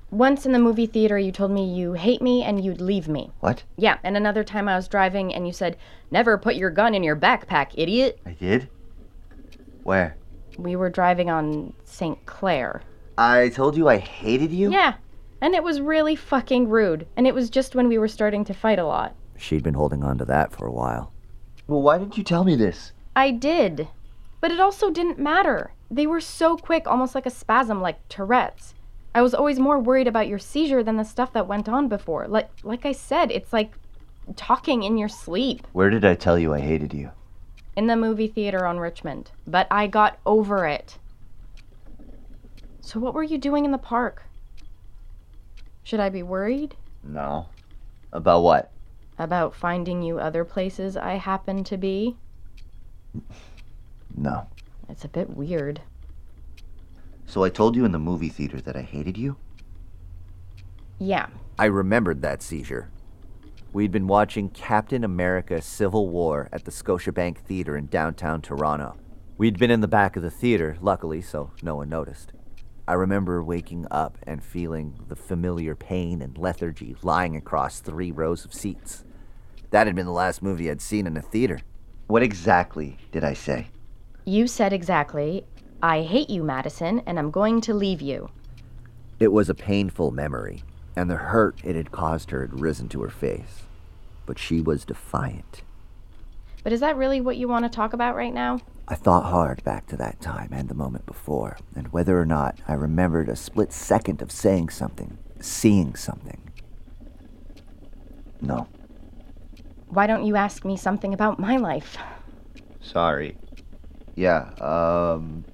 Once 0.10 0.46
in 0.46 0.54
the 0.54 0.60
movie 0.60 0.86
theater, 0.86 1.18
you 1.18 1.32
told 1.32 1.52
me 1.52 1.66
you 1.74 1.94
hate 1.94 2.22
me 2.22 2.42
and 2.44 2.64
you'd 2.64 2.80
leave 2.80 3.10
me. 3.10 3.30
What? 3.42 3.64
Yeah, 3.76 3.98
and 4.04 4.16
another 4.16 4.44
time 4.44 4.70
I 4.70 4.76
was 4.76 4.88
driving 4.88 5.34
and 5.34 5.46
you 5.46 5.52
said, 5.52 5.76
Never 6.12 6.38
put 6.38 6.56
your 6.56 6.70
gun 6.70 6.96
in 6.96 7.04
your 7.04 7.16
backpack, 7.18 7.72
idiot. 7.74 8.20
I 8.26 8.32
did? 8.32 8.70
Where? 9.84 10.16
We 10.58 10.76
were 10.78 10.90
driving 10.90 11.30
on 11.30 11.74
St. 11.84 12.26
Clair. 12.26 12.82
I 13.18 13.50
told 13.50 13.76
you 13.76 13.90
I 13.90 13.98
hated 13.98 14.52
you? 14.52 14.72
Yeah, 14.72 14.94
and 15.42 15.54
it 15.54 15.64
was 15.64 15.82
really 15.82 16.16
fucking 16.16 16.70
rude. 16.70 17.06
And 17.18 17.28
it 17.28 17.34
was 17.36 17.50
just 17.50 17.76
when 17.76 17.88
we 17.90 17.98
were 17.98 18.08
starting 18.08 18.46
to 18.46 18.54
fight 18.54 18.80
a 18.80 18.86
lot. 18.86 19.14
She'd 19.38 19.64
been 19.64 19.74
holding 19.76 20.04
on 20.04 20.18
to 20.18 20.26
that 20.26 20.52
for 20.52 20.66
a 20.66 20.72
while. 20.72 21.12
Well, 21.68 21.82
why 21.82 21.98
didn't 21.98 22.18
you 22.18 22.24
tell 22.24 22.44
me 22.44 22.56
this? 22.56 22.92
I 23.16 23.32
did. 23.32 23.88
But 24.42 24.52
it 24.52 24.60
also 24.60 24.90
didn't 24.92 25.20
matter. 25.20 25.72
They 25.90 26.06
were 26.08 26.22
so 26.22 26.58
quick, 26.58 26.88
almost 26.88 27.16
like 27.16 27.26
a 27.26 27.30
spasm, 27.32 27.82
like 27.82 28.08
Tourette's. 28.10 28.74
I 29.16 29.22
was 29.22 29.34
always 29.34 29.60
more 29.60 29.80
worried 29.80 30.08
about 30.08 30.28
your 30.28 30.38
seizure 30.40 30.84
than 30.84 30.98
the 30.98 31.04
stuff 31.04 31.34
that 31.34 31.48
went 31.48 31.68
on 31.68 31.88
before. 31.88 32.28
Like 32.28 32.50
like 32.64 32.86
I 32.86 32.92
said, 32.92 33.32
it's 33.32 33.52
like 33.52 33.72
talking 34.36 34.84
in 34.84 34.98
your 34.98 35.08
sleep 35.10 35.66
Where 35.72 35.90
did 35.90 36.04
I 36.06 36.14
tell 36.14 36.38
you 36.38 36.54
I 36.54 36.60
hated 36.60 36.94
you? 36.94 37.12
in 37.76 37.88
the 37.88 37.96
movie 37.96 38.28
theater 38.28 38.66
on 38.66 38.80
Richmond. 38.80 39.32
But 39.48 39.68
I 39.72 39.88
got 39.88 40.20
over 40.26 40.66
it. 40.68 40.98
So 42.82 43.00
what 43.00 43.14
were 43.14 43.24
you 43.24 43.38
doing 43.38 43.66
in 43.66 43.72
the 43.72 43.78
park? 43.78 44.24
Should 45.84 46.00
I 46.00 46.10
be 46.10 46.24
worried 46.24 46.76
No. 47.04 47.48
About 48.12 48.42
what? 48.42 48.72
About 49.18 49.56
finding 49.56 50.02
you 50.02 50.20
other 50.20 50.46
places 50.46 50.96
I 50.96 51.16
happen 51.16 51.64
to 51.66 51.78
be? 51.78 52.18
No. 54.16 54.48
It's 54.90 55.06
a 55.06 55.10
bit 55.10 55.30
weird. 55.30 55.82
So 57.26 57.44
I 57.44 57.50
told 57.50 57.76
you 57.76 57.86
in 57.86 57.92
the 57.92 58.00
movie 58.00 58.30
theater 58.30 58.62
that 58.62 58.76
I 58.76 58.82
hated 58.82 59.18
you? 59.18 59.36
Yeah. 61.00 61.28
I 61.60 61.66
remembered 61.66 62.22
that 62.22 62.42
seizure. 62.42 62.90
We'd 63.74 63.92
been 63.92 64.08
watching 64.08 64.50
Captain 64.50 65.04
America 65.04 65.62
Civil 65.62 66.10
War 66.10 66.48
at 66.52 66.66
the 66.66 66.72
Scotiabank 66.72 67.38
Theater 67.38 67.76
in 67.76 67.88
downtown 67.88 68.42
Toronto. 68.42 68.96
We'd 69.38 69.60
been 69.60 69.70
in 69.70 69.82
the 69.82 69.88
back 69.88 70.16
of 70.16 70.24
the 70.24 70.32
theater, 70.32 70.78
luckily, 70.82 71.22
so 71.22 71.52
no 71.62 71.76
one 71.76 71.90
noticed. 71.90 72.32
I 72.88 72.94
remember 72.94 73.44
waking 73.44 73.86
up 73.92 74.18
and 74.26 74.42
feeling 74.42 74.98
the 75.10 75.16
familiar 75.16 75.76
pain 75.76 76.22
and 76.22 76.38
lethargy 76.38 76.96
lying 77.04 77.36
across 77.36 77.82
three 77.82 78.12
rows 78.12 78.46
of 78.46 78.54
seats. 78.54 79.04
That 79.72 79.88
had 79.88 79.96
been 79.96 80.06
the 80.06 80.12
last 80.12 80.42
movie 80.42 80.70
I'd 80.70 80.82
seen 80.82 81.08
in 81.08 81.18
a 81.18 81.22
theater. 81.22 81.60
What 82.08 82.24
exactly 82.24 82.98
did 83.12 83.24
I 83.24 83.34
say? 83.34 83.68
You 84.26 84.48
said 84.48 84.72
exactly, 84.74 85.46
I 85.82 86.02
hate 86.02 86.30
you, 86.30 86.44
Madison, 86.44 87.02
and 87.06 87.20
I'm 87.20 87.32
going 87.32 87.62
to 87.62 87.74
leave 87.74 88.02
you. 88.02 88.30
It 89.20 89.32
was 89.32 89.50
a 89.50 89.54
painful 89.54 90.12
memory, 90.12 90.64
and 90.96 91.10
the 91.10 91.18
hurt 91.18 91.60
it 91.64 91.76
had 91.76 91.92
caused 91.92 92.32
her 92.32 92.42
had 92.42 92.60
risen 92.60 92.88
to 92.90 93.02
her 93.02 93.10
face. 93.10 93.64
But 94.26 94.40
she 94.40 94.62
was 94.62 94.86
defiant. 94.86 95.62
But 96.64 96.74
is 96.74 96.80
that 96.80 96.98
really 96.98 97.22
what 97.22 97.38
you 97.38 97.48
want 97.48 97.66
to 97.66 97.70
talk 97.70 97.94
about 97.94 98.16
right 98.16 98.34
now? 98.34 98.60
I 98.88 98.96
thought 98.96 99.26
hard 99.26 99.64
back 99.64 99.86
to 99.88 99.98
that 99.98 100.22
time 100.22 100.50
and 100.52 100.70
the 100.70 100.74
moment 100.74 101.06
before, 101.06 101.58
and 101.76 101.92
whether 101.94 102.20
or 102.20 102.26
not 102.26 102.58
I 102.68 102.74
remembered 102.74 103.30
a 103.30 103.36
split 103.36 103.74
second 103.74 104.22
of 104.22 104.32
saying 104.32 104.70
something, 104.70 105.18
seeing 105.40 105.96
something. 105.96 106.52
No. 108.42 108.68
Why 109.90 110.08
don't 110.08 110.26
you 110.26 110.36
ask 110.36 110.66
me 110.66 110.78
something 110.78 111.14
about 111.14 111.40
my 111.40 111.58
life? 111.58 111.98
Sorry. 112.82 113.38
Yeah, 114.16 114.50
um. 114.60 115.46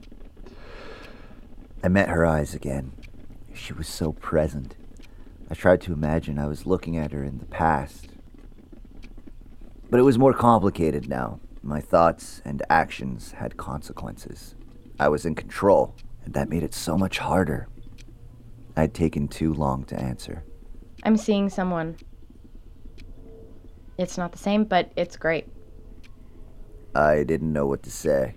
I 1.83 1.89
met 1.89 2.09
her 2.09 2.25
eyes 2.25 2.53
again. 2.53 2.93
She 3.53 3.73
was 3.73 3.87
so 3.87 4.13
present. 4.13 4.75
I 5.49 5.53
tried 5.53 5.81
to 5.81 5.93
imagine 5.93 6.39
I 6.39 6.47
was 6.47 6.65
looking 6.65 6.97
at 6.97 7.11
her 7.11 7.23
in 7.23 7.39
the 7.39 7.45
past. 7.45 8.07
But 9.89 9.99
it 9.99 10.03
was 10.03 10.17
more 10.17 10.33
complicated 10.33 11.07
now. 11.07 11.39
My 11.61 11.79
thoughts 11.79 12.41
and 12.43 12.63
actions 12.69 13.33
had 13.33 13.57
consequences. 13.57 14.55
I 14.99 15.09
was 15.09 15.25
in 15.25 15.35
control, 15.35 15.95
and 16.25 16.33
that 16.33 16.49
made 16.49 16.63
it 16.63 16.73
so 16.73 16.97
much 16.97 17.19
harder. 17.19 17.67
I'd 18.75 18.93
taken 18.93 19.27
too 19.27 19.53
long 19.53 19.83
to 19.85 19.99
answer. 19.99 20.43
I'm 21.03 21.17
seeing 21.17 21.49
someone. 21.49 21.97
It's 23.97 24.17
not 24.17 24.31
the 24.31 24.37
same, 24.37 24.63
but 24.63 24.91
it's 24.95 25.17
great. 25.17 25.47
I 26.95 27.23
didn't 27.23 27.53
know 27.53 27.65
what 27.65 27.83
to 27.83 27.91
say. 27.91 28.35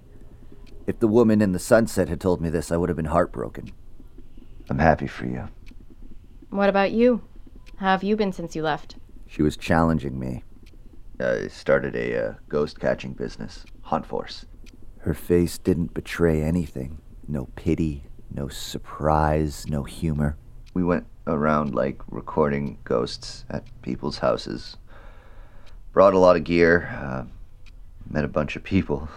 If 0.87 1.01
the 1.01 1.09
woman 1.09 1.43
in 1.43 1.53
the 1.53 1.59
sunset 1.59 2.09
had 2.09 2.21
told 2.21 2.41
me 2.41 2.49
this, 2.49 2.71
I 2.71 2.77
would 2.77 2.89
have 2.89 2.97
been 2.97 3.07
heartbroken. 3.07 3.73
I'm 4.71 4.79
happy 4.79 5.07
for 5.07 5.27
you. 5.27 5.49
What 6.51 6.69
about 6.69 6.93
you? 6.93 7.23
How 7.77 7.87
have 7.87 8.05
you 8.05 8.17
been 8.17 8.33
since 8.33 8.55
you 8.55 8.63
left? 8.63 8.97
She 9.27 9.43
was 9.43 9.57
challenging 9.57 10.19
me. 10.19 10.45
I 11.19 11.49
started 11.49 11.97
a 11.97 12.29
uh, 12.29 12.35
ghost 12.49 12.79
catching 12.79 13.13
business, 13.13 13.65
Hunt 13.83 14.07
Force. 14.07 14.47
Her 14.99 15.15
face 15.15 15.59
didn't 15.59 15.95
betray 15.95 16.43
anything. 16.43 16.99
No 17.27 17.47
pity, 17.57 18.05
no 18.33 18.49
surprise, 18.49 19.67
no 19.69 19.85
humor. 19.85 20.37
We 20.75 20.85
went 20.85 21.07
around 21.27 21.75
like 21.75 22.01
recording 22.09 22.79
ghosts 22.85 23.45
at 23.51 23.65
people's 23.83 24.19
houses. 24.19 24.77
Brought 25.97 26.13
a 26.13 26.19
lot 26.19 26.37
of 26.37 26.45
gear, 26.45 26.91
uh, 27.03 27.25
met 28.11 28.27
a 28.27 28.29
bunch 28.29 28.55
of 28.55 28.63
people, 28.63 29.09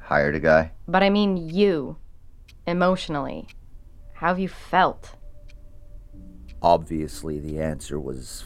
hired 0.00 0.34
a 0.34 0.40
guy. 0.40 0.72
But 0.88 1.04
I 1.04 1.08
mean 1.08 1.36
you. 1.36 1.98
Emotionally. 2.66 3.46
How 4.14 4.26
have 4.26 4.40
you 4.40 4.48
felt? 4.48 5.14
Obviously, 6.60 7.38
the 7.38 7.60
answer 7.60 8.00
was 8.00 8.44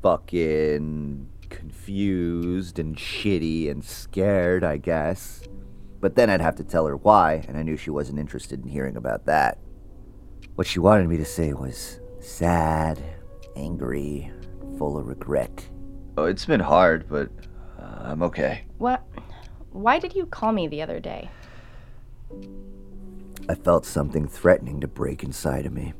fucking 0.00 1.28
confused 1.50 2.78
and 2.78 2.96
shitty 2.96 3.70
and 3.70 3.84
scared, 3.84 4.64
I 4.64 4.78
guess. 4.78 5.42
But 6.00 6.14
then 6.14 6.30
I'd 6.30 6.40
have 6.40 6.56
to 6.56 6.64
tell 6.64 6.86
her 6.86 6.96
why, 6.96 7.44
and 7.48 7.58
I 7.58 7.62
knew 7.62 7.76
she 7.76 7.90
wasn't 7.90 8.18
interested 8.18 8.64
in 8.64 8.70
hearing 8.70 8.96
about 8.96 9.26
that. 9.26 9.58
What 10.54 10.66
she 10.66 10.78
wanted 10.78 11.06
me 11.06 11.18
to 11.18 11.26
say 11.26 11.52
was 11.52 12.00
sad, 12.18 12.98
angry, 13.56 14.32
full 14.78 14.96
of 14.96 15.06
regret. 15.06 15.68
Oh, 16.16 16.24
it's 16.24 16.44
been 16.44 16.60
hard, 16.60 17.08
but 17.08 17.30
uh, 17.80 18.00
I'm 18.00 18.22
okay. 18.22 18.64
What? 18.78 19.02
Why 19.70 19.98
did 19.98 20.14
you 20.14 20.26
call 20.26 20.52
me 20.52 20.68
the 20.68 20.82
other 20.82 21.00
day? 21.00 21.30
I 23.48 23.54
felt 23.54 23.86
something 23.86 24.28
threatening 24.28 24.80
to 24.80 24.88
break 24.88 25.22
inside 25.22 25.64
of 25.64 25.72
me. 25.72 25.94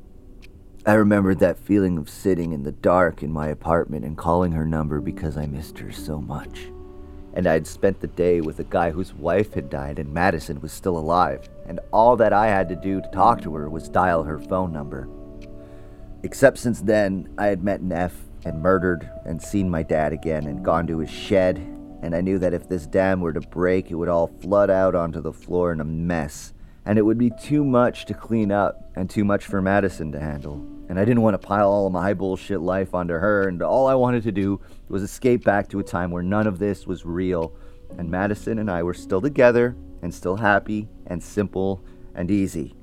I 0.85 0.95
remembered 0.95 1.39
that 1.39 1.59
feeling 1.59 1.97
of 1.97 2.11
sitting 2.11 2.53
in 2.53 2.63
the 2.63 2.73
dark 2.73 3.23
in 3.23 3.33
my 3.33 3.49
apartment 3.49 4.05
and 4.05 4.17
calling 4.17 4.53
her 4.53 4.67
number 4.67 5.01
because 5.01 5.37
I 5.37 5.47
missed 5.47 5.79
her 5.79 5.93
so 5.93 6.21
much. 6.21 6.67
And 7.35 7.47
I'd 7.47 7.67
spent 7.67 8.01
the 8.01 8.09
day 8.09 8.43
with 8.43 8.59
a 8.59 8.65
guy 8.65 8.91
whose 8.91 9.15
wife 9.15 9.55
had 9.55 9.71
died 9.71 9.99
and 9.99 10.13
Madison 10.13 10.61
was 10.61 10.73
still 10.73 10.99
alive, 10.99 11.49
and 11.67 11.81
all 11.91 12.17
that 12.17 12.35
I 12.35 12.49
had 12.49 12.69
to 12.69 12.77
do 12.77 13.01
to 13.01 13.09
talk 13.11 13.41
to 13.43 13.55
her 13.55 13.71
was 13.71 13.89
dial 13.89 14.25
her 14.25 14.39
phone 14.39 14.73
number. 14.73 15.09
Except 16.23 16.59
since 16.59 16.83
then, 16.83 17.33
I 17.39 17.47
had 17.47 17.65
met 17.65 17.81
Neff 17.81 18.13
and 18.45 18.61
murdered 18.61 19.09
and 19.25 19.41
seen 19.41 19.71
my 19.71 19.83
dad 19.83 20.13
again 20.13 20.47
and 20.47 20.65
gone 20.65 20.87
to 20.87 20.99
his 20.99 21.11
shed, 21.11 21.59
and 22.03 22.15
I 22.15 22.21
knew 22.21 22.39
that 22.39 22.55
if 22.55 22.69
this 22.69 22.87
dam 22.87 23.21
were 23.21 23.33
to 23.33 23.41
break, 23.41 23.91
it 23.91 23.95
would 23.95 24.09
all 24.09 24.27
flood 24.27 24.71
out 24.71 24.95
onto 24.95 25.21
the 25.21 25.33
floor 25.33 25.73
in 25.73 25.81
a 25.81 25.85
mess, 25.85 26.53
and 26.85 26.99
it 26.99 27.03
would 27.03 27.19
be 27.19 27.31
too 27.41 27.65
much 27.65 28.07
to 28.07 28.15
clean 28.15 28.51
up 28.51 28.91
and 28.97 29.09
too 29.09 29.25
much 29.25 29.45
for 29.45 29.63
Madison 29.63 30.11
to 30.13 30.21
handle. 30.21 30.67
And 30.89 30.99
I 30.99 31.05
didn't 31.05 31.23
want 31.23 31.41
to 31.41 31.47
pile 31.47 31.69
all 31.69 31.87
of 31.87 31.93
my 31.93 32.13
bullshit 32.13 32.61
life 32.61 32.93
onto 32.93 33.15
her, 33.15 33.49
and 33.49 33.63
all 33.63 33.87
I 33.87 33.95
wanted 33.95 34.25
to 34.25 34.33
do 34.33 34.61
was 34.89 35.03
escape 35.03 35.45
back 35.45 35.69
to 35.69 35.79
a 35.79 35.85
time 35.85 36.11
where 36.11 36.23
none 36.23 36.47
of 36.47 36.59
this 36.59 36.87
was 36.87 37.07
real, 37.07 37.55
and 37.97 38.11
Madison 38.11 38.59
and 38.59 38.71
I 38.71 38.83
were 38.83 38.95
still 38.95 39.21
together 39.21 39.77
and 40.03 40.13
still 40.13 40.37
happy 40.37 40.89
and 41.07 41.23
simple 41.23 41.85
and 42.15 42.31
easy. 42.31 42.75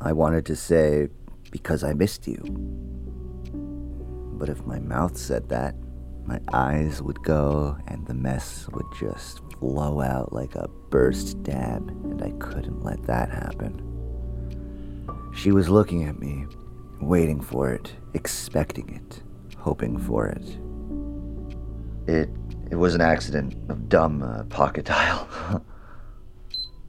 I 0.00 0.12
wanted 0.12 0.46
to 0.46 0.56
say, 0.56 1.08
because 1.50 1.84
I 1.84 1.92
missed 1.92 2.26
you. 2.26 3.09
But 4.40 4.48
if 4.48 4.64
my 4.64 4.78
mouth 4.78 5.18
said 5.18 5.50
that, 5.50 5.74
my 6.24 6.40
eyes 6.50 7.02
would 7.02 7.22
go 7.22 7.76
and 7.88 8.06
the 8.06 8.14
mess 8.14 8.66
would 8.72 8.86
just 8.98 9.42
flow 9.58 10.00
out 10.00 10.32
like 10.32 10.54
a 10.54 10.66
burst 10.88 11.42
dam, 11.42 11.90
and 12.04 12.22
I 12.22 12.30
couldn't 12.38 12.82
let 12.82 13.02
that 13.02 13.28
happen. 13.28 13.86
She 15.34 15.52
was 15.52 15.68
looking 15.68 16.04
at 16.04 16.18
me, 16.18 16.46
waiting 17.02 17.42
for 17.42 17.70
it, 17.74 17.92
expecting 18.14 18.88
it, 18.88 19.22
hoping 19.58 19.98
for 19.98 20.28
it. 20.28 20.56
It 22.08 22.30
it 22.70 22.76
was 22.76 22.94
an 22.94 23.02
accident 23.02 23.56
of 23.68 23.90
dumb 23.90 24.22
uh, 24.22 24.44
pocket 24.44 24.86
dial. 24.86 25.28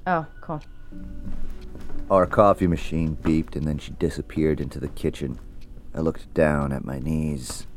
Oh, 0.08 0.26
cool. 0.42 0.60
Our 2.10 2.26
coffee 2.26 2.66
machine 2.66 3.16
beeped 3.22 3.56
and 3.56 3.68
then 3.68 3.78
she 3.78 3.92
disappeared 3.92 4.60
into 4.60 4.80
the 4.80 4.88
kitchen. 4.88 5.40
I 5.94 6.00
looked 6.00 6.34
down 6.34 6.72
at 6.72 6.86
my 6.86 7.00
knees. 7.00 7.68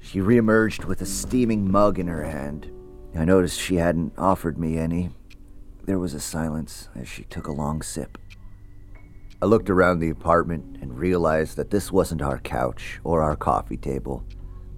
She 0.00 0.18
reemerged 0.18 0.86
with 0.86 1.02
a 1.02 1.06
steaming 1.06 1.70
mug 1.70 1.98
in 1.98 2.08
her 2.08 2.24
hand. 2.24 2.70
I 3.14 3.24
noticed 3.24 3.60
she 3.60 3.76
hadn't 3.76 4.14
offered 4.16 4.56
me 4.56 4.78
any. 4.78 5.10
There 5.84 5.98
was 5.98 6.14
a 6.14 6.20
silence 6.20 6.88
as 6.94 7.08
she 7.08 7.24
took 7.24 7.46
a 7.46 7.52
long 7.52 7.82
sip. 7.82 8.16
I 9.42 9.46
looked 9.46 9.68
around 9.68 9.98
the 9.98 10.10
apartment 10.10 10.78
and 10.80 10.98
realized 10.98 11.56
that 11.56 11.70
this 11.70 11.90
wasn't 11.90 12.22
our 12.22 12.38
couch 12.38 13.00
or 13.04 13.22
our 13.22 13.36
coffee 13.36 13.76
table. 13.76 14.24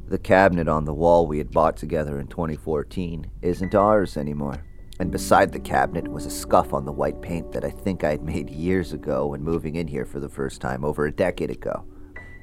The 0.08 0.18
cabinet 0.18 0.68
on 0.68 0.84
the 0.84 0.94
wall 0.94 1.26
we 1.26 1.38
had 1.38 1.50
bought 1.50 1.76
together 1.76 2.18
in 2.18 2.26
2014 2.26 3.30
isn't 3.42 3.74
ours 3.74 4.16
anymore. 4.16 4.64
And 4.98 5.10
beside 5.10 5.52
the 5.52 5.60
cabinet 5.60 6.06
was 6.06 6.26
a 6.26 6.30
scuff 6.30 6.72
on 6.72 6.84
the 6.84 6.92
white 6.92 7.20
paint 7.20 7.52
that 7.52 7.64
I 7.64 7.70
think 7.70 8.04
I'd 8.04 8.22
made 8.22 8.50
years 8.50 8.92
ago 8.92 9.28
when 9.28 9.42
moving 9.42 9.76
in 9.76 9.88
here 9.88 10.04
for 10.04 10.20
the 10.20 10.28
first 10.28 10.60
time 10.60 10.84
over 10.84 11.06
a 11.06 11.12
decade 11.12 11.50
ago. 11.50 11.84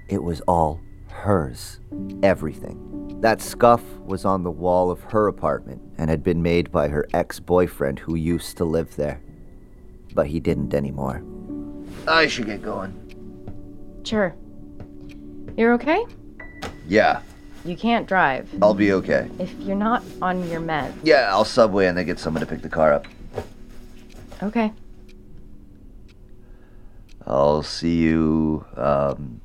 It 0.10 0.24
was 0.24 0.42
all 0.42 0.82
hers. 1.10 1.80
Everything. 2.24 3.20
That 3.22 3.42
scuff 3.42 3.84
was 4.00 4.26
on 4.26 4.44
the 4.44 4.52
wall 4.52 4.90
of 4.90 5.02
her 5.04 5.28
apartment 5.28 5.82
and 5.98 6.10
had 6.10 6.24
been 6.24 6.42
made 6.42 6.72
by 6.72 6.88
her 6.88 7.08
ex 7.14 7.40
boyfriend 7.40 8.00
who 8.00 8.16
used 8.16 8.58
to 8.58 8.66
live 8.66 8.96
there. 8.96 9.22
But 10.14 10.28
he 10.28 10.40
didn't 10.40 10.74
anymore. 10.74 11.24
I 12.08 12.28
should 12.28 12.48
get 12.48 12.62
going. 12.62 12.96
Sure. 14.04 14.36
You're 15.58 15.74
okay? 15.74 16.04
Yeah, 16.88 17.22
You 17.66 17.76
can't 17.76 18.08
drive. 18.08 18.50
I'll 18.62 18.74
be 18.74 18.94
okay. 18.94 19.30
If 19.38 19.54
you're 19.60 19.76
not 19.76 20.02
on 20.22 20.50
your 20.50 20.62
meds. 20.62 20.94
Yeah, 21.04 21.28
I'll 21.30 21.46
subway 21.46 21.86
and 21.88 21.96
then 21.98 22.06
get 22.06 22.18
someone 22.18 22.40
to 22.42 22.48
pick 22.48 22.62
the 22.64 22.70
car 22.70 22.94
up. 22.94 23.06
Okay. 24.42 24.72
I'll 27.28 27.62
see 27.62 27.98
you, 27.98 28.66
um, 28.76 29.42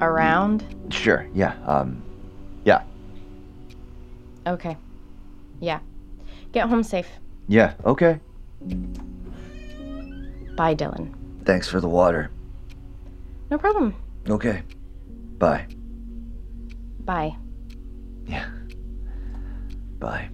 Around? 0.00 0.64
sure, 0.90 1.26
yeah, 1.34 1.54
um, 1.66 2.02
yeah, 2.64 2.82
Okay. 4.46 4.76
Yeah. 5.60 5.80
Get 6.52 6.68
home 6.68 6.82
safe. 6.82 7.08
yeah, 7.48 7.74
okay. 7.84 8.20
Bye, 10.56 10.74
Dylan. 10.74 11.14
Thanks 11.44 11.68
for 11.68 11.80
the 11.80 11.88
water. 11.88 12.30
No 13.50 13.58
problem. 13.58 13.94
Okay, 14.28 14.62
bye. 15.38 15.66
Bye. 17.04 17.36
Yeah, 18.26 18.46
bye. 19.98 20.28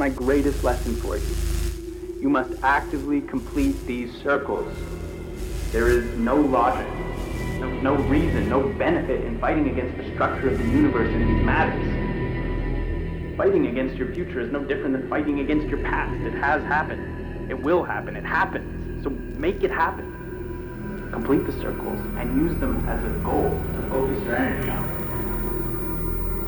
My 0.00 0.08
greatest 0.08 0.64
lesson 0.64 0.96
for 0.96 1.18
you. 1.18 1.26
You 2.22 2.30
must 2.30 2.54
actively 2.62 3.20
complete 3.20 3.76
these 3.86 4.10
circles. 4.22 4.74
There 5.72 5.88
is 5.88 6.16
no 6.16 6.36
logic, 6.36 6.88
no, 7.60 7.68
no 7.82 7.94
reason, 7.96 8.48
no 8.48 8.66
benefit 8.78 9.22
in 9.26 9.38
fighting 9.38 9.68
against 9.68 9.98
the 9.98 10.14
structure 10.14 10.48
of 10.48 10.56
the 10.56 10.64
universe 10.64 11.12
in 11.12 11.18
these 11.18 11.44
matters. 11.44 13.36
Fighting 13.36 13.66
against 13.66 13.96
your 13.96 14.10
future 14.14 14.40
is 14.40 14.50
no 14.50 14.64
different 14.64 14.98
than 14.98 15.06
fighting 15.10 15.40
against 15.40 15.68
your 15.68 15.80
past. 15.80 16.18
It 16.24 16.32
has 16.32 16.62
happened. 16.62 17.50
It 17.50 17.60
will 17.60 17.84
happen. 17.84 18.16
It 18.16 18.24
happens. 18.24 19.04
So 19.04 19.10
make 19.10 19.62
it 19.62 19.70
happen. 19.70 21.10
Complete 21.12 21.44
the 21.44 21.52
circles 21.60 22.00
and 22.16 22.36
use 22.40 22.58
them 22.58 22.88
as 22.88 23.04
a 23.04 23.18
goal 23.18 23.50
to 23.50 23.82
focus 23.90 24.24
your 24.24 24.36
energy 24.36 24.70
on. 24.70 24.89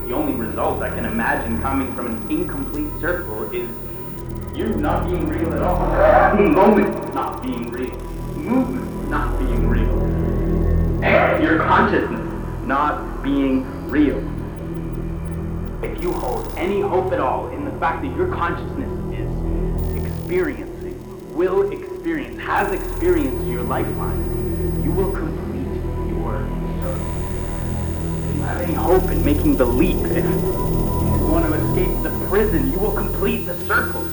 The 0.07 0.13
only 0.13 0.35
result 0.35 0.83
I 0.83 0.91
can 0.91 1.05
imagine 1.05 1.61
coming 1.63 1.93
from 1.93 2.07
an 2.07 2.31
incomplete 2.31 2.91
circle 3.01 3.51
is 3.53 3.69
you 4.57 4.69
not 4.75 5.09
being 5.09 5.29
real 5.29 5.55
at 5.55 5.63
all. 5.63 6.35
Moment 6.37 7.15
not 7.15 7.43
being 7.43 7.71
real. 7.71 7.95
Movement 8.37 9.09
not 9.09 9.39
being 9.39 9.69
real. 9.69 10.03
And 11.05 11.43
your 11.43 11.59
consciousness 11.59 12.67
not 12.67 13.23
being 13.23 13.89
real. 13.89 14.19
If 15.85 16.03
you 16.03 16.13
hold 16.13 16.53
any 16.57 16.81
hope 16.81 17.13
at 17.13 17.21
all 17.21 17.49
in 17.51 17.65
the 17.65 17.73
fact 17.73 18.03
that 18.03 18.17
your 18.17 18.29
consciousness 18.29 18.91
is 19.13 20.05
experiencing, 20.05 21.35
will 21.35 21.71
experience, 21.73 22.41
has 22.41 22.73
experienced 22.73 23.47
your 23.47 23.63
lifeline, 23.63 24.83
you 24.85 24.93
will 24.93 25.13
any 28.61 28.75
hope 28.75 29.11
in 29.11 29.25
making 29.25 29.57
the 29.57 29.65
leap, 29.65 29.97
if 29.97 30.25
you 30.25 31.27
want 31.27 31.47
to 31.47 31.55
escape 31.55 32.03
the 32.03 32.27
prison, 32.29 32.71
you 32.71 32.79
will 32.79 32.93
complete 32.93 33.47
the 33.47 33.57
circle. 33.67 34.07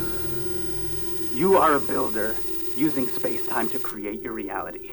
You 1.36 1.58
are 1.58 1.76
a 1.76 1.80
builder 1.80 2.36
using 2.76 3.08
space-time 3.08 3.70
to 3.70 3.80
create 3.80 4.22
your 4.22 4.34
reality, 4.34 4.92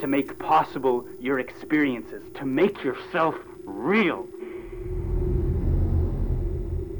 to 0.00 0.06
make 0.06 0.38
possible 0.38 1.06
your 1.18 1.38
experiences, 1.40 2.22
to 2.34 2.44
make 2.44 2.84
yourself 2.84 3.34
real. 3.64 4.26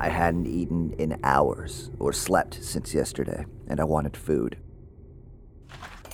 I 0.01 0.09
hadn't 0.09 0.47
eaten 0.47 0.95
in 0.99 1.19
hours 1.25 1.91
or 1.99 2.13
slept 2.13 2.63
since 2.63 2.95
yesterday, 2.95 3.47
and 3.67 3.81
I 3.81 3.85
wanted 3.85 4.17
food. 4.17 4.59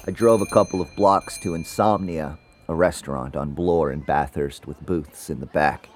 I 0.06 0.10
drove 0.10 0.40
a 0.40 0.46
couple 0.46 0.80
of 0.80 0.94
blocks 0.96 1.38
to 1.38 1.54
Insomnia, 1.54 2.38
a 2.68 2.74
restaurant 2.74 3.36
on 3.36 3.52
Bloor 3.52 3.92
in 3.92 4.00
Bathurst 4.00 4.66
with 4.66 4.84
booths 4.84 5.30
in 5.30 5.40
the 5.40 5.46
back. 5.46 5.88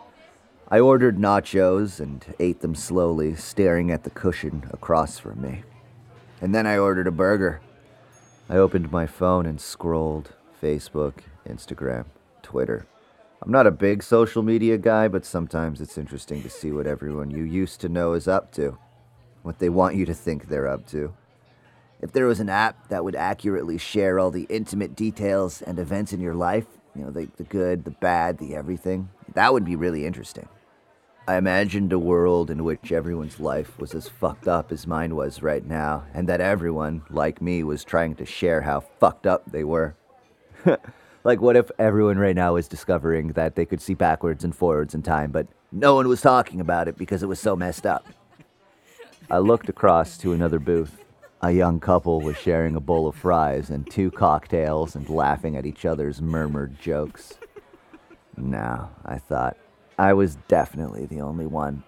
I 0.68 0.80
ordered 0.80 1.16
nachos 1.16 1.98
and 1.98 2.24
ate 2.38 2.60
them 2.60 2.74
slowly, 2.74 3.34
staring 3.36 3.90
at 3.90 4.04
the 4.04 4.10
cushion 4.10 4.68
across 4.70 5.18
from 5.18 5.40
me. 5.40 5.62
And 6.40 6.54
then 6.54 6.66
I 6.66 6.76
ordered 6.76 7.06
a 7.06 7.12
burger. 7.12 7.60
I 8.50 8.56
opened 8.56 8.92
my 8.92 9.06
phone 9.06 9.46
and 9.46 9.60
scrolled 9.60 10.34
Facebook, 10.62 11.20
Instagram, 11.46 12.04
Twitter. 12.42 12.86
I'm 13.40 13.52
not 13.52 13.66
a 13.66 13.70
big 13.70 14.02
social 14.02 14.42
media 14.42 14.76
guy, 14.76 15.08
but 15.08 15.24
sometimes 15.24 15.80
it's 15.80 15.96
interesting 15.96 16.42
to 16.42 16.50
see 16.50 16.72
what 16.72 16.86
everyone 16.86 17.30
you 17.30 17.44
used 17.44 17.80
to 17.80 17.88
know 17.88 18.12
is 18.12 18.28
up 18.28 18.52
to, 18.52 18.76
what 19.42 19.58
they 19.58 19.68
want 19.68 19.94
you 19.94 20.04
to 20.06 20.14
think 20.14 20.48
they're 20.48 20.68
up 20.68 20.86
to. 20.88 21.14
If 22.00 22.12
there 22.12 22.26
was 22.26 22.38
an 22.40 22.48
app 22.48 22.88
that 22.88 23.04
would 23.04 23.16
accurately 23.16 23.76
share 23.76 24.18
all 24.18 24.30
the 24.30 24.46
intimate 24.48 24.94
details 24.94 25.62
and 25.62 25.78
events 25.78 26.12
in 26.12 26.20
your 26.20 26.34
life, 26.34 26.66
you 26.94 27.02
know, 27.02 27.10
the, 27.10 27.28
the 27.36 27.44
good, 27.44 27.84
the 27.84 27.90
bad, 27.90 28.38
the 28.38 28.54
everything, 28.54 29.08
that 29.34 29.52
would 29.52 29.64
be 29.64 29.76
really 29.76 30.06
interesting. 30.06 30.48
I 31.26 31.36
imagined 31.36 31.92
a 31.92 31.98
world 31.98 32.50
in 32.50 32.64
which 32.64 32.90
everyone's 32.90 33.38
life 33.38 33.78
was 33.78 33.94
as 33.94 34.08
fucked 34.08 34.48
up 34.48 34.72
as 34.72 34.86
mine 34.86 35.14
was 35.14 35.42
right 35.42 35.64
now, 35.64 36.04
and 36.14 36.28
that 36.28 36.40
everyone, 36.40 37.02
like 37.10 37.42
me, 37.42 37.62
was 37.62 37.84
trying 37.84 38.14
to 38.14 38.24
share 38.24 38.62
how 38.62 38.80
fucked 38.80 39.26
up 39.26 39.42
they 39.50 39.62
were. 39.62 39.94
like, 41.24 41.40
what 41.40 41.56
if 41.56 41.70
everyone 41.78 42.16
right 42.16 42.34
now 42.34 42.56
is 42.56 42.66
discovering 42.66 43.32
that 43.32 43.56
they 43.56 43.66
could 43.66 43.82
see 43.82 43.92
backwards 43.92 44.42
and 44.42 44.56
forwards 44.56 44.94
in 44.94 45.02
time, 45.02 45.30
but 45.30 45.48
no 45.70 45.96
one 45.96 46.08
was 46.08 46.22
talking 46.22 46.60
about 46.60 46.88
it 46.88 46.96
because 46.96 47.22
it 47.22 47.28
was 47.28 47.40
so 47.40 47.54
messed 47.54 47.84
up? 47.84 48.06
I 49.30 49.38
looked 49.38 49.68
across 49.68 50.16
to 50.18 50.32
another 50.32 50.58
booth. 50.58 51.04
A 51.40 51.52
young 51.52 51.78
couple 51.78 52.20
was 52.20 52.36
sharing 52.36 52.74
a 52.74 52.80
bowl 52.80 53.06
of 53.06 53.14
fries 53.14 53.70
and 53.70 53.88
two 53.88 54.10
cocktails 54.10 54.96
and 54.96 55.08
laughing 55.08 55.56
at 55.56 55.66
each 55.66 55.86
other's 55.86 56.20
murmured 56.20 56.80
jokes. 56.80 57.38
No, 58.36 58.90
I 59.04 59.18
thought. 59.18 59.56
I 59.96 60.14
was 60.14 60.36
definitely 60.48 61.06
the 61.06 61.20
only 61.20 61.46
one. 61.46 61.84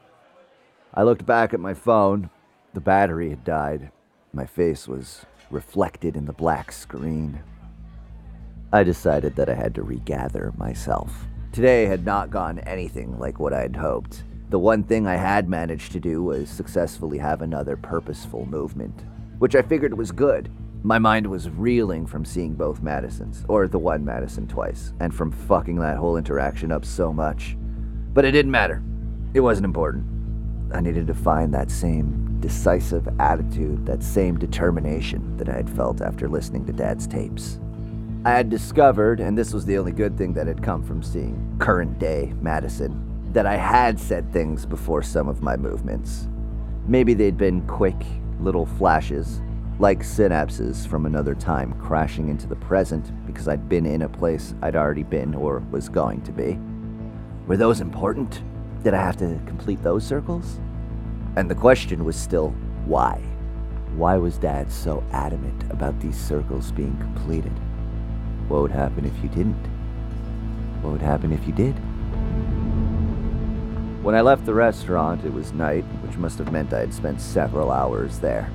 I 0.94 1.02
looked 1.02 1.26
back 1.26 1.52
at 1.52 1.58
my 1.58 1.74
phone. 1.74 2.30
The 2.74 2.80
battery 2.80 3.30
had 3.30 3.42
died. 3.42 3.90
My 4.32 4.46
face 4.46 4.86
was 4.86 5.26
reflected 5.50 6.16
in 6.16 6.26
the 6.26 6.32
black 6.32 6.70
screen. 6.70 7.40
I 8.72 8.84
decided 8.84 9.34
that 9.34 9.48
I 9.50 9.54
had 9.54 9.74
to 9.74 9.82
regather 9.82 10.52
myself. 10.56 11.26
Today 11.50 11.86
had 11.86 12.04
not 12.04 12.30
gone 12.30 12.60
anything 12.60 13.18
like 13.18 13.40
what 13.40 13.52
I 13.52 13.62
had 13.62 13.74
hoped. 13.74 14.22
The 14.50 14.60
one 14.60 14.84
thing 14.84 15.08
I 15.08 15.16
had 15.16 15.48
managed 15.48 15.90
to 15.92 16.00
do 16.00 16.22
was 16.22 16.48
successfully 16.48 17.18
have 17.18 17.42
another 17.42 17.76
purposeful 17.76 18.46
movement, 18.46 19.02
which 19.40 19.56
I 19.56 19.62
figured 19.62 19.96
was 19.96 20.12
good. 20.12 20.50
My 20.82 20.98
mind 20.98 21.26
was 21.26 21.48
reeling 21.48 22.06
from 22.06 22.26
seeing 22.26 22.52
both 22.52 22.82
Madisons, 22.82 23.42
or 23.48 23.68
the 23.68 23.78
one 23.78 24.04
Madison 24.04 24.46
twice, 24.46 24.92
and 25.00 25.14
from 25.14 25.32
fucking 25.32 25.76
that 25.76 25.96
whole 25.96 26.18
interaction 26.18 26.70
up 26.70 26.84
so 26.84 27.10
much. 27.10 27.56
But 28.12 28.26
it 28.26 28.32
didn't 28.32 28.52
matter. 28.52 28.82
It 29.32 29.40
wasn't 29.40 29.64
important. 29.64 30.04
I 30.74 30.80
needed 30.80 31.06
to 31.06 31.14
find 31.14 31.54
that 31.54 31.70
same 31.70 32.38
decisive 32.40 33.08
attitude, 33.18 33.86
that 33.86 34.02
same 34.02 34.38
determination 34.38 35.38
that 35.38 35.48
I 35.48 35.54
had 35.54 35.70
felt 35.70 36.02
after 36.02 36.28
listening 36.28 36.66
to 36.66 36.72
Dad's 36.74 37.06
tapes. 37.06 37.58
I 38.26 38.32
had 38.32 38.50
discovered, 38.50 39.20
and 39.20 39.38
this 39.38 39.54
was 39.54 39.64
the 39.64 39.78
only 39.78 39.92
good 39.92 40.18
thing 40.18 40.34
that 40.34 40.48
had 40.48 40.62
come 40.62 40.82
from 40.82 41.02
seeing 41.02 41.56
current 41.58 41.98
day 41.98 42.34
Madison, 42.42 43.32
that 43.32 43.46
I 43.46 43.56
had 43.56 43.98
said 43.98 44.30
things 44.34 44.66
before 44.66 45.02
some 45.02 45.28
of 45.28 45.42
my 45.42 45.56
movements. 45.56 46.28
Maybe 46.86 47.14
they'd 47.14 47.38
been 47.38 47.66
quick, 47.66 48.04
little 48.40 48.66
flashes, 48.66 49.40
like 49.78 50.00
synapses 50.00 50.86
from 50.86 51.06
another 51.06 51.34
time 51.34 51.72
crashing 51.80 52.28
into 52.28 52.46
the 52.46 52.56
present 52.56 53.12
because 53.26 53.48
I'd 53.48 53.68
been 53.68 53.86
in 53.86 54.02
a 54.02 54.08
place 54.08 54.54
I'd 54.62 54.76
already 54.76 55.02
been 55.02 55.34
or 55.34 55.60
was 55.70 55.88
going 55.88 56.22
to 56.22 56.32
be. 56.32 56.58
Were 57.46 57.56
those 57.56 57.80
important? 57.80 58.42
Did 58.82 58.94
I 58.94 59.02
have 59.02 59.16
to 59.18 59.40
complete 59.46 59.82
those 59.82 60.06
circles? 60.06 60.58
And 61.36 61.50
the 61.50 61.54
question 61.54 62.04
was 62.04 62.16
still 62.16 62.50
why? 62.84 63.20
Why 63.96 64.16
was 64.16 64.38
Dad 64.38 64.70
so 64.70 65.02
adamant 65.12 65.64
about 65.70 65.98
these 66.00 66.16
circles 66.16 66.72
being 66.72 66.96
completed? 66.98 67.52
What 68.48 68.62
would 68.62 68.70
happen 68.70 69.04
if 69.04 69.22
you 69.22 69.28
didn't? 69.28 69.66
What 70.82 70.92
would 70.92 71.02
happen 71.02 71.32
if 71.32 71.46
you 71.46 71.52
did? 71.52 71.74
When 74.02 74.14
I 74.14 74.22
left 74.22 74.46
the 74.46 74.54
restaurant, 74.54 75.26
it 75.26 75.32
was 75.32 75.52
night, 75.52 75.84
which 76.02 76.16
must 76.16 76.38
have 76.38 76.50
meant 76.50 76.72
I 76.72 76.80
had 76.80 76.94
spent 76.94 77.20
several 77.20 77.70
hours 77.70 78.18
there. 78.18 78.50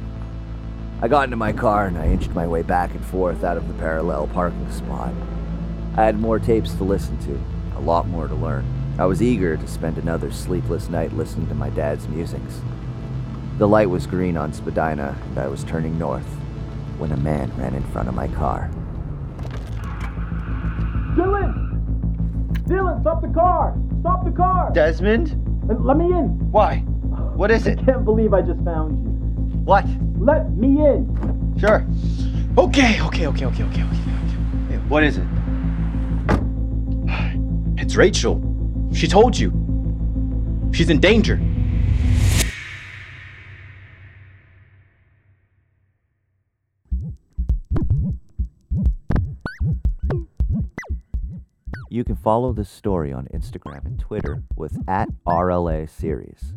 I 1.03 1.07
got 1.07 1.25
into 1.25 1.35
my 1.35 1.53
car 1.53 1.85
and 1.85 1.99
I 1.99 2.07
inched 2.07 2.31
my 2.31 2.47
way 2.47 2.63
back 2.63 2.95
and 2.95 3.05
forth 3.05 3.43
out 3.43 3.55
of 3.55 3.67
the 3.67 3.75
parallel 3.75 4.25
parking 4.25 4.71
spot. 4.71 5.13
I 5.95 6.03
had 6.03 6.19
more 6.19 6.39
tapes 6.39 6.73
to 6.73 6.83
listen 6.83 7.19
to, 7.27 7.39
a 7.77 7.79
lot 7.79 8.07
more 8.07 8.27
to 8.27 8.33
learn. 8.33 8.65
I 8.97 9.05
was 9.05 9.21
eager 9.21 9.55
to 9.55 9.67
spend 9.67 9.99
another 9.99 10.31
sleepless 10.31 10.89
night 10.89 11.13
listening 11.13 11.47
to 11.49 11.53
my 11.53 11.69
dad's 11.69 12.07
musings. 12.07 12.61
The 13.59 13.67
light 13.67 13.91
was 13.91 14.07
green 14.07 14.37
on 14.37 14.51
Spadina, 14.51 15.15
and 15.29 15.37
I 15.37 15.47
was 15.47 15.63
turning 15.63 15.99
north 15.99 16.25
when 16.97 17.11
a 17.11 17.17
man 17.17 17.55
ran 17.55 17.75
in 17.75 17.83
front 17.91 18.09
of 18.09 18.15
my 18.15 18.29
car. 18.29 18.71
Dylan! 21.15 21.83
Dylan, 22.63 23.01
stop 23.01 23.21
the 23.21 23.27
car! 23.27 23.77
Stop 24.05 24.23
the 24.23 24.29
car! 24.29 24.69
Desmond? 24.71 25.29
Let 25.83 25.97
me 25.97 26.05
in! 26.05 26.51
Why? 26.51 26.77
What 27.35 27.49
is 27.49 27.65
it? 27.65 27.79
I 27.79 27.85
can't 27.85 28.05
believe 28.05 28.35
I 28.35 28.41
just 28.43 28.63
found 28.63 28.99
you. 28.99 29.09
What? 29.61 29.83
Let 30.19 30.51
me 30.51 30.67
in! 30.85 31.55
Sure. 31.59 31.83
Okay, 32.55 33.01
okay, 33.01 33.25
okay, 33.25 33.45
okay, 33.45 33.63
okay, 33.63 33.63
okay. 33.63 33.81
okay. 33.81 34.77
What 34.89 35.03
is 35.03 35.17
it? 35.17 35.25
It's 37.81 37.95
Rachel. 37.95 38.39
She 38.93 39.07
told 39.07 39.39
you. 39.39 39.49
She's 40.71 40.91
in 40.91 40.99
danger. 40.99 41.41
You 51.95 52.03
can 52.03 52.17
follow 52.17 52.51
this 52.51 52.69
story 52.69 53.13
on 53.13 53.29
Instagram 53.33 53.85
and 53.85 53.97
Twitter 53.97 54.43
with 54.57 54.77
at 54.85 55.07
RLA 55.25 55.89
Series. 55.89 56.53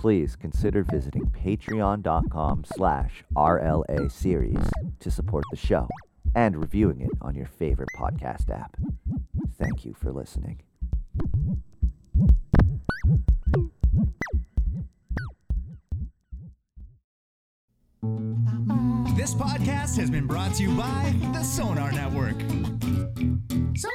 Please 0.00 0.34
consider 0.34 0.82
visiting 0.82 1.26
patreon.com 1.26 2.64
slash 2.74 3.22
RLA 3.36 4.10
Series 4.10 4.58
to 4.98 5.12
support 5.12 5.44
the 5.52 5.56
show 5.56 5.86
and 6.34 6.56
reviewing 6.56 7.02
it 7.02 7.12
on 7.22 7.36
your 7.36 7.46
favorite 7.46 7.88
podcast 7.96 8.50
app. 8.50 8.76
Thank 9.56 9.84
you 9.84 9.94
for 9.94 10.10
listening. 10.10 10.58
This 19.16 19.34
podcast 19.34 19.96
has 19.98 20.10
been 20.10 20.26
brought 20.26 20.54
to 20.54 20.64
you 20.64 20.76
by 20.76 21.14
the 21.32 21.44
Sonar 21.44 21.92
Network. 21.92 22.40
So 23.76 23.88